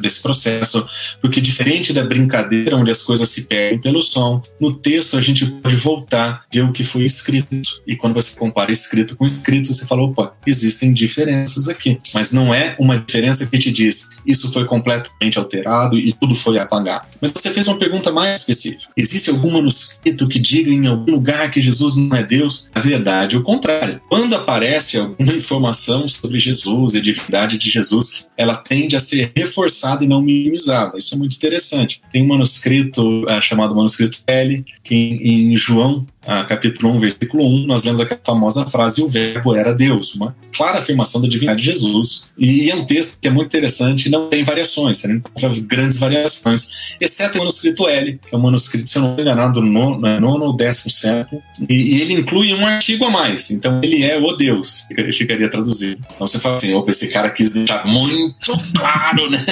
desse 0.01 0.21
processo, 0.21 0.85
porque 1.21 1.39
diferente 1.39 1.93
da 1.93 2.03
brincadeira 2.03 2.75
onde 2.75 2.91
as 2.91 3.03
coisas 3.03 3.29
se 3.29 3.47
perdem 3.47 3.79
pelo 3.79 4.01
som, 4.01 4.41
no 4.59 4.73
texto 4.73 5.17
a 5.17 5.21
gente 5.21 5.45
pode 5.45 5.75
voltar 5.75 6.45
ver 6.51 6.61
o 6.61 6.71
que 6.71 6.83
foi 6.83 7.03
escrito. 7.03 7.47
E 7.85 7.95
quando 7.95 8.13
você 8.13 8.35
compara 8.35 8.71
escrito 8.71 9.15
com 9.15 9.25
escrito, 9.25 9.73
você 9.73 9.85
fala, 9.85 10.03
opa, 10.03 10.33
existem 10.45 10.93
diferenças 10.93 11.67
aqui. 11.67 11.97
Mas 12.13 12.31
não 12.31 12.53
é 12.53 12.75
uma 12.79 12.97
diferença 12.97 13.45
que 13.45 13.57
te 13.57 13.71
diz, 13.71 14.09
isso 14.25 14.51
foi 14.51 14.65
completamente 14.65 15.37
alterado 15.37 15.97
e 15.97 16.13
tudo 16.13 16.35
foi 16.35 16.57
apagado. 16.59 17.07
Mas 17.21 17.31
você 17.31 17.49
fez 17.49 17.67
uma 17.67 17.77
pergunta 17.77 18.11
mais 18.11 18.41
específica. 18.41 18.91
Existe 18.95 19.29
algum 19.29 19.51
manuscrito 19.51 20.27
que 20.27 20.39
diga 20.39 20.71
em 20.71 20.87
algum 20.87 21.11
lugar 21.11 21.51
que 21.51 21.61
Jesus 21.61 21.95
não 21.95 22.15
é 22.15 22.23
Deus? 22.23 22.67
A 22.73 22.79
verdade 22.79 23.35
é 23.35 23.39
o 23.39 23.43
contrário. 23.43 24.01
Quando 24.09 24.35
aparece 24.35 24.86
aparece 24.87 24.97
alguma 24.97 25.33
informação 25.33 26.07
sobre 26.07 26.39
Jesus 26.39 26.93
e 26.93 26.97
a 26.97 27.01
divindade 27.01 27.57
de 27.57 27.69
Jesus, 27.69 28.26
ela 28.37 28.55
tende 28.55 28.95
a 28.95 28.99
ser 28.99 29.31
reforçada 29.35 30.03
e 30.03 30.07
não 30.07 30.21
minimizada. 30.21 30.97
Isso 30.97 31.15
é 31.15 31.17
muito 31.17 31.35
interessante. 31.35 32.01
Tem 32.11 32.21
um 32.21 32.27
manuscrito 32.27 33.27
é, 33.27 33.41
chamado 33.41 33.75
manuscrito 33.75 34.19
L, 34.27 34.63
que 34.83 34.95
em, 34.95 35.51
em 35.53 35.57
João 35.57 36.05
ah, 36.27 36.43
capítulo 36.43 36.93
1, 36.95 36.99
versículo 36.99 37.47
1, 37.47 37.65
nós 37.65 37.83
lemos 37.83 38.01
aquela 38.01 38.19
famosa 38.21 38.65
frase: 38.67 39.01
o 39.01 39.07
Verbo 39.07 39.55
era 39.55 39.73
Deus, 39.73 40.13
uma 40.13 40.35
clara 40.53 40.79
afirmação 40.79 41.21
da 41.21 41.27
divindade 41.27 41.61
de 41.61 41.71
Jesus. 41.71 42.27
E 42.37 42.69
é 42.69 42.75
um 42.75 42.85
texto 42.85 43.17
que 43.21 43.29
é 43.29 43.31
muito 43.31 43.47
interessante, 43.47 44.09
não 44.09 44.27
tem 44.27 44.43
variações, 44.43 44.97
você 44.97 45.07
não 45.07 45.15
encontra 45.15 45.49
grandes 45.61 45.97
variações, 45.97 46.71
exceto 46.99 47.37
o 47.37 47.39
manuscrito 47.39 47.87
L, 47.87 48.19
que 48.27 48.35
é 48.35 48.37
um 48.37 48.41
manuscrito, 48.41 48.89
se 48.89 48.97
eu 48.97 49.03
não 49.03 49.15
me 49.15 49.21
engano, 49.21 49.53
do 49.53 49.61
né, 49.61 50.19
nono 50.19 50.47
ou 50.47 50.53
décimo 50.53 50.91
século, 50.91 51.41
e, 51.69 51.73
e, 51.73 52.01
ele 52.01 52.13
inclui 52.13 52.53
um 52.53 52.65
artigo 52.65 53.05
a 53.05 53.09
mais, 53.09 53.49
então 53.49 53.79
ele 53.81 54.03
é 54.03 54.17
o 54.17 54.35
Deus, 54.35 54.85
ficaria 55.13 55.49
traduzido. 55.49 56.05
Então 56.13 56.27
você 56.27 56.39
fala 56.39 56.57
assim: 56.57 56.73
opa, 56.73 56.91
esse 56.91 57.07
cara 57.07 57.29
quis 57.29 57.53
deixar 57.53 57.87
muito 57.87 58.26
claro, 58.75 59.29
né? 59.29 59.45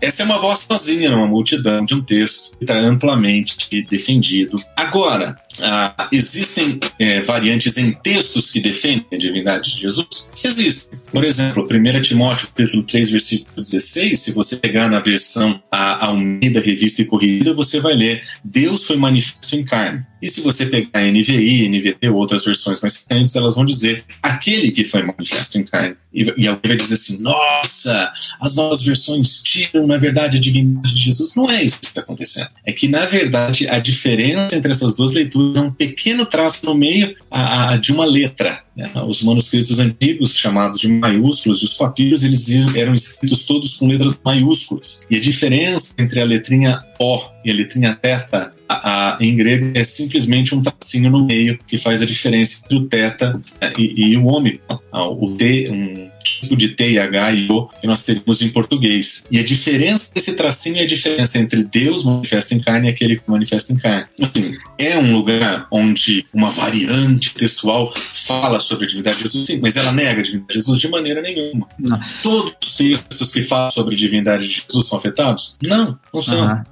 Essa 0.00 0.22
é 0.22 0.24
uma 0.26 0.38
voz 0.38 0.60
sozinha 0.60 1.10
numa 1.10 1.26
multidão 1.26 1.84
de 1.84 1.94
um 1.94 2.02
texto 2.02 2.56
que 2.56 2.64
está 2.64 2.74
amplamente 2.78 3.82
defendido. 3.88 4.62
Agora, 4.76 5.36
ah, 5.60 6.08
existem 6.10 6.78
é, 6.98 7.20
variantes 7.20 7.76
em 7.76 7.92
textos 7.92 8.50
que 8.50 8.60
defendem 8.60 9.06
a 9.12 9.16
divindade 9.16 9.74
de 9.74 9.80
Jesus? 9.80 10.28
Existem. 10.42 11.00
Por 11.10 11.24
exemplo, 11.24 11.66
1 11.70 12.02
Timóteo, 12.02 12.48
capítulo 12.48 12.82
3, 12.82 13.10
versículo 13.10 13.60
16, 13.60 14.18
se 14.18 14.32
você 14.32 14.56
pegar 14.56 14.88
na 14.88 14.98
versão 14.98 15.62
a 15.70 16.06
Almeida, 16.06 16.58
revista 16.58 17.02
e 17.02 17.04
corrida, 17.04 17.52
você 17.52 17.80
vai 17.80 17.94
ler 17.94 18.22
Deus 18.42 18.84
foi 18.84 18.96
manifesto 18.96 19.54
em 19.54 19.64
carne. 19.64 20.04
E 20.22 20.28
se 20.28 20.40
você 20.40 20.66
pegar 20.66 21.00
a 21.00 21.02
NVI, 21.02 21.68
NVT 21.68 22.08
ou 22.08 22.16
outras 22.16 22.44
versões 22.44 22.80
mais 22.80 23.04
recentes, 23.08 23.34
elas 23.34 23.56
vão 23.56 23.64
dizer 23.64 24.04
aquele 24.22 24.70
que 24.70 24.84
foi 24.84 25.02
manifesto 25.02 25.58
em 25.58 25.64
carne. 25.64 25.96
E, 26.14 26.22
e 26.36 26.46
alguém 26.46 26.68
vai 26.68 26.76
dizer 26.76 26.94
assim: 26.94 27.20
nossa, 27.20 28.10
as 28.40 28.54
novas 28.54 28.82
versões 28.82 29.42
tiram, 29.42 29.84
na 29.84 29.96
verdade, 29.96 30.36
a 30.36 30.40
divindade 30.40 30.94
de 30.94 31.00
Jesus. 31.00 31.34
Não 31.34 31.50
é 31.50 31.64
isso 31.64 31.80
que 31.80 31.86
está 31.86 32.02
acontecendo. 32.02 32.48
É 32.64 32.72
que, 32.72 32.86
na 32.86 33.04
verdade, 33.04 33.66
a 33.66 33.80
diferença 33.80 34.54
entre 34.54 34.70
essas 34.70 34.94
duas 34.94 35.12
leituras 35.12 35.41
um 35.42 35.70
pequeno 35.70 36.24
traço 36.24 36.64
no 36.64 36.74
meio 36.74 37.14
a, 37.30 37.70
a, 37.70 37.76
de 37.76 37.92
uma 37.92 38.04
letra. 38.04 38.62
Né? 38.76 38.90
Os 39.06 39.22
manuscritos 39.22 39.78
antigos, 39.78 40.36
chamados 40.36 40.80
de 40.80 40.88
maiúsculos, 40.88 41.60
e 41.60 41.64
os 41.64 41.74
papiros, 41.74 42.24
eles 42.24 42.48
eram 42.74 42.94
escritos 42.94 43.44
todos 43.44 43.76
com 43.76 43.86
letras 43.86 44.18
maiúsculas. 44.24 45.04
E 45.10 45.16
a 45.16 45.20
diferença 45.20 45.92
entre 45.98 46.20
a 46.20 46.24
letrinha 46.24 46.82
O 46.98 47.20
e 47.44 47.50
a 47.50 47.54
letrinha 47.54 47.94
teta 48.00 48.52
a, 48.68 49.14
a, 49.14 49.18
em 49.20 49.34
grego 49.34 49.72
é 49.74 49.84
simplesmente 49.84 50.54
um 50.54 50.62
tracinho 50.62 51.10
no 51.10 51.26
meio 51.26 51.58
que 51.66 51.76
faz 51.76 52.00
a 52.00 52.06
diferença 52.06 52.60
entre 52.64 52.76
o 52.76 52.86
teta 52.86 53.32
né, 53.60 53.72
e, 53.76 54.12
e 54.12 54.16
o 54.16 54.26
ômicron. 54.26 54.78
O 54.92 55.36
T, 55.36 55.68
um 55.70 56.11
tipo 56.40 56.56
de 56.56 56.68
T 56.68 56.92
e 56.92 56.98
H 56.98 57.32
e 57.32 57.48
O 57.48 57.66
que 57.66 57.86
nós 57.86 58.04
teríamos 58.04 58.42
em 58.42 58.48
português. 58.48 59.24
E 59.30 59.38
a 59.38 59.42
diferença 59.42 60.10
desse 60.14 60.34
tracinho 60.34 60.78
é 60.78 60.82
a 60.82 60.86
diferença 60.86 61.38
entre 61.38 61.64
Deus 61.64 62.04
manifesta 62.04 62.54
em 62.54 62.60
carne 62.60 62.88
e 62.88 62.90
aquele 62.90 63.16
que 63.16 63.30
manifesta 63.30 63.72
em 63.72 63.76
carne. 63.76 64.06
Assim, 64.20 64.56
é 64.78 64.98
um 64.98 65.12
lugar 65.16 65.66
onde 65.70 66.26
uma 66.32 66.50
variante 66.50 67.34
textual 67.34 67.92
fala 67.96 68.60
sobre 68.60 68.84
a 68.84 68.88
divindade 68.88 69.16
de 69.16 69.22
Jesus, 69.24 69.46
sim, 69.46 69.60
mas 69.60 69.76
ela 69.76 69.92
nega 69.92 70.20
a 70.20 70.24
divindade 70.24 70.48
de 70.48 70.54
Jesus 70.54 70.80
de 70.80 70.88
maneira 70.88 71.20
nenhuma. 71.22 71.66
Não. 71.78 72.00
Todos 72.22 72.54
os 72.62 72.76
textos 72.76 73.32
que 73.32 73.42
falam 73.42 73.70
sobre 73.70 73.94
a 73.94 73.98
divindade 73.98 74.48
de 74.48 74.62
Jesus 74.66 74.88
são 74.88 74.98
afetados? 74.98 75.56
Não, 75.62 75.98
não 76.12 76.22
são. 76.22 76.46
Uhum. 76.46 76.62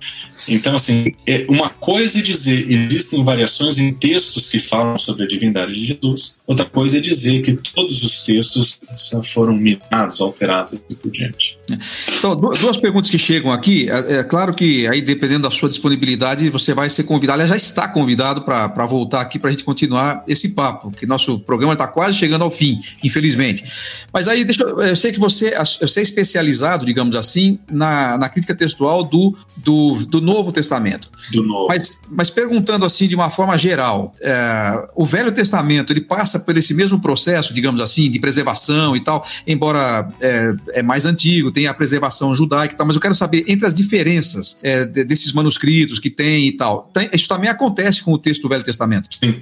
Então, 0.50 0.74
assim, 0.74 1.14
é 1.24 1.46
uma 1.48 1.70
coisa 1.70 2.18
é 2.18 2.22
dizer 2.22 2.68
existem 2.68 3.22
variações 3.22 3.78
em 3.78 3.94
textos 3.94 4.50
que 4.50 4.58
falam 4.58 4.98
sobre 4.98 5.22
a 5.22 5.26
divindade 5.26 5.72
de 5.72 5.86
Jesus, 5.86 6.36
outra 6.44 6.64
coisa 6.64 6.98
é 6.98 7.00
dizer 7.00 7.40
que 7.40 7.54
todos 7.54 8.02
os 8.02 8.24
textos 8.24 8.80
foram 9.32 9.54
minados, 9.54 10.20
alterados 10.20 10.82
e 10.90 10.94
por 10.96 11.10
diante. 11.10 11.56
Então, 12.18 12.34
duas 12.34 12.76
perguntas 12.76 13.08
que 13.08 13.18
chegam 13.18 13.52
aqui. 13.52 13.88
É, 13.88 14.16
é, 14.18 14.24
claro 14.24 14.52
que 14.52 14.88
aí, 14.88 15.00
dependendo 15.00 15.44
da 15.44 15.50
sua 15.50 15.68
disponibilidade, 15.68 16.50
você 16.50 16.74
vai 16.74 16.90
ser 16.90 17.04
convidado, 17.04 17.40
aliás, 17.40 17.50
já 17.50 17.56
está 17.56 17.86
convidado 17.86 18.42
para 18.42 18.86
voltar 18.86 19.20
aqui 19.20 19.38
para 19.38 19.48
a 19.48 19.50
gente 19.52 19.62
continuar 19.62 20.24
esse 20.26 20.48
papo, 20.48 20.90
que 20.90 21.06
nosso 21.06 21.38
programa 21.38 21.74
está 21.74 21.86
quase 21.86 22.18
chegando 22.18 22.42
ao 22.42 22.50
fim, 22.50 22.78
infelizmente. 23.04 23.62
Mas 24.12 24.26
aí, 24.26 24.44
deixa 24.44 24.64
eu, 24.64 24.80
eu 24.80 24.96
sei 24.96 25.12
que 25.12 25.20
você, 25.20 25.54
você 25.80 26.00
é 26.00 26.02
especializado, 26.02 26.84
digamos 26.84 27.14
assim, 27.14 27.58
na, 27.70 28.18
na 28.18 28.28
crítica 28.28 28.54
textual 28.54 29.04
do, 29.04 29.36
do, 29.56 29.94
do 30.06 30.20
Novo 30.20 30.39
Testamento. 30.50 31.10
Do 31.32 31.42
Novo. 31.42 31.68
Mas, 31.68 32.00
mas 32.08 32.30
perguntando 32.30 32.86
assim 32.86 33.06
de 33.06 33.14
uma 33.14 33.28
forma 33.28 33.58
geral, 33.58 34.14
é, 34.20 34.88
o 34.94 35.04
Velho 35.04 35.30
Testamento 35.32 35.92
ele 35.92 36.00
passa 36.00 36.40
por 36.40 36.56
esse 36.56 36.72
mesmo 36.72 37.00
processo, 37.00 37.52
digamos 37.52 37.80
assim, 37.80 38.10
de 38.10 38.18
preservação 38.18 38.96
e 38.96 39.00
tal, 39.00 39.26
embora 39.46 40.10
é, 40.20 40.54
é 40.74 40.82
mais 40.82 41.04
antigo, 41.04 41.50
tem 41.50 41.66
a 41.66 41.74
preservação 41.74 42.34
judaica 42.34 42.74
e 42.74 42.76
tal, 42.76 42.86
mas 42.86 42.96
eu 42.96 43.02
quero 43.02 43.14
saber 43.14 43.44
entre 43.46 43.66
as 43.66 43.74
diferenças 43.74 44.56
é, 44.62 44.84
desses 44.84 45.32
manuscritos 45.32 45.98
que 45.98 46.08
tem 46.08 46.46
e 46.46 46.52
tal. 46.52 46.90
Tem, 46.92 47.10
isso 47.12 47.28
também 47.28 47.50
acontece 47.50 48.02
com 48.02 48.12
o 48.12 48.18
texto 48.18 48.42
do 48.42 48.48
Velho 48.48 48.64
Testamento? 48.64 49.08
Sim. 49.22 49.36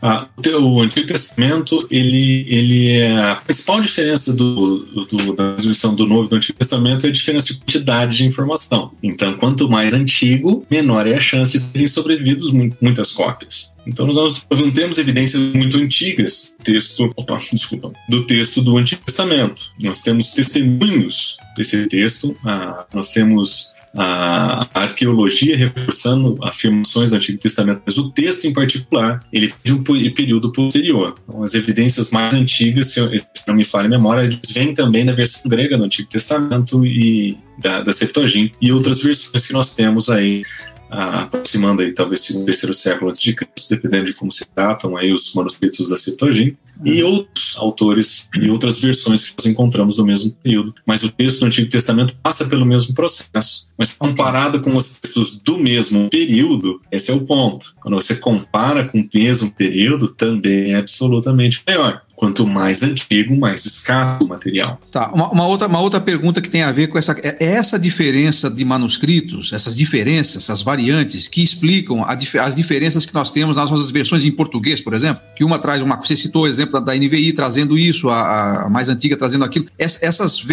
Ah, 0.00 0.26
o 0.60 0.80
Antigo 0.80 1.06
Testamento, 1.06 1.86
ele, 1.90 2.46
ele 2.48 2.90
é 2.90 3.20
a 3.20 3.36
principal 3.36 3.80
diferença 3.80 4.32
do, 4.32 4.78
do, 4.78 5.32
da 5.34 5.52
transmissão 5.54 5.94
do 5.94 6.06
Novo 6.06 6.26
e 6.26 6.30
do 6.30 6.36
Antigo 6.36 6.58
Testamento 6.58 7.06
é 7.06 7.08
a 7.08 7.12
diferença 7.12 7.48
de 7.48 7.58
quantidade 7.58 8.16
de 8.16 8.26
informação. 8.26 8.92
Então, 9.02 9.34
quanto 9.34 9.68
mais 9.68 9.94
antigo, 9.94 10.27
menor 10.70 11.06
é 11.06 11.14
a 11.14 11.20
chance 11.20 11.58
de 11.58 11.64
terem 11.66 11.86
sobrevivido 11.86 12.46
muitas 12.80 13.12
cópias. 13.12 13.74
Então 13.86 14.06
nós 14.06 14.44
não 14.50 14.70
temos 14.70 14.98
evidências 14.98 15.40
muito 15.54 15.76
antigas 15.78 16.54
texto, 16.62 17.10
opa, 17.16 17.38
desculpa, 17.52 17.92
do 18.08 18.26
texto 18.26 18.60
do 18.60 18.76
Antigo 18.76 19.02
Testamento. 19.04 19.70
Nós 19.80 20.02
temos 20.02 20.32
testemunhos 20.32 21.36
desse 21.56 21.86
texto, 21.86 22.36
ah, 22.44 22.86
nós 22.92 23.10
temos 23.10 23.72
a, 23.96 24.68
arqueologia 24.74 25.56
reforçando 25.56 26.38
afirmações 26.42 27.10
do 27.10 27.16
Antigo 27.16 27.38
Testamento, 27.38 27.82
mas 27.84 27.98
o 27.98 28.10
texto 28.10 28.46
em 28.46 28.52
particular, 28.52 29.20
ele 29.32 29.52
de 29.62 29.72
um 29.72 29.82
período 29.82 30.52
posterior. 30.52 31.14
Então, 31.28 31.42
as 31.42 31.54
evidências 31.54 32.10
mais 32.10 32.34
antigas, 32.34 32.88
se, 32.88 33.00
eu, 33.00 33.10
se 33.10 33.46
não 33.46 33.54
me 33.54 33.64
falha 33.64 33.86
a 33.86 33.90
memória, 33.90 34.28
vêm 34.50 34.72
também 34.72 35.04
da 35.04 35.12
versão 35.12 35.42
grega 35.48 35.76
do 35.76 35.84
Antigo 35.84 36.08
Testamento 36.08 36.84
e 36.84 37.36
da, 37.58 37.82
da 37.82 37.92
Septuaginta 37.92 38.56
e 38.60 38.72
outras 38.72 39.02
versões 39.02 39.46
que 39.46 39.52
nós 39.52 39.74
temos 39.74 40.08
aí 40.08 40.42
aproximando 40.90 41.82
aí 41.82 41.92
talvez 41.92 42.20
segundo 42.20 42.46
terceiro 42.46 42.74
século 42.74 43.10
antes 43.10 43.22
de 43.22 43.34
Cristo, 43.34 43.70
dependendo 43.70 44.06
de 44.06 44.14
como 44.14 44.32
se 44.32 44.46
tratam 44.46 44.96
aí 44.96 45.12
os 45.12 45.32
manuscritos 45.34 45.88
da 45.88 45.96
Septuaginta, 45.96 46.56
uhum. 46.80 46.86
e 46.86 47.02
outros 47.02 47.56
autores 47.58 48.28
e 48.40 48.48
outras 48.48 48.80
versões 48.80 49.28
que 49.28 49.34
nós 49.36 49.46
encontramos 49.46 49.98
no 49.98 50.04
mesmo 50.04 50.32
período. 50.42 50.74
Mas 50.86 51.02
o 51.02 51.10
texto 51.10 51.40
do 51.40 51.46
Antigo 51.46 51.68
Testamento 51.68 52.16
passa 52.22 52.44
pelo 52.46 52.64
mesmo 52.64 52.94
processo. 52.94 53.68
Mas 53.76 53.92
comparado 53.92 54.60
com 54.60 54.76
os 54.76 54.96
textos 54.96 55.38
do 55.40 55.58
mesmo 55.58 56.08
período, 56.08 56.80
esse 56.90 57.10
é 57.10 57.14
o 57.14 57.24
ponto. 57.24 57.74
Quando 57.80 57.94
você 57.94 58.16
compara 58.16 58.84
com 58.86 59.00
o 59.00 59.08
mesmo 59.12 59.50
período, 59.50 60.08
também 60.08 60.72
é 60.72 60.76
absolutamente 60.76 61.62
maior. 61.66 62.02
Quanto 62.18 62.44
mais 62.44 62.82
antigo, 62.82 63.36
mais 63.36 63.64
escasso 63.64 64.24
o 64.24 64.28
material. 64.28 64.80
Tá, 64.90 65.12
uma, 65.14 65.30
uma, 65.30 65.46
outra, 65.46 65.68
uma 65.68 65.80
outra 65.80 66.00
pergunta 66.00 66.40
que 66.40 66.48
tem 66.48 66.62
a 66.62 66.72
ver 66.72 66.88
com 66.88 66.98
essa, 66.98 67.12
é, 67.22 67.36
é 67.38 67.52
essa 67.52 67.78
diferença 67.78 68.50
de 68.50 68.64
manuscritos, 68.64 69.52
essas 69.52 69.76
diferenças, 69.76 70.42
essas 70.42 70.60
variantes 70.60 71.28
que 71.28 71.44
explicam 71.44 72.02
a, 72.02 72.18
as 72.42 72.56
diferenças 72.56 73.06
que 73.06 73.14
nós 73.14 73.30
temos 73.30 73.56
nas 73.56 73.70
nossas 73.70 73.92
versões 73.92 74.24
em 74.24 74.32
português, 74.32 74.80
por 74.80 74.94
exemplo, 74.94 75.22
que 75.36 75.44
uma 75.44 75.60
traz 75.60 75.80
uma, 75.80 75.94
você 75.94 76.16
citou 76.16 76.42
o 76.42 76.48
exemplo 76.48 76.72
da, 76.72 76.80
da 76.80 76.96
NVI 76.96 77.32
trazendo 77.34 77.78
isso, 77.78 78.08
a, 78.08 78.64
a, 78.64 78.68
mais 78.68 78.88
antiga 78.88 79.16
trazendo 79.16 79.44
aquilo, 79.44 79.66
essas, 79.78 80.44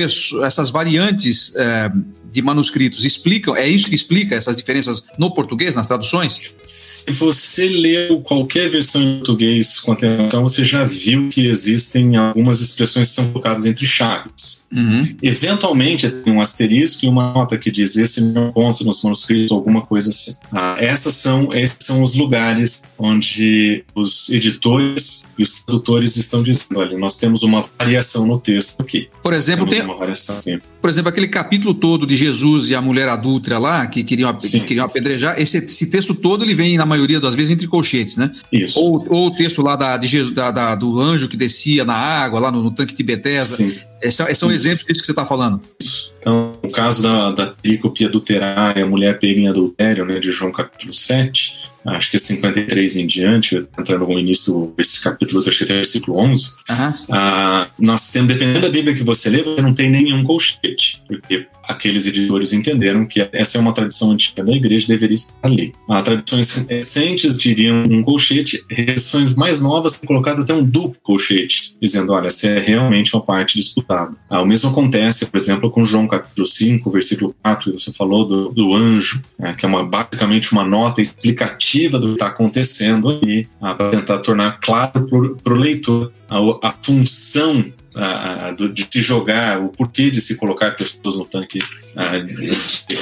essas 0.44 0.70
variantes 0.70 1.52
é, 1.56 1.92
de 2.36 2.42
manuscritos 2.42 3.06
explicam, 3.06 3.56
é 3.56 3.66
isso 3.66 3.88
que 3.88 3.96
explica 3.96 4.36
essas 4.36 4.58
diferenças 4.58 5.02
no 5.18 5.34
português, 5.34 5.74
nas 5.74 5.88
traduções? 5.88 6.52
Se 6.66 7.10
você 7.12 7.70
leu 7.70 8.20
qualquer 8.20 8.70
versão 8.70 9.02
em 9.02 9.18
português 9.20 9.80
com 9.80 9.94
atenção, 9.94 10.44
você 10.44 10.66
já 10.66 10.84
viu 10.84 11.30
que 11.30 11.46
existem 11.48 12.18
algumas 12.18 12.60
expressões 12.60 13.08
que 13.08 13.16
são 13.16 13.32
colocadas 13.32 13.66
entre 13.66 13.86
chaves. 13.86 14.66
Uhum. 14.70 15.16
Eventualmente 15.24 16.10
tem 16.10 16.34
um 16.34 16.42
asterisco 16.42 17.06
e 17.06 17.08
uma 17.08 17.32
nota 17.32 17.58
que 17.58 17.72
diz 17.72 17.96
esse 17.96 18.20
não 18.20 18.52
consta 18.52 18.84
nos 18.84 19.02
manuscritos, 19.02 19.54
alguma 19.54 19.84
coisa 19.84 20.10
assim. 20.10 20.36
Ah, 20.52 20.76
essas 20.78 21.14
são, 21.14 21.54
esses 21.54 21.78
são 21.80 22.04
os 22.04 22.16
lugares 22.16 22.96
onde 23.00 23.86
os 23.96 24.28
editores 24.30 25.30
e 25.38 25.44
os 25.44 25.62
tradutores 25.62 26.18
estão 26.18 26.44
dizendo, 26.44 26.78
olha, 26.78 26.98
nós 26.98 27.18
temos 27.18 27.44
uma 27.44 27.64
variação 27.80 28.28
no 28.28 28.38
texto 28.38 28.76
aqui. 28.82 29.08
Por 29.24 29.34
exemplo, 29.34 29.66
tem 29.66 29.82
uma 29.82 29.96
variação 29.96 30.38
aqui. 30.38 30.60
Por 30.86 30.90
exemplo, 30.92 31.10
aquele 31.10 31.28
capítulo 31.28 31.74
todo 31.74 32.06
de 32.06 32.16
Jesus 32.16 32.70
e 32.70 32.76
a 32.76 32.80
mulher 32.80 33.10
adúltera 33.10 33.58
lá, 33.58 33.88
que 33.88 34.04
queriam, 34.04 34.32
que 34.36 34.60
queriam 34.60 34.86
apedrejar, 34.86 35.34
esse, 35.42 35.58
esse, 35.58 35.88
texto 35.88 36.14
todo 36.14 36.46
ele 36.46 36.54
vem, 36.54 36.78
na 36.78 36.86
maioria 36.86 37.20
das 37.20 37.34
vezes, 37.34 37.50
entre 37.50 37.66
colchetes, 37.66 38.18
né? 38.18 38.32
Isso. 38.52 38.80
Ou, 38.80 39.04
ou 39.10 39.26
o 39.26 39.32
texto 39.32 39.64
lá 39.64 39.76
da, 39.76 39.98
de 39.98 40.06
Jesus, 40.06 40.32
da, 40.32 40.52
da, 40.52 40.76
do 40.76 41.02
anjo 41.02 41.28
que 41.28 41.36
descia 41.36 41.84
na 41.84 41.96
água, 41.96 42.40
lá 42.40 42.52
no, 42.52 42.62
no 42.62 42.70
tanque 42.70 42.94
de 42.94 43.02
Betesda. 43.02 43.58
Sim. 43.58 43.76
Esse, 44.02 44.24
esse 44.24 44.44
é 44.44 44.48
um 44.48 44.52
exemplo 44.52 44.86
disso 44.86 45.00
que 45.00 45.06
você 45.06 45.12
está 45.12 45.26
falando. 45.26 45.62
Então, 46.20 46.54
no 46.62 46.72
caso 46.72 47.04
da, 47.04 47.32
da 47.32 47.48
perícope 47.48 48.06
adulterar 48.06 48.78
e 48.78 48.82
a 48.82 48.86
mulher 48.86 49.20
pega 49.20 49.40
em 49.40 49.48
adultério, 49.48 50.06
né, 50.06 50.20
de 50.20 50.32
João 50.32 50.52
capítulo 50.52 50.92
7, 50.92 51.56
acho 51.86 52.10
que 52.10 52.18
é 52.18 52.20
53 52.20 52.98
em 52.98 53.06
diante, 53.06 53.68
entrando 53.78 54.08
no 54.08 54.20
início 54.20 54.74
desse 54.76 55.02
capítulo 55.02 55.44
3, 55.44 55.60
versículo 55.60 56.18
11, 56.18 56.44
uhum. 56.70 56.92
ah, 57.12 57.68
nós 57.78 58.12
temos, 58.12 58.34
dependendo 58.34 58.62
da 58.62 58.70
Bíblia 58.70 58.96
que 58.96 59.04
você 59.04 59.30
lê, 59.30 59.44
você 59.44 59.62
não 59.62 59.74
tem 59.74 59.90
nenhum 59.90 60.24
colchete, 60.24 61.04
porque 61.08 61.46
aqueles 61.68 62.08
editores 62.08 62.54
entenderam 62.54 63.06
que 63.06 63.28
essa 63.32 63.58
é 63.58 63.62
uma 63.62 63.74
tradição 63.74 64.12
antiga 64.12 64.44
da 64.44 64.52
igreja 64.52 64.88
deveria 64.88 65.16
estar 65.16 65.38
ali. 65.44 65.74
Ah, 65.90 66.02
tradições 66.02 66.66
recentes 66.68 67.38
diriam 67.38 67.84
um 67.84 68.04
colchete, 68.04 68.64
tradições 68.68 69.36
mais 69.36 69.60
novas 69.62 69.94
têm 69.94 70.08
colocado 70.08 70.42
até 70.42 70.54
um 70.54 70.64
duplo 70.64 70.98
colchete, 71.02 71.76
dizendo, 71.82 72.14
olha, 72.14 72.28
essa 72.28 72.48
é 72.48 72.60
realmente 72.60 73.16
uma 73.16 73.22
parte 73.22 73.60
disputada. 73.60 74.16
Ah, 74.30 74.42
o 74.42 74.46
mesmo 74.46 74.70
acontece, 74.70 75.26
por 75.26 75.38
exemplo, 75.38 75.70
com 75.70 75.84
João 75.84 76.08
capítulo 76.08 76.46
5, 76.46 76.90
versículo 76.92 77.36
4, 77.44 77.80
você 77.80 77.92
falou 77.92 78.26
do, 78.26 78.50
do 78.50 78.74
anjo, 78.74 79.22
né, 79.38 79.54
que 79.54 79.66
é 79.66 79.70
uma, 79.70 79.84
basicamente 79.84 80.52
uma 80.52 80.64
nota 80.64 81.02
explicativa 81.02 82.00
do 82.00 82.08
que 82.08 82.14
está 82.14 82.28
acontecendo 82.28 83.10
ali, 83.10 83.48
ah, 83.62 83.74
para 83.74 83.90
tentar 83.90 84.20
tornar 84.20 84.60
claro 84.60 85.36
para 85.44 85.54
o 85.54 85.58
leitor 85.58 86.12
a, 86.30 86.70
a 86.70 86.76
função 86.82 87.64
a, 87.96 88.48
a, 88.48 88.52
de 88.52 88.88
se 88.92 89.02
jogar, 89.02 89.60
o 89.60 89.70
porquê 89.70 90.12
de 90.12 90.20
se 90.20 90.36
colocar 90.36 90.72
pessoas 90.94 91.16
no 91.16 91.26
tanque. 91.26 91.60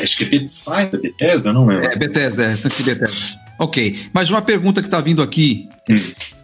acho 0.01 0.17
que 0.17 0.23
é 0.23 0.27
Bethesda, 0.27 0.97
Bethesda, 0.97 1.53
não 1.53 1.65
lembro. 1.65 1.85
É, 1.85 1.95
Bethesda, 1.95 2.43
é, 2.43 2.55
tanque 2.55 2.83
Bethesda. 2.83 3.43
Ok, 3.59 4.09
mas 4.13 4.29
uma 4.29 4.41
pergunta 4.41 4.81
que 4.81 4.87
está 4.87 4.99
vindo 5.01 5.21
aqui 5.21 5.69
hum. 5.89 5.95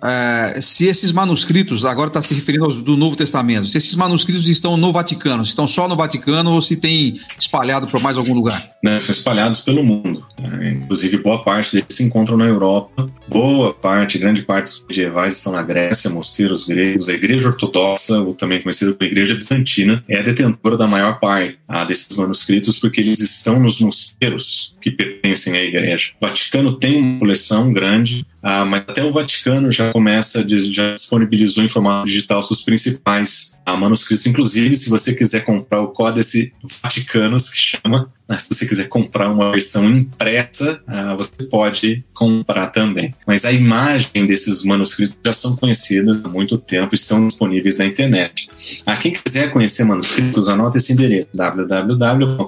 É, 0.04 0.60
se 0.62 0.86
esses 0.86 1.12
manuscritos, 1.12 1.84
agora 1.84 2.08
está 2.08 2.22
se 2.22 2.34
referindo 2.34 2.66
ao 2.66 2.72
do 2.72 2.96
Novo 2.96 3.16
Testamento, 3.16 3.68
se 3.68 3.78
esses 3.78 3.96
manuscritos 3.96 4.48
estão 4.48 4.78
no 4.78 4.92
Vaticano, 4.92 5.44
se 5.44 5.50
estão 5.50 5.68
só 5.68 5.88
no 5.88 5.96
Vaticano 5.96 6.52
ou 6.52 6.62
se 6.62 6.76
tem 6.76 7.20
espalhado 7.38 7.88
por 7.88 8.02
mais 8.02 8.18
algum 8.18 8.34
lugar? 8.34 8.72
Não, 8.84 9.00
são 9.02 9.14
espalhados 9.14 9.62
pelo 9.62 9.84
mundo. 9.84 10.26
Né? 10.40 10.78
Inclusive, 10.84 11.18
boa 11.18 11.44
parte 11.44 11.74
deles 11.74 11.88
se 11.90 12.04
encontram 12.04 12.38
na 12.38 12.46
Europa, 12.46 13.10
boa 13.28 13.74
parte, 13.74 14.18
grande 14.18 14.42
parte 14.42 14.66
dos 14.66 14.86
medievais 14.88 15.38
estão 15.38 15.54
na 15.54 15.62
Grécia, 15.62 16.10
mosteiros 16.10 16.66
gregos, 16.66 17.10
a 17.10 17.14
Igreja 17.14 17.50
Ortodoxa, 17.50 18.20
ou 18.20 18.34
também 18.34 18.62
conhecida 18.62 18.94
como 18.94 19.10
Igreja 19.10 19.36
Bizantina, 19.36 20.04
é 20.08 20.20
a 20.20 20.22
detentora 20.22 20.78
da 20.78 20.88
maior 20.88 21.20
parte 21.20 21.58
ah, 21.68 21.84
desses 21.84 22.16
manuscritos 22.18 22.80
porque 22.80 23.02
eles 23.02 23.20
estão 23.20 23.60
nos 23.60 23.80
mosteiros 23.80 24.76
que 24.82 24.92
pertencem 24.92 25.56
à 25.56 25.62
Igreja. 25.62 26.12
O 26.22 26.26
Vaticano 26.26 26.74
tem 26.74 26.98
uma 26.98 27.20
coleção 27.20 27.72
grande, 27.74 28.26
ah, 28.42 28.64
mas 28.66 28.82
até 28.82 29.04
o 29.04 29.12
Vaticano 29.12 29.70
já 29.72 29.92
começa, 29.92 30.48
já 30.48 30.94
disponibilizou 30.94 31.64
em 31.64 31.68
formato 31.68 32.06
digital 32.06 32.42
seus 32.42 32.64
principais 32.64 33.60
ah, 33.66 33.76
manuscritos. 33.76 34.26
Inclusive, 34.26 34.76
se 34.76 34.90
você 34.90 35.14
quiser 35.14 35.42
comprar 35.42 35.82
o 35.82 35.90
Códice 35.90 36.54
Vaticanos, 36.82 37.50
que 37.50 37.58
chama, 37.58 38.12
mas 38.28 38.44
se 38.44 38.50
você 38.50 38.66
quiser 38.66 38.88
comprar 38.88 39.30
uma 39.30 39.52
versão 39.52 39.90
impressa, 39.90 40.80
ah, 40.88 41.16
você 41.16 41.46
pode 41.50 42.06
comprar 42.14 42.68
também. 42.68 43.14
Mas 43.28 43.44
a 43.44 43.52
imagem 43.52 44.26
desses 44.26 44.64
manuscritos 44.64 45.18
já 45.26 45.34
são 45.34 45.58
conhecidas 45.58 46.24
há 46.24 46.30
muito 46.30 46.58
tempo 46.58 46.94
e 46.94 46.96
estão 46.96 47.28
disponíveis 47.28 47.78
na 47.78 47.86
internet. 47.86 48.50
A 48.86 48.96
quem 48.96 49.12
quiser 49.12 49.52
conhecer 49.52 49.84
manuscritos, 49.84 50.48
anota 50.48 50.78
esse 50.78 50.94
endereço: 50.94 51.28
www.cstm.org 51.34 52.40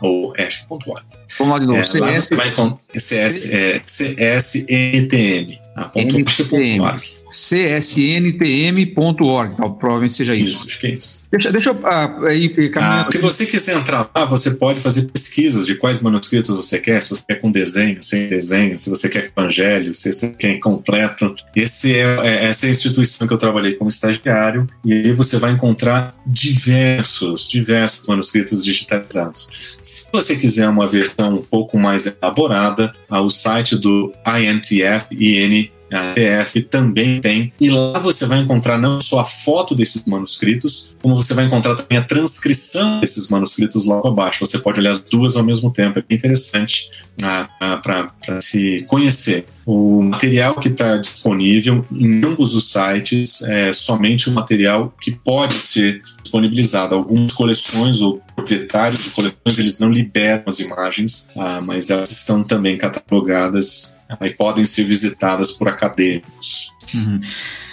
ou 0.00 0.32
ash.org. 0.38 1.02
Vamos 1.38 1.52
lá 1.52 1.58
de 1.58 1.66
novo. 1.66 1.78
É, 1.78 1.82
CS, 1.82 2.28
vai 2.30 2.54
com 2.54 2.78
CS, 2.96 3.52
é, 3.52 3.78
CSNTM. 3.80 5.60
Ah, 5.80 5.90
CSNTM.org. 7.30 8.94
Provavelmente 9.78 10.14
seja 10.14 10.34
isso. 10.34 10.54
isso. 10.54 10.66
Acho 10.66 10.78
que 10.78 10.86
é 10.86 10.90
isso. 10.90 11.24
Deixa, 11.30 11.50
deixa 11.50 11.70
eu 11.70 11.76
ir 12.32 12.72
ah, 12.76 13.08
Se 13.10 13.18
você 13.18 13.46
quiser 13.46 13.78
entrar 13.78 14.10
lá, 14.14 14.24
você 14.26 14.50
pode 14.50 14.80
fazer 14.80 15.02
pesquisas 15.10 15.64
de 15.64 15.74
quais 15.76 16.02
manuscritos 16.02 16.54
você 16.54 16.78
quer. 16.78 17.00
Se 17.00 17.10
você 17.10 17.22
quer 17.26 17.36
com 17.36 17.50
desenho, 17.50 18.02
sem 18.02 18.28
desenho, 18.28 18.78
se 18.78 18.90
você 18.90 19.08
quer 19.08 19.30
evangelho, 19.34 19.94
se 19.94 20.12
você 20.12 20.30
quer 20.30 20.58
completo. 20.58 21.34
Esse 21.56 21.96
é, 21.96 22.18
é, 22.26 22.44
essa 22.46 22.66
é 22.66 22.68
a 22.68 22.72
instituição 22.72 23.26
que 23.26 23.32
eu 23.32 23.38
trabalhei 23.38 23.72
como 23.74 23.88
estagiário. 23.88 24.68
E 24.84 24.92
aí 24.92 25.12
você 25.12 25.38
vai 25.38 25.52
encontrar 25.52 26.14
diversos, 26.26 27.48
diversos 27.48 28.06
manuscritos 28.06 28.62
digitalizados. 28.62 29.78
Se 29.80 30.04
você 30.12 30.36
quiser 30.36 30.68
uma 30.68 30.84
versão 30.86 31.36
um 31.36 31.42
pouco 31.42 31.78
mais 31.78 32.06
elaborada, 32.06 32.92
o 33.08 33.30
site 33.30 33.76
do 33.76 34.12
INTF, 34.26 35.06
IN 35.12 35.69
a 35.92 36.14
TF 36.14 36.62
também 36.62 37.20
tem. 37.20 37.52
E 37.60 37.70
lá 37.70 37.98
você 37.98 38.26
vai 38.26 38.38
encontrar 38.38 38.78
não 38.78 39.00
só 39.00 39.20
a 39.20 39.24
foto 39.24 39.74
desses 39.74 40.04
manuscritos, 40.04 40.96
como 41.02 41.16
você 41.16 41.34
vai 41.34 41.44
encontrar 41.44 41.74
também 41.74 41.98
a 41.98 42.04
transcrição 42.04 43.00
desses 43.00 43.28
manuscritos 43.28 43.84
logo 43.84 44.08
abaixo. 44.08 44.44
Você 44.46 44.58
pode 44.58 44.80
olhar 44.80 44.92
as 44.92 45.00
duas 45.00 45.36
ao 45.36 45.42
mesmo 45.42 45.70
tempo, 45.70 45.98
é 45.98 46.02
bem 46.02 46.16
interessante 46.16 46.90
ah, 47.22 47.48
ah, 47.60 47.76
para 47.76 48.40
se 48.40 48.84
conhecer. 48.86 49.46
O 49.72 50.02
material 50.02 50.56
que 50.56 50.66
está 50.66 50.96
disponível 50.96 51.86
em 51.92 52.24
ambos 52.24 52.56
os 52.56 52.72
sites 52.72 53.40
é 53.42 53.72
somente 53.72 54.28
o 54.28 54.32
material 54.32 54.92
que 55.00 55.12
pode 55.12 55.54
ser 55.54 56.02
disponibilizado. 56.22 56.96
Algumas 56.96 57.32
coleções 57.32 58.00
ou 58.00 58.20
proprietários 58.34 59.04
de 59.04 59.10
coleções 59.10 59.58
eles 59.60 59.78
não 59.78 59.88
liberam 59.88 60.42
as 60.44 60.58
imagens, 60.58 61.30
ah, 61.36 61.60
mas 61.60 61.88
elas 61.88 62.10
estão 62.10 62.42
também 62.42 62.76
catalogadas 62.76 63.96
e 64.20 64.30
podem 64.30 64.64
ser 64.64 64.82
visitadas 64.82 65.52
por 65.52 65.68
acadêmicos. 65.68 66.72
Uhum. 66.94 67.20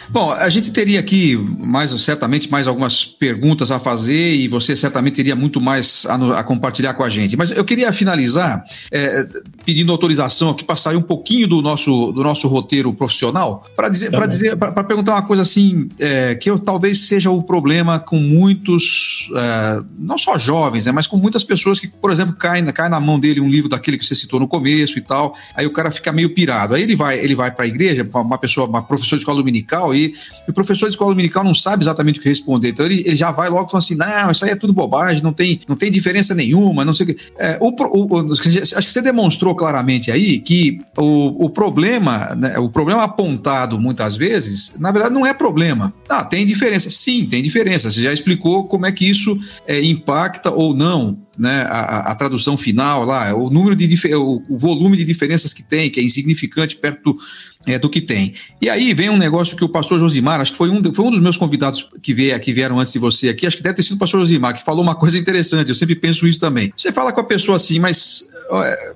Bom, 0.10 0.32
a 0.32 0.48
gente 0.48 0.72
teria 0.72 1.00
aqui 1.00 1.36
mais 1.36 1.92
certamente 2.02 2.50
mais 2.50 2.66
algumas 2.66 3.04
perguntas 3.04 3.72
a 3.72 3.80
fazer 3.80 4.36
e 4.36 4.48
você 4.48 4.76
certamente 4.76 5.16
teria 5.16 5.36
muito 5.36 5.60
mais 5.60 6.06
a, 6.06 6.40
a 6.40 6.44
compartilhar 6.44 6.94
com 6.94 7.04
a 7.04 7.10
gente. 7.10 7.36
Mas 7.36 7.52
eu 7.52 7.66
queria 7.66 7.92
finalizar 7.92 8.64
é, 8.90 9.28
pedindo 9.66 9.92
autorização 9.92 10.50
aqui 10.50 10.64
para 10.64 10.78
sair 10.78 10.96
um 10.96 11.02
pouquinho 11.02 11.48
do 11.48 11.62
nosso, 11.62 12.12
do 12.14 12.24
nosso 12.24 12.48
roteiro 12.48 12.94
profissional 12.94 13.66
para 13.76 13.90
dizer 13.90 14.12
tá 14.12 14.18
para 14.18 14.28
dizer 14.28 14.56
para 14.56 14.84
perguntar 14.84 15.16
uma 15.16 15.24
coisa 15.24 15.42
assim 15.42 15.90
é, 16.00 16.36
que 16.36 16.50
eu, 16.50 16.58
talvez 16.58 17.08
seja 17.08 17.30
o 17.30 17.44
problema 17.44 18.00
com 18.00 18.18
muitos 18.18 19.30
é, 19.36 19.84
não 20.00 20.18
só 20.18 20.38
jovens, 20.38 20.86
né, 20.86 20.92
mas 20.92 21.06
com 21.06 21.18
muitas 21.18 21.44
pessoas 21.44 21.80
que, 21.80 21.88
por 21.88 22.12
exemplo, 22.12 22.34
caem 22.36 22.66
cai 22.68 22.88
na 22.90 23.00
mão 23.00 23.20
dele 23.20 23.42
um 23.42 23.50
livro 23.50 23.70
daquele 23.70 23.98
que 23.98 24.06
você 24.06 24.16
citou 24.16 24.40
no 24.40 24.48
começo 24.48 24.98
e 24.98 25.02
tal. 25.02 25.36
Aí 25.54 25.66
o 25.66 25.72
cara 25.72 25.92
fica 25.92 26.12
meio 26.12 26.34
pirado. 26.34 26.76
Aí 26.76 26.82
ele 26.82 26.96
vai 26.96 27.20
ele 27.20 27.36
vai 27.36 27.52
para 27.52 27.66
a 27.66 27.68
igreja, 27.68 28.08
uma 28.14 28.38
pessoa, 28.38 28.68
uma 28.68 28.84
professora 29.08 29.18
de 29.18 29.22
escola 29.22 29.38
dominical 29.38 29.96
e, 29.96 30.14
e 30.48 30.52
o 30.52 30.54
professor 30.54 30.86
de 30.86 30.92
escola 30.92 31.12
dominical 31.12 31.44
não 31.44 31.54
sabe 31.54 31.84
exatamente 31.84 32.20
o 32.20 32.22
que 32.22 32.30
responder. 32.30 32.70
Então 32.70 32.86
ele, 32.86 33.04
ele 33.06 33.16
já 33.16 33.32
vai 33.32 33.50
logo 33.50 33.70
falando 33.70 33.84
assim: 33.84 33.96
não, 33.96 34.32
isso 34.32 34.46
aí 34.46 34.52
é 34.52 34.56
tudo 34.56 34.74
bobagem, 34.74 35.24
não 35.24 35.34
tem, 35.34 35.60
não 35.68 35.76
tem 35.76 35.90
diferença 35.90 36.34
nenhuma, 36.36 36.84
não 36.84 36.94
sei 36.94 37.06
o 37.06 37.16
que. 37.16 37.18
É, 37.38 37.58
o, 37.62 37.70
o, 37.70 38.20
o, 38.20 38.34
acho 38.34 38.42
que 38.42 38.92
você 38.92 39.02
demonstrou 39.02 39.56
claramente 39.56 40.12
aí 40.12 40.40
que 40.40 40.80
o, 40.98 41.46
o 41.46 41.50
problema, 41.50 42.36
né, 42.36 42.58
o 42.60 42.70
problema 42.70 43.04
apontado 43.04 43.80
muitas 43.80 44.18
vezes, 44.18 44.74
na 44.78 44.92
verdade 44.92 45.14
não 45.14 45.26
é 45.26 45.34
problema. 45.34 45.94
Ah, 46.10 46.24
tem 46.24 46.46
diferença. 46.46 46.90
Sim, 46.90 47.26
tem 47.26 47.42
diferença. 47.42 47.90
Você 47.90 48.02
já 48.02 48.14
explicou 48.14 48.66
como 48.66 48.86
é 48.86 48.92
que 48.92 49.10
isso 49.10 49.38
é, 49.66 49.84
impacta 49.84 50.52
ou 50.52 50.74
não 50.74 51.18
né, 51.38 51.62
a, 51.70 52.12
a, 52.12 52.16
tradução 52.16 52.58
final 52.58 53.06
lá, 53.06 53.34
o 53.36 53.50
número 53.50 53.76
de 53.76 54.16
o, 54.16 54.42
o, 54.50 54.58
volume 54.58 54.98
de 54.98 55.06
diferenças 55.06 55.54
que 55.54 55.62
tem, 55.62 55.90
que 55.90 56.00
é 56.00 56.04
insignificante 56.04 56.76
perto 56.76 57.16
é, 57.68 57.78
do 57.78 57.90
que 57.90 58.02
tem. 58.02 58.34
E 58.62 58.70
aí 58.70 58.94
vem 58.94 59.10
um 59.10 59.18
negócio 59.18 59.56
que 59.56 59.64
o 59.64 59.70
pastor 59.70 60.00
Josimar, 60.00 60.42
acho 60.42 60.54
que 60.54 60.58
foi 60.58 60.70
um, 60.70 60.82
foi 60.94 61.06
um 61.06 61.12
dos 61.12 61.20
meus 61.20 61.38
convidados 61.38 61.88
que, 62.02 62.14
veio, 62.14 62.40
que 62.40 62.54
vieram 62.54 62.80
antes 62.80 62.94
de 62.94 63.00
você 63.00 63.30
aqui, 63.30 63.46
acho 63.46 63.58
que 63.58 63.64
deve 63.64 63.76
ter 63.76 63.84
sido 63.84 63.96
o 63.96 64.00
pastor 64.00 64.22
Josimar, 64.22 64.54
que 64.54 64.64
falou 64.64 64.82
uma 64.82 64.96
coisa 64.96 65.18
interessante, 65.18 65.70
eu 65.70 65.76
sempre 65.76 65.96
penso 65.96 66.26
isso 66.26 66.40
também. 66.40 66.74
Você 66.76 66.92
fala 66.92 67.12
com 67.12 67.22
a 67.22 67.26
pessoa 67.26 67.58
assim, 67.58 67.78
mas 67.80 68.28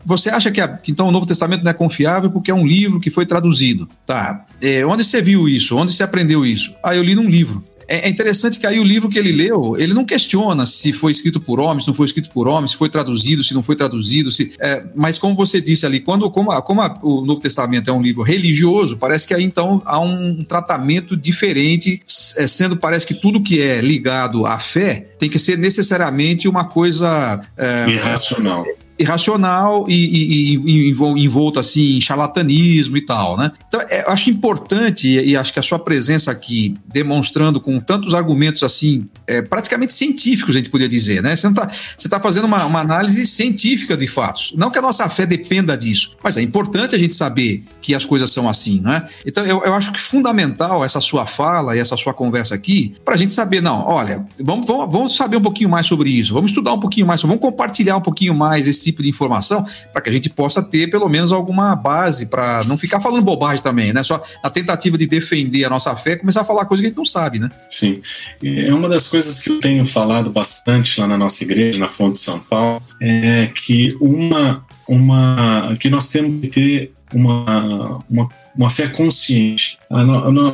você 0.06 0.30
acha 0.30 0.50
que, 0.50 0.62
a, 0.62 0.68
que, 0.68 0.92
então 0.92 1.08
o 1.08 1.12
Novo 1.12 1.26
Testamento 1.26 1.64
não 1.64 1.72
é 1.72 1.74
confiável 1.74 2.32
porque 2.32 2.50
é 2.50 2.54
um 2.54 2.66
livro 2.66 3.00
que 3.00 3.10
foi 3.10 3.26
traduzido? 3.26 3.88
Tá. 4.06 4.46
É, 4.62 4.86
onde 4.86 5.04
você 5.04 5.22
viu 5.22 5.50
isso? 5.50 5.76
Onde 5.76 5.92
você 5.92 6.04
aprendeu 6.04 6.46
isso? 6.46 6.74
Ah, 6.84 6.96
eu 6.96 7.04
li 7.04 7.16
num 7.16 7.30
livro. 7.30 7.64
É, 7.92 8.08
é 8.08 8.10
interessante 8.10 8.58
que 8.58 8.66
aí 8.66 8.80
o 8.80 8.84
livro 8.86 9.10
que 9.10 9.20
ele 9.20 9.34
leu, 9.34 9.76
ele 9.78 9.94
não 9.94 10.06
questiona 10.06 10.66
se 10.66 10.94
foi 10.94 11.12
escrito 11.12 11.42
por 11.42 11.60
homens, 11.60 11.86
não 11.86 11.94
foi 11.94 12.06
escrito 12.06 12.30
por 12.30 12.48
homens, 12.48 12.72
se 12.72 12.78
foi 12.78 12.88
traduzido, 12.88 13.44
se 13.44 13.54
não 13.54 13.62
foi 13.62 13.76
traduzido, 13.76 14.32
se, 14.32 14.54
é, 14.62 14.82
mas 14.96 15.18
como 15.18 15.36
você 15.36 15.60
disse 15.60 15.86
ali, 15.86 16.00
quando 16.00 16.32
como, 16.32 16.52
a, 16.52 16.62
como 16.62 16.80
a, 16.80 16.98
o 17.04 17.26
Novo 17.26 17.42
Testamento 17.42 17.90
é 17.90 17.94
um 17.94 18.02
livro 18.02 18.24
religioso, 18.24 18.96
parece 18.96 19.28
que 19.28 19.34
aí 19.34 19.44
então 19.44 19.82
há 19.84 20.00
um 20.00 20.42
tratamento 20.42 21.18
diferente, 21.18 22.02
é, 22.38 22.48
sendo 22.48 22.78
parece 22.78 23.06
que 23.06 23.14
tudo 23.14 23.42
que 23.42 23.60
é 23.60 23.82
ligado 23.82 24.46
à 24.46 24.58
fé 24.58 25.08
tem 25.20 25.30
que 25.30 25.38
ser 25.38 25.58
necessariamente 25.58 26.48
uma 26.48 26.64
coisa 26.64 27.42
é, 27.58 27.90
irracional 27.90 28.66
irracional 29.02 29.86
e, 29.88 29.94
e, 29.94 30.56
e, 30.56 31.24
envolto 31.24 31.60
assim 31.60 31.98
em 31.98 32.02
charlatanismo 32.02 32.98
e 32.98 33.02
tal, 33.02 33.38
né? 33.38 33.52
Então, 33.68 33.82
é, 33.90 34.04
acho 34.08 34.30
importante 34.30 35.08
e, 35.08 35.32
e, 35.32 35.38
acho 35.38 35.54
que 35.54 35.60
a 35.60 35.64
sua 35.64 35.80
presença 35.80 36.32
aqui, 36.32 36.76
demonstrando 36.88 37.60
com 37.60 37.80
tantos 37.80 38.14
argumentos 38.14 38.64
assim, 38.64 39.08
é, 39.28 39.42
praticamente 39.42 39.94
científicos, 39.94 40.56
a 40.56 40.60
gente 40.60 40.70
poderia 40.70 40.90
dizer, 40.90 41.22
né? 41.22 41.36
Você 41.36 41.48
está 41.48 41.70
tá 42.10 42.20
fazendo 42.20 42.46
uma, 42.46 42.66
uma, 42.66 42.80
análise 42.80 43.26
científica 43.26 43.96
de 43.96 44.08
fatos. 44.08 44.54
Não 44.56 44.70
que 44.70 44.80
a 44.80 44.82
nossa 44.82 45.08
fé 45.10 45.26
dependa 45.26 45.78
disso, 45.78 46.16
mas 46.24 46.38
é 46.38 46.42
importante 46.42 46.96
a 46.96 47.00
gente 47.00 47.14
saber 47.14 47.64
que 47.82 47.96
as 47.96 48.06
coisas 48.06 48.32
são 48.32 48.48
assim, 48.48 48.82
né? 48.82 49.08
Então, 49.26 49.46
eu, 49.46 49.64
eu 49.64 49.74
acho 49.74 49.92
que 49.92 50.00
fundamental 50.00 50.84
essa 50.84 51.02
sua 51.02 51.26
fala 51.26 51.76
e 51.76 51.80
essa 51.80 51.98
sua 51.98 52.14
conversa 52.14 52.56
aqui, 52.56 52.94
para 53.04 53.16
a 53.16 53.18
gente 53.18 53.34
saber, 53.34 53.62
não, 53.62 53.86
olha, 53.88 54.26
vamos, 54.40 54.66
vamos, 54.66 54.92
vamos 54.92 55.16
saber 55.16 55.38
um 55.38 55.42
pouquinho 55.42 55.70
mais 55.70 55.86
sobre 55.86 56.10
isso, 56.10 56.34
vamos 56.34 56.52
estudar 56.52 56.74
um 56.74 56.80
pouquinho 56.80 57.08
mais, 57.08 57.22
vamos 57.22 57.40
compartilhar 57.40 57.98
um 57.98 58.02
pouquinho 58.02 58.34
mais 58.34 58.68
esse 58.68 58.91
tipo 58.92 59.04
de 59.04 59.10
informação 59.10 59.66
para 59.92 60.02
que 60.02 60.10
a 60.10 60.14
gente 60.14 60.30
possa 60.30 60.62
ter 60.62 60.90
pelo 60.90 61.10
menos 61.10 61.32
alguma 61.32 61.76
base 61.76 62.28
para 62.28 62.64
não 62.66 62.78
ficar 62.78 63.00
falando 63.00 63.24
bobagem 63.24 63.64
também, 63.64 63.94
né? 63.94 64.04
Só 64.04 64.24
na 64.44 64.50
tentativa 64.50 64.98
de 64.98 65.08
defender 65.08 65.66
a 65.66 65.70
nossa 65.70 65.96
fé, 65.96 66.16
começar 66.16 66.42
a 66.42 66.46
falar 66.46 66.66
coisa 66.66 66.82
que 66.82 66.88
a 66.88 66.90
gente 66.90 66.98
não 66.98 67.06
sabe, 67.06 67.40
né? 67.40 67.50
Sim. 67.70 68.02
É 68.44 68.74
uma 68.74 68.88
das 68.88 69.08
coisas 69.08 69.42
que 69.42 69.50
eu 69.50 69.60
tenho 69.60 69.84
falado 69.86 70.30
bastante 70.30 71.00
lá 71.00 71.08
na 71.08 71.18
nossa 71.18 71.44
igreja, 71.44 71.80
na 71.80 71.88
Fonte 71.88 72.14
de 72.14 72.20
São 72.20 72.40
Paulo, 72.40 72.82
é 73.00 73.48
que 73.48 73.96
uma 74.00 74.66
uma 74.88 75.76
que 75.80 75.90
nós 75.90 76.08
temos 76.10 76.42
que 76.42 76.48
ter 76.48 76.94
uma, 77.14 78.00
uma, 78.10 78.30
uma 78.56 78.70
fé 78.70 78.88
consciente. 78.88 79.78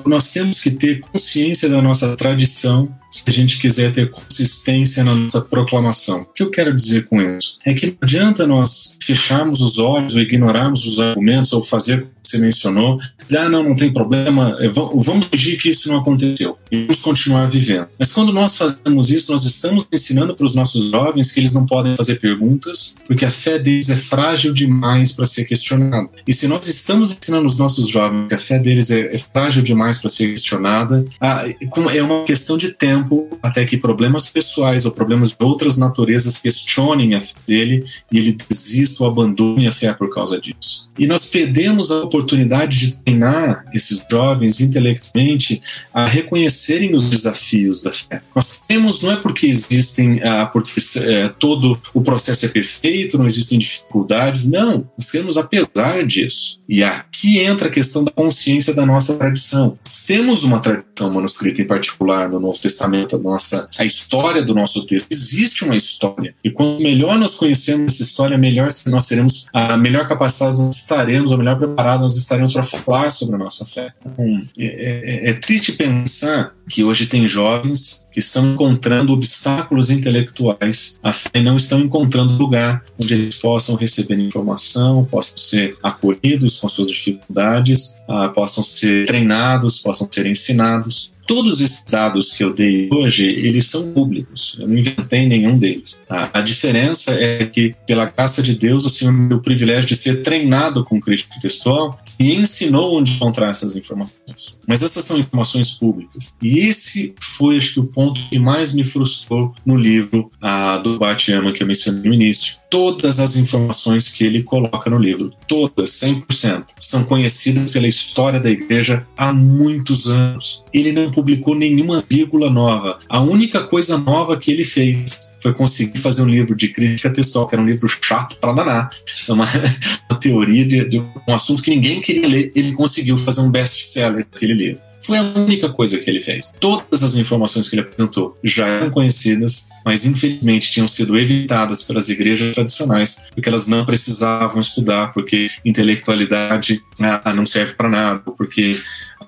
Nós 0.05 0.32
temos 0.32 0.62
que 0.62 0.72
ter 0.72 0.99
consciência 0.99 1.70
da 1.70 1.82
nossa 1.82 2.16
tradição 2.16 2.89
se 3.12 3.24
a 3.26 3.32
gente 3.32 3.58
quiser 3.58 3.91
ter 3.91 4.10
consistência 4.12 5.03
na 5.03 5.16
nossa 5.16 5.41
proclamação. 5.41 6.22
O 6.22 6.26
que 6.26 6.43
eu 6.43 6.51
quero 6.51 6.76
dizer 6.76 7.05
com 7.05 7.22
isso? 7.22 7.58
É 7.66 7.74
que 7.74 7.88
não 7.88 7.97
adianta 8.01 8.45
nós 8.45 8.97
fecharmos 9.01 9.62
os 9.62 9.78
olhos 9.78 10.16
ou 10.16 10.22
ignorarmos 10.22 10.86
os 10.86 10.99
argumentos 10.99 11.53
ou 11.53 11.64
fazer 11.64 12.01
como 12.01 12.12
você 12.28 12.38
mencionou, 12.39 12.97
dizer, 13.28 13.40
ah, 13.40 13.50
não, 13.50 13.64
não 13.64 13.76
tem 13.76 13.92
problema, 13.92 14.56
é, 14.60 14.68
vamos 14.70 15.26
fingir 15.26 15.60
que 15.60 15.70
isso 15.70 15.90
não 15.90 16.00
aconteceu 16.00 16.58
e 16.72 16.82
vamos 16.82 17.02
continuar 17.02 17.48
vivendo. 17.48 17.88
Mas 18.00 18.12
quando 18.12 18.34
nós 18.34 18.58
fazemos 18.58 19.10
isso, 19.12 19.32
nós 19.32 19.44
estamos 19.44 19.88
ensinando 19.94 20.36
para 20.36 20.46
os 20.46 20.56
nossos 20.56 20.90
jovens 20.90 21.32
que 21.32 21.40
eles 21.40 21.54
não 21.54 21.66
podem 21.66 21.96
fazer 21.96 22.16
perguntas, 22.20 22.96
porque 23.06 23.26
a 23.26 23.30
fé 23.30 23.60
deles 23.60 23.90
é 23.90 23.96
frágil 23.96 24.54
demais 24.54 25.12
para 25.12 25.26
ser 25.26 25.46
questionada. 25.46 26.10
E 26.28 26.34
se 26.34 26.48
nós 26.48 26.66
estamos 26.68 27.12
ensinando 27.12 27.46
os 27.46 27.58
nossos 27.58 27.88
jovens 27.90 28.28
que 28.28 28.36
a 28.36 28.40
fé 28.40 28.58
deles 28.58 28.90
é, 28.90 29.14
é 29.14 29.18
frágil 29.18 29.62
demais 29.62 30.00
para 30.00 30.10
ser 30.10 30.32
questionada, 30.32 31.06
é 31.22 32.04
uma 32.04 32.24
questão 32.24 32.58
de 32.58 32.70
tempo 32.70 33.28
até 33.44 33.66
que 33.66 33.78
problemas 33.78 34.30
pessoais 34.30 34.86
ou 34.86 34.92
problemas 34.92 35.30
de 35.30 35.38
outras 35.40 35.78
naturezas 35.78 36.38
questionem 36.38 37.16
a 37.16 37.22
fé 37.22 37.36
dele 37.46 37.84
e 38.12 38.18
ele 38.18 38.38
desista 38.50 39.04
ou 39.04 39.10
abandone 39.10 39.68
a 39.68 39.72
fé 39.72 39.94
por 39.94 40.14
causa 40.14 40.40
disso. 40.40 40.88
E 40.98 41.06
nós 41.06 41.26
perdemos 41.26 41.92
a 41.92 42.04
oportunidade 42.04 42.80
de 42.80 42.98
treinar 43.18 43.65
esses 43.74 44.05
jovens 44.09 44.59
intelectualmente 44.61 45.61
a 45.93 46.05
reconhecerem 46.05 46.95
os 46.95 47.09
desafios 47.09 47.84
da 47.84 47.91
fé. 47.91 48.22
Nós 48.36 48.61
temos, 48.68 49.01
não 49.01 49.11
é 49.11 49.15
porque 49.18 49.47
existem, 49.47 50.22
ah, 50.24 50.45
porque 50.45 50.82
é, 50.97 51.30
todo 51.30 51.80
o 51.93 52.01
processo 52.01 52.45
é 52.45 52.49
perfeito, 52.49 53.18
não 53.18 53.26
existem 53.26 53.57
dificuldades, 53.57 54.45
não. 54.45 54.89
Nós 54.97 55.07
temos 55.09 55.38
apesar 55.38 56.05
disso. 56.05 56.59
E 56.70 56.84
aqui 56.84 57.39
entra 57.39 57.68
a 57.68 57.72
questão 57.72 58.03
da 58.03 58.11
consciência 58.11 58.74
da 58.74 58.86
nossa 58.86 59.15
tradição. 59.15 59.78
Temos 60.05 60.43
uma 60.43 60.59
tradição 60.59 61.13
manuscrita 61.13 61.61
em 61.61 61.68
particular 61.68 62.30
no 62.30 62.39
Novo 62.39 62.59
Testamento, 62.59 63.15
a 63.15 63.20
nossa 63.20 63.70
a 63.78 63.86
história 63.86 64.41
do 64.41 64.53
nosso 64.53 64.86
texto. 64.86 65.07
Existe 65.11 65.65
uma 65.65 65.76
história. 65.76 66.36
E 66.43 66.49
quanto 66.49 66.82
melhor 66.82 67.18
nós 67.18 67.36
conhecemos 67.36 67.93
essa 67.93 68.03
história, 68.03 68.38
melhor 68.38 68.70
nós 68.86 69.05
seremos, 69.05 69.47
a 69.53 69.76
melhor 69.76 70.07
capacitados 70.07 70.59
nós 70.59 70.76
estaremos, 70.76 71.32
ou 71.32 71.38
melhor 71.38 71.57
preparados 71.57 72.01
nós 72.01 72.15
estaremos 72.15 72.53
para 72.53 72.63
falar 72.63 73.07
sobre 73.10 73.36
a 73.36 73.39
nossa 73.39 73.66
fé. 73.66 73.93
Então, 74.05 74.41
é, 74.58 74.66
é, 74.66 75.30
é 75.30 75.34
triste 75.34 75.74
pensar 75.74 76.55
que 76.70 76.84
hoje 76.84 77.05
tem 77.05 77.28
jovens 77.28 78.08
que 78.12 78.20
estão 78.20 78.53
encontrando 78.53 79.14
obstáculos 79.14 79.89
intelectuais 79.89 80.99
à 81.01 81.14
fé 81.14 81.30
e 81.36 81.43
não 81.43 81.55
estão 81.55 81.80
encontrando 81.80 82.34
lugar 82.34 82.84
onde 83.01 83.14
eles 83.14 83.38
possam 83.38 83.76
receber 83.76 84.20
informação, 84.20 85.05
possam 85.05 85.38
ser 85.38 85.78
acolhidos 85.82 86.60
com 86.60 86.68
suas 86.68 86.89
dificuldades, 86.89 87.97
uh, 88.08 88.32
possam 88.34 88.64
ser 88.64 89.05
treinados, 89.05 89.82
possam 89.82 90.08
ser 90.12 90.26
ensinados 90.26 91.16
todos 91.28 91.60
esses 91.60 91.84
dados 91.84 92.34
que 92.34 92.43
eu 92.43 92.53
dei 92.53 92.89
hoje, 92.91 93.26
eles 93.26 93.68
são 93.68 93.91
públicos. 93.91 94.55
Eu 94.60 94.68
não 94.68 94.78
inventei 94.78 95.28
nenhum 95.28 95.58
deles. 95.58 95.99
A, 96.10 96.39
a 96.39 96.41
diferença 96.41 97.12
é 97.12 97.45
que, 97.45 97.76
pela 97.86 98.05
graça 98.05 98.41
de 98.41 98.55
Deus, 98.55 98.86
o 98.86 98.89
Senhor 98.89 99.12
me 99.12 99.28
deu 99.28 99.38
o 99.38 99.41
privilégio 99.41 99.89
de 99.89 99.95
ser 99.97 100.24
treinado 100.24 100.86
com 100.86 101.01
crítica 101.01 101.36
textual 101.41 101.99
e 102.20 102.34
ensinou 102.34 102.97
onde 102.97 103.11
encontrar 103.11 103.49
essas 103.49 103.76
informações. 103.76 104.59
Mas 104.68 104.82
essas 104.82 105.05
são 105.05 105.18
informações 105.18 105.72
públicas. 105.72 106.34
E 106.41 106.59
esse 106.59 107.13
foi, 107.38 107.58
acho 107.58 107.76
que, 107.76 107.80
o 107.80 107.86
ponto 107.86 108.20
que 108.30 108.40
mais 108.40 108.74
me 108.74 108.84
frustrou 108.84 109.54
no 109.66 109.76
livro 109.76 110.32
a, 110.42 110.78
do 110.78 110.98
Batiama 110.98 111.52
que 111.52 111.62
eu 111.62 111.68
mencionei 111.68 112.02
no 112.02 112.14
início. 112.14 112.58
Todas 112.70 113.20
as 113.20 113.36
informações 113.36 114.10
que 114.10 114.26
ele 114.26 114.44
coloca 114.44 114.90
no 114.90 114.98
livro, 114.98 115.32
todas, 115.48 115.92
100%, 115.92 116.66
são 116.80 117.04
conhecidas 117.04 117.72
pela 117.72 117.88
história 117.88 118.40
da 118.40 118.50
igreja 118.50 119.08
há 119.16 119.32
muitos 119.32 120.10
anos. 120.10 120.64
Ele 120.74 120.92
não 120.92 121.12
publicou 121.12 121.56
nenhuma 121.56 122.04
vírgula 122.10 122.50
nova. 122.50 122.98
A 123.08 123.22
única 123.22 123.64
coisa 123.64 123.98
nova 123.98 124.36
que 124.36 124.52
ele 124.52 124.64
fez 124.64 125.36
foi 125.42 125.54
conseguir 125.54 126.00
fazer 126.00 126.24
um 126.24 126.30
livro 126.30 126.56
de 126.56 126.68
crítica 126.70 127.10
textual, 127.10 127.48
que 127.48 127.56
era 127.56 127.62
um 127.62 127.66
livro 127.66 127.88
chato 127.88 128.38
para 128.38 128.54
danar. 128.54 128.90
É 129.28 129.32
uma, 129.32 129.46
uma 130.10 130.20
teoria 130.20 130.66
de, 130.66 130.86
de, 130.86 131.00
um 131.00 131.34
assunto 131.34 131.62
que 131.62 131.70
ninguém 131.70 132.02
queria 132.02 132.28
ler. 132.28 132.52
Ele 132.56 132.74
conseguiu 132.74 133.16
fazer 133.16 133.42
um 133.42 133.52
best-seller 133.52 134.26
daquele 134.30 134.54
livro. 134.54 134.87
Foi 135.08 135.18
a 135.18 135.22
única 135.22 135.70
coisa 135.70 135.97
que 135.97 136.10
ele 136.10 136.20
fez. 136.20 136.51
Todas 136.60 137.01
as 137.01 137.16
informações 137.16 137.70
que 137.70 137.76
ele 137.76 137.84
apresentou 137.84 138.38
já 138.43 138.68
eram 138.68 138.89
conhecidas, 138.89 139.70
mas 139.88 140.06
infelizmente 140.06 140.70
tinham 140.70 140.86
sido 140.86 141.18
evitadas 141.18 141.82
pelas 141.82 142.10
igrejas 142.10 142.54
tradicionais, 142.54 143.26
porque 143.34 143.48
elas 143.48 143.68
não 143.68 143.86
precisavam 143.86 144.60
estudar, 144.60 145.14
porque 145.14 145.48
intelectualidade 145.64 146.84
ah, 147.00 147.34
não 147.34 147.46
serve 147.46 147.74
para 147.74 147.88
nada, 147.88 148.20
porque 148.38 148.76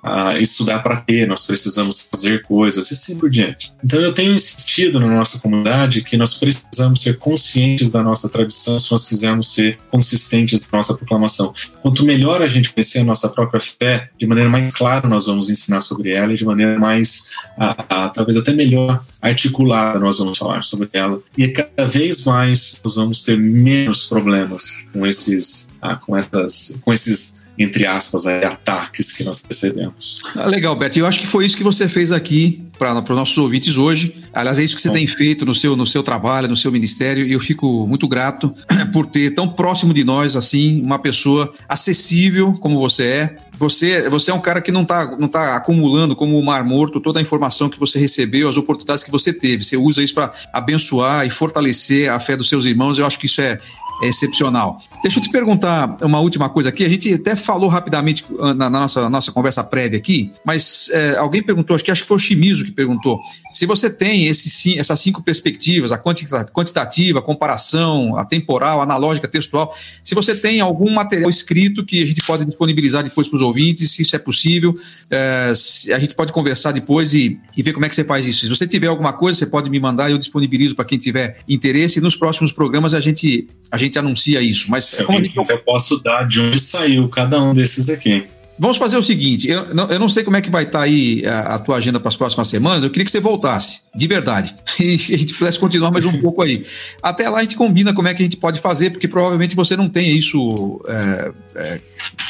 a 0.01 0.39
estudar 0.39 0.80
para 0.80 1.01
quê, 1.01 1.26
nós 1.26 1.45
precisamos 1.45 2.07
fazer 2.12 2.41
coisas 2.43 2.89
e 2.89 2.93
assim 2.93 3.20
por 3.20 3.30
diante. 3.30 3.72
Então 3.84 3.99
eu 3.99 4.14
tenho 4.14 4.34
insistido 4.34 4.99
na 4.99 5.07
nossa 5.07 5.39
comunidade 5.39 6.01
que 6.01 6.16
nós 6.18 6.36
precisamos 6.36 7.01
ser 7.01 7.18
conscientes 7.18 7.91
da 7.91 8.01
nossa 8.01 8.30
tradição 8.30 8.80
se 8.80 8.91
nós 8.91 9.07
quisermos 9.07 9.53
ser 9.53 9.78
consistentes 9.89 10.62
na 10.72 10.78
nossa 10.78 10.95
proclamação. 10.95 11.53
Quanto 11.82 12.05
melhor 12.05 12.41
a 12.41 12.47
gente 12.47 12.72
conhecer 12.72 12.99
a 12.99 13.03
nossa 13.03 13.28
própria 13.30 13.60
fé, 13.60 14.10
de 14.18 14.26
maneira 14.26 14.49
mais 14.49 14.74
clara 14.74 15.07
nós 15.07 15.26
vamos 15.26 15.49
ensinar 15.49 15.82
sobre 15.82 16.12
ela 16.12 16.34
e 16.34 16.38
de 16.38 16.45
maneira 16.45 16.80
mais, 16.80 17.30
a, 17.57 18.05
a, 18.05 18.10
talvez 18.10 18.38
até 18.38 18.53
melhor 18.53 19.03
articulada 19.22 19.99
nós 19.99 20.18
vamos 20.18 20.38
falar 20.38 20.49
sobre 20.62 20.89
ela. 20.93 21.22
E 21.38 21.47
cada 21.47 21.86
vez 21.86 22.26
mais 22.26 22.80
nós 22.84 22.95
vamos 22.95 23.24
ter 23.24 23.38
menos 23.38 24.06
problemas 24.08 24.84
com 24.91 25.06
esses, 25.06 25.68
ah, 25.82 25.95
com 25.95 26.16
essas, 26.16 26.80
com 26.82 26.93
esses 26.93 27.49
entre 27.60 27.86
aspas, 27.86 28.26
aí, 28.26 28.45
ataques 28.45 29.12
que 29.12 29.24
nós 29.26 29.43
recebemos. 29.47 30.22
Ah, 30.34 30.45
legal, 30.45 30.74
Beto. 30.78 30.97
Eu 30.97 31.05
acho 31.05 31.20
que 31.20 31.28
foi 31.28 31.45
isso 31.45 31.57
que 31.57 31.64
você 31.64 31.89
fez 31.89 32.10
aqui 32.10 32.64
para 32.78 32.97
os 32.97 33.10
nossos 33.10 33.38
ouvintes 33.38 33.78
hoje. 33.78 34.16
Aliás, 34.34 34.57
é 34.57 34.64
isso 34.64 34.74
que 34.74 34.82
você 34.82 34.88
Bom. 34.88 34.93
tem 34.93 35.05
feito 35.05 35.45
no 35.45 35.53
seu, 35.53 35.76
no 35.76 35.86
seu 35.86 36.01
trabalho, 36.01 36.47
no 36.47 36.55
seu 36.55 36.72
ministério, 36.72 37.26
e 37.26 37.34
eu 37.34 37.39
fico 37.41 37.86
muito 37.86 38.07
grato 38.07 38.55
por 38.93 39.05
ter 39.05 39.32
tão 39.32 39.49
próximo 39.49 39.93
de 39.93 40.05
nós, 40.05 40.38
assim, 40.38 40.82
uma 40.82 40.97
pessoa 40.99 41.53
acessível 41.68 42.53
como 42.53 42.80
você 42.80 43.03
é. 43.03 43.38
Você, 43.57 44.10
você 44.10 44.32
é 44.32 44.34
um 44.34 44.39
cara 44.39 44.62
que 44.62 44.72
não 44.72 44.84
está 44.84 45.18
não 45.20 45.28
tá 45.28 45.57
acumulando 45.57 46.16
como 46.16 46.39
o 46.39 46.45
mar 46.45 46.64
morto 46.64 47.01
toda 47.01 47.20
a 47.20 47.22
informação 47.22 47.68
que 47.68 47.78
você 47.78 47.99
recebeu, 47.99 48.47
as 48.47 48.55
oportunidades 48.55 49.03
que 49.03 49.12
você 49.12 49.34
teve. 49.34 49.66
Você 49.66 49.76
usa 49.76 50.01
isso 50.01 50.14
para 50.14 50.32
abençoar 50.53 51.28
e 51.28 51.30
fortalecer 51.30 52.10
a 52.10 52.22
fé 52.22 52.38
dos 52.38 52.47
seus 52.47 52.64
irmãos. 52.66 52.97
Eu 52.97 53.05
acho 53.05 53.20
que 53.20 53.26
isso 53.26 53.41
é, 53.41 53.60
é 54.02 54.08
excepcional. 54.08 54.82
Deixa 55.02 55.20
eu 55.20 55.24
te 55.24 55.30
perguntar 55.30 55.97
uma 56.02 56.20
última 56.20 56.50
coisa 56.50 56.70
aqui. 56.70 56.84
A 56.84 56.89
gente 56.89 57.14
até 57.14 57.36
falou 57.36 57.70
rapidamente 57.70 58.26
ah, 58.39 58.54
na, 58.54 58.70
nossa, 58.70 59.10
nossa 59.10 59.32
conversa 59.32 59.64
prévia 59.64 59.97
aqui, 59.97 60.32
mas 60.45 60.89
é, 60.91 61.18
alguém 61.18 61.41
perguntou, 61.41 61.76
acho 61.76 61.84
que, 61.84 61.91
acho 61.91 62.02
que 62.02 62.08
foi 62.08 62.18
o 62.18 62.20
Chimizo 62.20 62.66
que 62.66 62.72
perguntou, 62.72 63.20
se 63.54 63.66
você 63.66 63.89
tem 63.89 64.28
esse, 64.28 64.78
essas 64.78 65.00
cinco 65.00 65.24
perspectivas, 65.24 65.91
a 65.91 65.97
quantitativa, 65.97 67.20
a 67.20 67.22
comparação, 67.22 68.16
a 68.16 68.26
temporal, 68.26 68.82
a 68.82 68.84
analógica, 68.84 69.28
textual, 69.28 69.76
se 70.04 70.14
você 70.14 70.36
tem 70.36 70.62
algum 70.62 70.91
material 70.91 71.30
escrito 71.30 71.86
que 71.86 72.02
a 72.04 72.06
gente 72.06 72.22
pode 72.26 72.45
disponibilizar 72.45 73.04
depois 73.04 73.28
para 73.28 73.38
os 73.38 73.41
ouvintes, 73.41 73.91
se 73.91 74.02
isso 74.02 74.16
é 74.16 74.20
possível, 74.20 74.76
é, 75.10 75.52
a 75.93 76.00
gente 76.00 76.16
pode 76.16 76.32
conversar 76.32 76.72
depois 76.72 77.14
e, 77.14 77.39
e 77.56 77.64
ver 77.64 77.74
como 77.74 77.86
é 77.86 77.89
que 77.89 77.95
você 77.95 78.04
faz 78.04 78.26
isso. 78.26 78.41
Se 78.41 78.50
você 78.50 78.68
tiver 78.68 78.88
alguma 78.88 79.14
coisa, 79.14 79.39
você 79.39 79.45
pode 79.45 79.70
me 79.70 79.80
mandar, 79.80 80.12
eu 80.12 80.18
disponibilizo 80.18 80.76
para 80.76 80.86
quem 80.86 80.97
tiver 80.97 81.39
interesse 81.47 82.00
e 82.00 82.02
nos 82.02 82.16
próximos 82.16 82.52
programas 82.52 82.93
a 82.93 83.00
gente, 83.00 83.47
a 83.72 83.78
gente 83.78 83.88
anuncia 83.97 84.41
isso. 84.41 84.69
Mas 84.69 84.85
se 84.85 85.01
alguém 85.01 85.23
quiser, 85.23 85.53
eu 85.53 85.59
posso 85.59 85.97
dar 86.01 86.27
de 86.27 86.41
onde 86.41 86.59
saiu 86.59 87.07
cada 87.09 87.41
um 87.41 87.53
desses 87.53 87.89
aqui. 87.89 88.27
Vamos 88.59 88.75
fazer 88.75 88.97
o 88.97 89.01
seguinte: 89.01 89.49
eu 89.49 89.73
não, 89.73 89.87
eu 89.87 89.97
não 89.97 90.09
sei 90.09 90.21
como 90.21 90.35
é 90.35 90.41
que 90.41 90.51
vai 90.51 90.63
estar 90.63 90.79
tá 90.79 90.83
aí 90.83 91.25
a, 91.25 91.55
a, 91.55 91.59
tua 91.59 91.77
agenda 91.77 91.97
para 91.97 92.09
as 92.09 92.17
próximas 92.17 92.49
semanas. 92.49 92.83
Eu 92.83 92.89
queria 92.89 93.05
que 93.05 93.11
você 93.11 93.21
voltasse, 93.21 93.81
de 93.95 94.05
verdade, 94.05 94.53
e 94.77 94.95
a 94.95 95.17
gente 95.17 95.33
pudesse 95.33 95.57
continuar 95.57 95.91
mais 95.91 96.03
um 96.03 96.11
pouco 96.19 96.41
aí. 96.41 96.65
Até 97.01 97.29
lá 97.29 97.39
a 97.39 97.41
gente 97.41 97.55
combina 97.55 97.93
como 97.93 98.09
é 98.09 98.13
que 98.13 98.21
a 98.21 98.25
gente 98.25 98.35
pode 98.35 98.59
fazer, 98.59 98.89
porque 98.89 99.07
provavelmente 99.07 99.55
você 99.55 99.77
não 99.77 99.87
tem 99.87 100.11
isso 100.11 100.81
é, 100.87 101.31
é, 101.55 101.81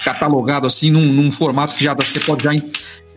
catalogado 0.06 0.68
assim 0.68 0.92
num, 0.92 1.12
num, 1.12 1.32
formato 1.32 1.76
que 1.76 1.84
já 1.84 1.96
você 1.96 2.20
pode 2.20 2.44
já 2.44 2.52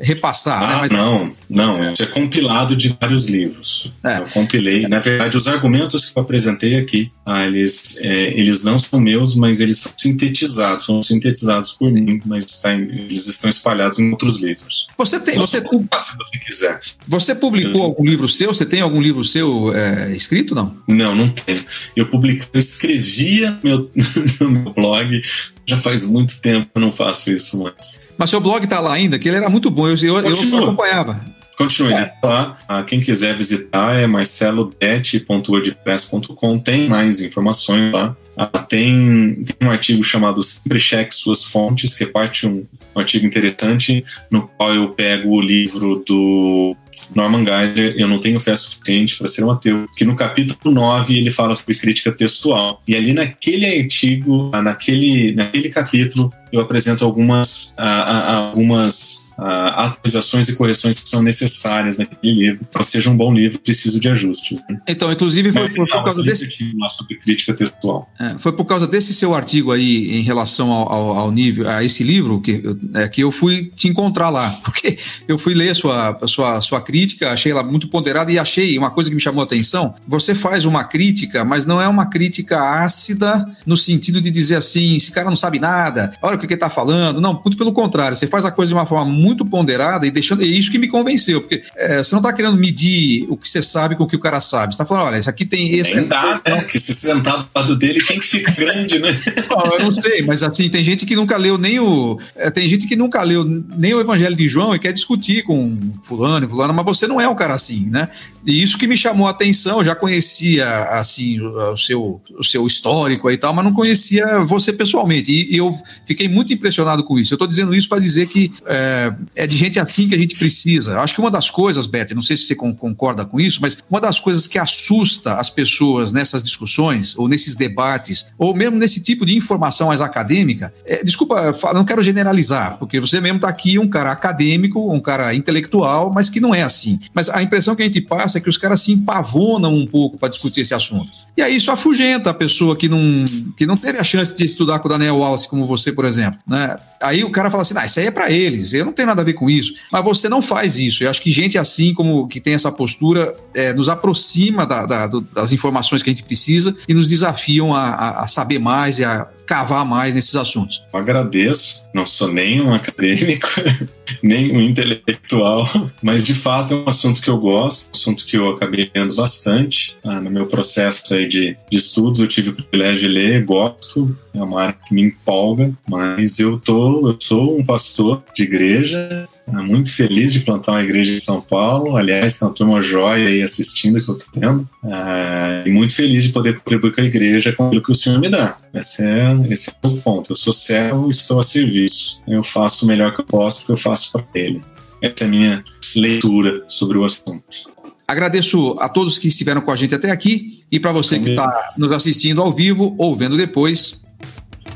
repassar. 0.03 0.61
Né? 0.61 0.67
Ah, 0.67 0.71
né? 0.71 0.79
Mas... 0.81 0.91
não, 0.91 1.33
não. 1.49 1.93
Isso 1.93 2.03
é 2.03 2.07
compilado 2.07 2.75
de 2.75 2.97
vários 3.01 3.29
livros. 3.29 3.93
É. 4.05 4.19
Eu 4.19 4.27
compilei. 4.27 4.87
Na 4.89 4.99
verdade, 4.99 5.37
os 5.37 5.47
argumentos 5.47 6.11
que 6.11 6.19
eu 6.19 6.23
apresentei 6.23 6.77
aqui, 6.77 7.11
ah, 7.25 7.47
eles, 7.47 7.99
é, 8.01 8.39
eles 8.39 8.65
não 8.65 8.79
são 8.79 9.01
meus, 9.01 9.35
mas 9.35 9.61
eles 9.61 9.79
são 9.79 9.93
sintetizados. 9.97 10.85
São 10.85 11.03
sintetizados 11.03 11.73
por 11.73 11.91
mim, 11.91 12.21
mas 12.27 12.45
em, 12.65 12.83
eles 13.05 13.27
estão 13.27 13.49
espalhados 13.49 13.99
em 13.99 14.11
outros 14.11 14.39
livros. 14.39 14.89
Você 14.99 15.21
tem. 15.21 15.37
você, 15.37 15.59
se 15.59 16.17
você 16.17 16.39
quiser. 16.45 16.81
Você 17.07 17.35
publicou 17.35 17.83
algum 17.83 18.05
livro 18.05 18.29
seu? 18.29 18.53
Você 18.53 18.67
tem 18.67 18.81
algum 18.81 19.01
livro 19.01 19.25
seu 19.25 19.73
é, 19.75 20.13
escrito, 20.13 20.55
não? 20.55 20.77
Não, 20.89 21.15
não 21.15 21.31
tenho. 21.31 21.65
Eu 21.97 22.07
publiquei, 22.07 22.49
eu 22.53 22.59
escrevia 22.59 23.59
meu, 23.63 23.91
no 24.41 24.51
meu 24.51 24.73
blog 24.73 25.23
já 25.67 25.77
faz 25.77 26.07
muito 26.07 26.41
tempo 26.41 26.67
que 26.67 26.73
eu 26.77 26.81
não 26.81 26.93
faço 26.93 27.33
isso 27.33 27.61
mais. 27.63 28.07
Mas 28.17 28.31
seu 28.31 28.41
blog 28.41 28.65
está 28.65 28.81
lá 28.81 28.93
ainda, 28.93 29.19
que 29.19 29.29
ele 29.29 29.37
era 29.37 29.49
muito 29.49 29.71
bom, 29.71 29.89
eu, 29.89 29.97
eu, 30.03 30.19
eu 30.21 30.59
acompanhava. 30.59 31.25
Continue, 31.57 31.93
é. 31.93 32.13
lá. 32.23 32.59
Ah, 32.67 32.83
quem 32.83 33.01
quiser 33.01 33.37
visitar 33.37 33.95
é 33.95 34.07
marcelodet.wordpress.com. 34.07 36.59
Tem 36.59 36.89
mais 36.89 37.23
informações 37.23 37.93
lá. 37.93 38.17
Ah, 38.37 38.47
tem, 38.47 39.45
tem 39.45 39.69
um 39.69 39.71
artigo 39.71 40.03
chamado 40.03 40.43
Sempre 40.43 40.81
Cheque 40.81 41.15
Suas 41.15 41.45
Fontes, 41.45 41.97
que 41.97 42.03
é 42.05 42.07
parte 42.07 42.47
um, 42.47 42.65
um 42.97 43.01
artigo 43.01 43.27
interessante, 43.27 44.03
no 44.31 44.49
qual 44.49 44.75
eu 44.75 44.89
pego 44.91 45.31
o 45.31 45.41
livro 45.41 46.03
do 46.07 46.77
Norman 47.15 47.45
Geiger, 47.45 47.95
Eu 47.97 48.09
Não 48.09 48.19
Tenho 48.19 48.41
Fé 48.41 48.55
Suficiente 48.57 49.17
para 49.17 49.29
Ser 49.29 49.45
um 49.45 49.51
Ateu, 49.51 49.87
que 49.97 50.05
no 50.05 50.17
capítulo 50.17 50.75
9 50.75 51.17
ele 51.17 51.31
fala 51.31 51.55
sobre 51.55 51.75
crítica 51.75 52.13
textual. 52.13 52.83
E 52.87 52.97
ali 52.97 53.13
naquele 53.13 53.67
artigo, 53.67 54.51
naquele, 54.53 55.33
naquele 55.33 55.69
capítulo, 55.69 56.33
eu 56.53 56.61
apresento 56.61 57.05
algumas, 57.05 57.75
a, 57.79 57.89
a, 57.89 58.37
algumas 58.37 59.33
a, 59.39 59.87
atualizações 59.87 60.49
e 60.49 60.55
correções 60.55 61.01
que 61.01 61.09
são 61.09 61.23
necessárias 61.23 61.97
naquele 61.99 62.35
livro. 62.35 62.67
Para 62.67 62.83
seja 62.83 63.09
um 63.09 63.17
bom 63.17 63.33
livro, 63.33 63.59
preciso 63.59 63.99
de 63.99 64.09
ajustes. 64.09 64.63
Né? 64.69 64.81
Então, 64.87 65.11
inclusive, 65.11 65.51
foi, 65.51 65.69
por, 65.71 65.89
por 65.89 66.05
causa 66.05 66.23
desse. 66.23 66.49
Lá 66.79 66.89
sobre 66.91 67.17
crítica 67.17 67.55
textual. 67.55 68.13
É, 68.21 68.37
foi 68.39 68.53
por 68.53 68.67
causa 68.67 68.87
desse 68.87 69.15
seu 69.15 69.35
artigo 69.35 69.73
aí 69.73 70.11
em 70.19 70.23
relação 70.23 70.71
ao, 70.71 70.93
ao, 70.93 71.19
ao 71.19 71.31
nível, 71.31 71.69
a 71.69 71.83
esse 71.83 72.05
livro, 72.05 72.41
que, 72.41 72.63
é, 72.95 73.09
que 73.09 73.23
eu 73.23 73.33
fui 73.33 73.73
te 73.75 73.89
encontrar 73.89 74.29
lá. 74.29 74.51
Porque 74.63 74.99
eu 75.27 75.39
fui 75.39 75.55
ler 75.55 75.71
a 75.71 75.75
sua, 75.75 76.19
a 76.21 76.29
sua, 76.29 76.61
sua 76.61 76.81
crítica, 76.83 77.33
achei 77.33 77.51
ela 77.51 77.63
muito 77.63 77.89
ponderada 77.89 78.31
e 78.31 78.39
achei 78.39 78.77
uma 78.77 78.91
coisa 78.91 79.09
que 79.09 79.17
me 79.17 79.23
chamou 79.23 79.41
a 79.41 79.45
atenção. 79.45 79.95
Você 80.07 80.35
faz 80.35 80.67
uma 80.67 80.85
crítica, 80.85 81.45
mas 81.45 81.65
não 81.65 81.81
é 81.81 81.89
uma 81.89 82.07
crítica 82.07 82.61
ácida 82.85 83.49
no 83.65 83.77
sentido 83.77 84.21
de 84.21 84.31
dizer 84.31 84.57
assim, 84.57 84.97
esse 84.97 85.11
cara 85.11 85.31
não 85.31 85.37
sabe 85.37 85.59
nada, 85.59 86.13
olha 86.21 86.42
o 86.45 86.49
que 86.49 86.55
ele 86.55 86.57
está 86.57 86.71
falando. 86.71 87.21
Não, 87.21 87.33
muito 87.33 87.57
pelo 87.57 87.73
contrário. 87.73 88.17
Você 88.17 88.27
faz 88.27 88.45
a 88.45 88.51
coisa 88.51 88.71
de 88.71 88.75
uma 88.75 88.87
forma 88.87 89.11
muito 89.11 89.45
ponderada 89.45 90.07
e 90.07 90.11
deixando. 90.11 90.43
É 90.43 90.47
isso 90.47 90.71
que 90.71 90.79
me 90.79 90.89
convenceu, 90.89 91.41
porque 91.41 91.63
é, 91.77 92.03
você 92.03 92.15
não 92.15 92.21
está 92.21 92.33
querendo 92.33 92.57
medir 92.57 93.27
o 93.29 93.37
que 93.37 93.49
você 93.49 93.63
sabe 93.63 93.97
com 93.97 94.05
o 94.05 94.07
que 94.07 94.17
o 94.17 94.21
cara 94.21 94.41
sabe. 94.41 94.73
Você 94.73 94.83
está 94.83 94.85
falando, 94.87 95.07
olha, 95.07 95.19
isso 95.19 95.31
aqui 95.31 95.45
tem 95.45 95.75
esse. 95.75 95.95
Nem 95.95 96.07
dá, 96.07 96.41
né? 96.47 96.65
Que 96.65 96.79
se 96.79 96.95
sentar 96.95 97.39
do 97.39 97.49
lado 97.55 97.77
dele, 97.77 98.01
quem 98.03 98.19
que 98.19 98.27
fica 98.27 98.53
grande, 98.53 98.99
né? 98.99 99.11
Não, 99.49 99.77
eu 99.77 99.85
não 99.85 99.93
sei, 99.93 100.23
mas 100.23 100.43
assim, 100.43 100.69
tem 100.69 100.83
gente 100.83 101.05
que 101.05 101.15
nunca 101.15 101.37
leu 101.37 101.59
nem 101.59 101.79
o. 101.79 102.19
É, 102.35 102.51
tem 102.51 102.67
gente 102.67 102.87
que 102.87 102.97
nunca 102.97 103.23
leu 103.23 103.45
nem 103.45 103.93
o 103.93 104.01
Evangelho 104.01 104.35
de 104.35 104.49
João 104.49 104.75
e 104.75 104.79
quer 104.79 104.93
discutir 104.93 105.43
com 105.45 105.79
fulano 106.03 106.47
e 106.47 106.49
fulano, 106.49 106.73
mas 106.73 106.85
você 106.85 107.07
não 107.07 107.21
é 107.21 107.29
um 107.29 107.35
cara 107.35 107.55
assim, 107.55 107.87
né? 107.91 108.09
E 108.47 108.63
isso 108.63 108.79
que 108.79 108.87
me 108.87 108.97
chamou 108.97 109.27
a 109.27 109.31
atenção, 109.31 109.79
eu 109.79 109.85
já 109.85 109.95
conhecia 109.95 110.67
assim 110.85 111.41
o 111.41 111.77
seu, 111.77 112.21
o 112.39 112.45
seu 112.45 112.67
histórico 112.67 113.31
e 113.31 113.37
tal, 113.37 113.53
mas 113.53 113.65
não 113.65 113.73
conhecia 113.73 114.41
você 114.41 114.73
pessoalmente. 114.73 115.31
E, 115.31 115.55
e 115.55 115.57
eu 115.59 115.77
fiquei 116.07 116.29
muito 116.33 116.53
impressionado 116.53 117.05
com 117.05 117.19
isso. 117.19 117.33
Eu 117.33 117.37
estou 117.37 117.49
dizendo 117.49 117.75
isso 117.75 117.89
para 117.89 118.01
dizer 118.01 118.27
que 118.29 118.53
é, 118.67 119.15
é, 119.35 119.47
de 119.47 119.57
gente 119.57 119.79
assim 119.79 120.09
que 120.09 120.15
a 120.15 120.19
gente 120.19 120.37
precisa. 120.37 121.01
Acho 121.01 121.15
que 121.15 121.21
uma 121.21 121.31
das 121.31 121.51
coisas, 121.51 121.87
Beth, 121.87 122.09
não 122.15 122.23
sei 122.23 122.37
se 122.37 122.45
você 122.45 122.55
concorda 122.55 123.25
com 123.25 123.39
isso, 123.39 123.59
mas 123.61 123.79
uma 123.91 124.01
das 124.01 124.19
coisas 124.19 124.47
que 124.47 124.59
assusta 124.59 125.35
as 125.35 125.51
pessoas 125.51 126.13
nessas 126.13 126.43
discussões, 126.43 127.17
ou 127.17 127.29
nesses 127.29 127.55
debates, 127.55 128.27
ou 128.39 128.55
mesmo 128.55 128.77
nesse 128.77 129.01
tipo 129.01 129.27
de 129.27 129.37
informação 129.37 129.89
mais 129.89 130.01
acadêmica, 130.01 130.73
é, 130.85 131.05
desculpa, 131.05 131.55
não 131.75 131.85
quero 131.85 132.03
generalizar, 132.03 132.79
porque 132.79 132.99
você 133.01 133.21
mesmo 133.21 133.37
está 133.37 133.49
aqui 133.49 133.79
um 133.79 133.89
cara 133.89 134.13
acadêmico, 134.13 134.93
um 134.93 135.01
cara 135.01 135.35
intelectual, 135.35 136.13
mas 136.13 136.31
que 136.31 136.41
não 136.41 136.55
é 136.55 136.63
assim. 136.63 136.99
Mas 137.13 137.29
a 137.29 137.43
impressão 137.43 137.75
que 137.75 137.83
a 137.83 137.85
gente 137.85 138.01
passa 138.01 138.39
é 138.39 138.41
que 138.41 138.49
os 138.49 138.59
caras 138.59 138.81
se 138.81 138.93
empavonam 138.93 139.75
um 139.75 139.87
pouco 139.87 140.17
para 140.17 140.29
discutir 140.29 140.63
esse 140.63 140.75
assunto. 140.75 141.11
E 141.37 141.43
aí 141.43 141.57
isso 141.57 141.71
afugenta 141.71 142.31
a 142.31 142.35
pessoa 142.35 142.77
que 142.77 142.89
não, 142.89 143.25
que 143.57 143.67
não 143.67 143.77
teve 143.77 143.99
a 143.99 144.05
chance 144.05 144.35
de 144.35 144.45
estudar 144.45 144.79
com 144.79 144.89
o 144.89 144.91
Daniel 144.91 145.17
Wallace, 145.17 145.49
como 145.49 145.67
você, 145.67 145.93
por 145.93 146.05
exemplo. 146.05 146.12
Né? 146.47 146.77
Aí 147.03 147.25
o 147.25 147.31
cara 147.31 147.51
fala 147.51 147.63
assim: 147.63 147.75
ah, 147.77 147.85
isso 147.85 148.01
aí 148.01 148.07
é 148.07 148.11
para 148.11 148.31
eles, 148.31 148.73
eu 148.73 148.85
não 148.85 148.93
tenho 148.93 149.09
nada 149.09 149.23
a 149.23 149.25
ver 149.25 149.35
com 149.35 149.51
isso. 149.51 149.75
Mas 149.91 150.05
você 150.05 150.29
não 150.29 150.43
faz 150.43 150.77
isso. 150.77 151.05
Eu 151.05 151.11
acho 151.11 151.23
que 151.23 151.31
gente 151.31 151.59
assim, 151.59 151.93
como 151.95 152.27
que 152.29 152.41
tem 152.41 152.55
essa 152.55 152.71
postura, 152.71 153.37
é, 153.55 153.73
nos 153.75 153.89
aproxima 153.89 154.67
da, 154.67 154.87
da, 154.87 155.07
das 155.07 155.53
informações 155.53 156.03
que 156.03 156.11
a 156.11 156.13
gente 156.13 156.23
precisa 156.23 156.75
e 156.89 156.95
nos 156.95 157.07
desafiam 157.07 157.75
a, 157.75 157.89
a, 157.91 158.25
a 158.25 158.29
saber 158.29 158.59
mais 158.59 158.99
e 158.99 159.05
a 159.05 159.29
cavar 159.47 159.85
mais 159.85 160.15
nesses 160.15 160.37
assuntos. 160.37 160.83
Eu 160.93 160.99
agradeço, 160.99 161.83
não 161.95 162.07
sou 162.07 162.33
nem 162.33 162.61
um 162.61 162.73
acadêmico, 162.73 163.49
nem 164.23 164.55
um 164.55 164.61
intelectual, 164.61 165.69
mas 166.03 166.25
de 166.25 166.35
fato 166.35 166.75
é 166.75 166.77
um 166.77 166.89
assunto 166.89 167.21
que 167.21 167.29
eu 167.29 167.39
gosto, 167.39 167.89
um 167.89 167.91
assunto 167.93 168.25
que 168.25 168.37
eu 168.37 168.51
acabei 168.51 168.91
lendo 168.95 169.15
bastante. 169.15 169.97
Ah, 170.05 170.21
no 170.21 170.31
meu 170.31 170.47
processo 170.47 171.15
aí 171.15 171.27
de, 171.27 171.57
de 171.71 171.77
estudos, 171.77 172.21
eu 172.21 172.29
tive 172.29 172.51
o 172.51 172.55
privilégio 172.55 173.09
de 173.09 173.09
ler, 173.09 173.45
gosto, 173.45 174.17
é 174.35 174.43
uma 174.43 174.63
área 174.63 174.77
que 174.87 174.95
me 174.95 175.03
empolga, 175.03 175.73
mas 175.89 176.39
eu 176.39 176.59
tô, 176.59 177.09
eu 177.09 177.17
sou 177.21 177.59
um 177.59 177.65
pastor 177.65 178.23
de 178.35 178.43
igreja, 178.43 179.27
muito 179.47 179.93
feliz 179.93 180.33
de 180.33 180.41
plantar 180.41 180.73
uma 180.73 180.83
igreja 180.83 181.13
em 181.13 181.19
São 181.19 181.41
Paulo. 181.41 181.97
Aliás, 181.97 182.39
tem 182.39 182.49
uma 182.49 182.55
turma 182.55 182.83
joia 182.83 183.29
aí 183.29 183.43
assistindo 183.43 184.03
que 184.03 184.09
eu 184.09 184.15
tô 184.15 184.25
tendo. 184.33 184.69
Ah, 184.85 185.63
e 185.67 185.71
muito 185.71 185.95
feliz 185.95 186.25
de 186.25 186.31
poder 186.31 186.59
contribuir 186.59 186.95
com 186.95 187.01
a 187.01 187.05
igreja 187.05 187.53
com 187.53 187.67
aquilo 187.67 187.83
que 187.83 187.93
o 187.93 187.95
Senhor 187.95 188.19
me 188.19 188.29
dá. 188.29 188.57
Esse 188.73 189.05
é, 189.05 189.35
esse 189.51 189.71
é 189.71 189.87
o 189.87 189.97
ponto. 189.99 190.33
Eu 190.33 190.37
sou 190.37 190.53
servo 190.53 191.09
e 191.09 191.11
estou 191.11 191.39
a 191.39 191.43
serviço. 191.43 192.21
Eu 192.27 192.43
faço 192.43 192.85
o 192.85 192.89
melhor 192.89 193.15
que 193.15 193.21
eu 193.21 193.25
posso 193.25 193.61
porque 193.61 193.73
eu 193.73 193.77
faço 193.77 194.13
para 194.13 194.25
Ele. 194.35 194.63
Essa 195.01 195.25
é 195.25 195.27
a 195.27 195.31
minha 195.31 195.65
leitura 195.97 196.63
sobre 196.69 196.97
o 196.97 197.05
assunto. 197.05 197.73
Agradeço 198.07 198.77
a 198.79 198.89
todos 198.89 199.19
que 199.19 199.29
estiveram 199.29 199.61
com 199.61 199.71
a 199.71 199.77
gente 199.77 199.95
até 199.95 200.11
aqui 200.11 200.65
e 200.71 200.79
para 200.79 200.93
você 200.93 201.19
que 201.19 201.31
está 201.31 201.75
nos 201.79 201.91
assistindo 201.93 202.43
ao 202.43 202.53
vivo 202.53 202.95
ou 202.99 203.17
vendo 203.17 203.37
depois. 203.37 204.03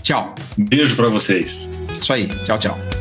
Tchau. 0.02 0.34
Beijo 0.56 0.96
para 0.96 1.08
vocês. 1.08 1.70
Isso 1.92 2.12
aí. 2.12 2.28
Tchau, 2.44 2.58
tchau. 2.58 2.95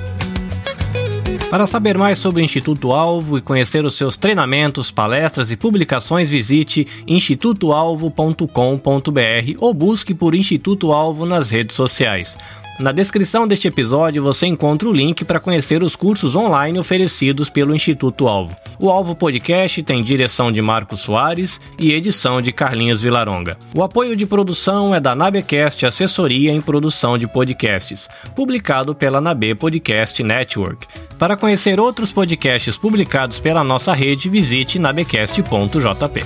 Para 1.50 1.68
saber 1.68 1.98
mais 1.98 2.20
sobre 2.20 2.42
o 2.42 2.46
Instituto 2.46 2.92
Alvo 2.92 3.38
e 3.38 3.42
conhecer 3.42 3.86
os 3.86 3.96
seus 3.96 4.18
treinamentos, 4.18 4.92
palestras 4.92 5.52
e 5.52 5.56
publicações, 5.56 6.30
visite 6.30 6.88
institutoalvo.com.br 7.08 9.56
ou 9.60 9.74
busque 9.74 10.14
por 10.14 10.36
Instituto 10.36 10.92
Alvo 10.92 11.26
nas 11.26 11.50
redes 11.50 11.76
sociais. 11.76 12.38
Na 12.78 12.92
descrição 12.92 13.48
deste 13.48 13.70
episódio 13.70 14.22
você 14.22 14.46
encontra 14.48 14.90
o 14.90 14.92
link 14.92 15.24
para 15.24 15.40
conhecer 15.40 15.82
os 15.82 15.96
cursos 15.96 16.36
online 16.36 16.78
oferecidos 16.78 17.50
pelo 17.50 17.74
Instituto 17.74 18.28
Alvo. 18.28 18.56
O 18.78 18.90
Alvo 18.90 19.16
Podcast 19.16 19.82
tem 19.82 20.04
direção 20.04 20.52
de 20.52 20.62
Marcos 20.62 21.00
Soares 21.00 21.62
e 21.80 21.94
edição 21.94 22.42
de 22.42 22.52
Carlinhos 22.52 23.02
Vilaronga. 23.02 23.58
O 23.74 23.82
apoio 23.82 24.14
de 24.14 24.26
produção 24.26 24.94
é 24.94 25.00
da 25.00 25.16
Nabecast 25.16 25.86
Assessoria 25.86 26.52
em 26.52 26.60
Produção 26.60 27.18
de 27.18 27.28
Podcasts, 27.28 28.10
publicado 28.36 28.94
pela 28.94 29.22
Nabe 29.22 29.56
Podcast 29.56 30.22
Network. 30.22 30.86
Para 31.18 31.38
conhecer 31.38 31.80
outros 31.80 32.12
podcasts 32.12 32.78
publicados 32.78 33.40
pela 33.40 33.64
nossa 33.64 33.94
rede, 33.94 34.30
visite 34.30 34.80
nabecast.jp. 34.80 36.24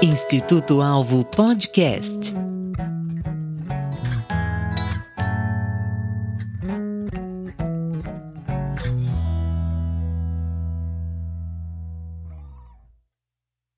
Instituto 0.00 0.80
Alvo 0.80 1.22
Podcast. 1.24 2.53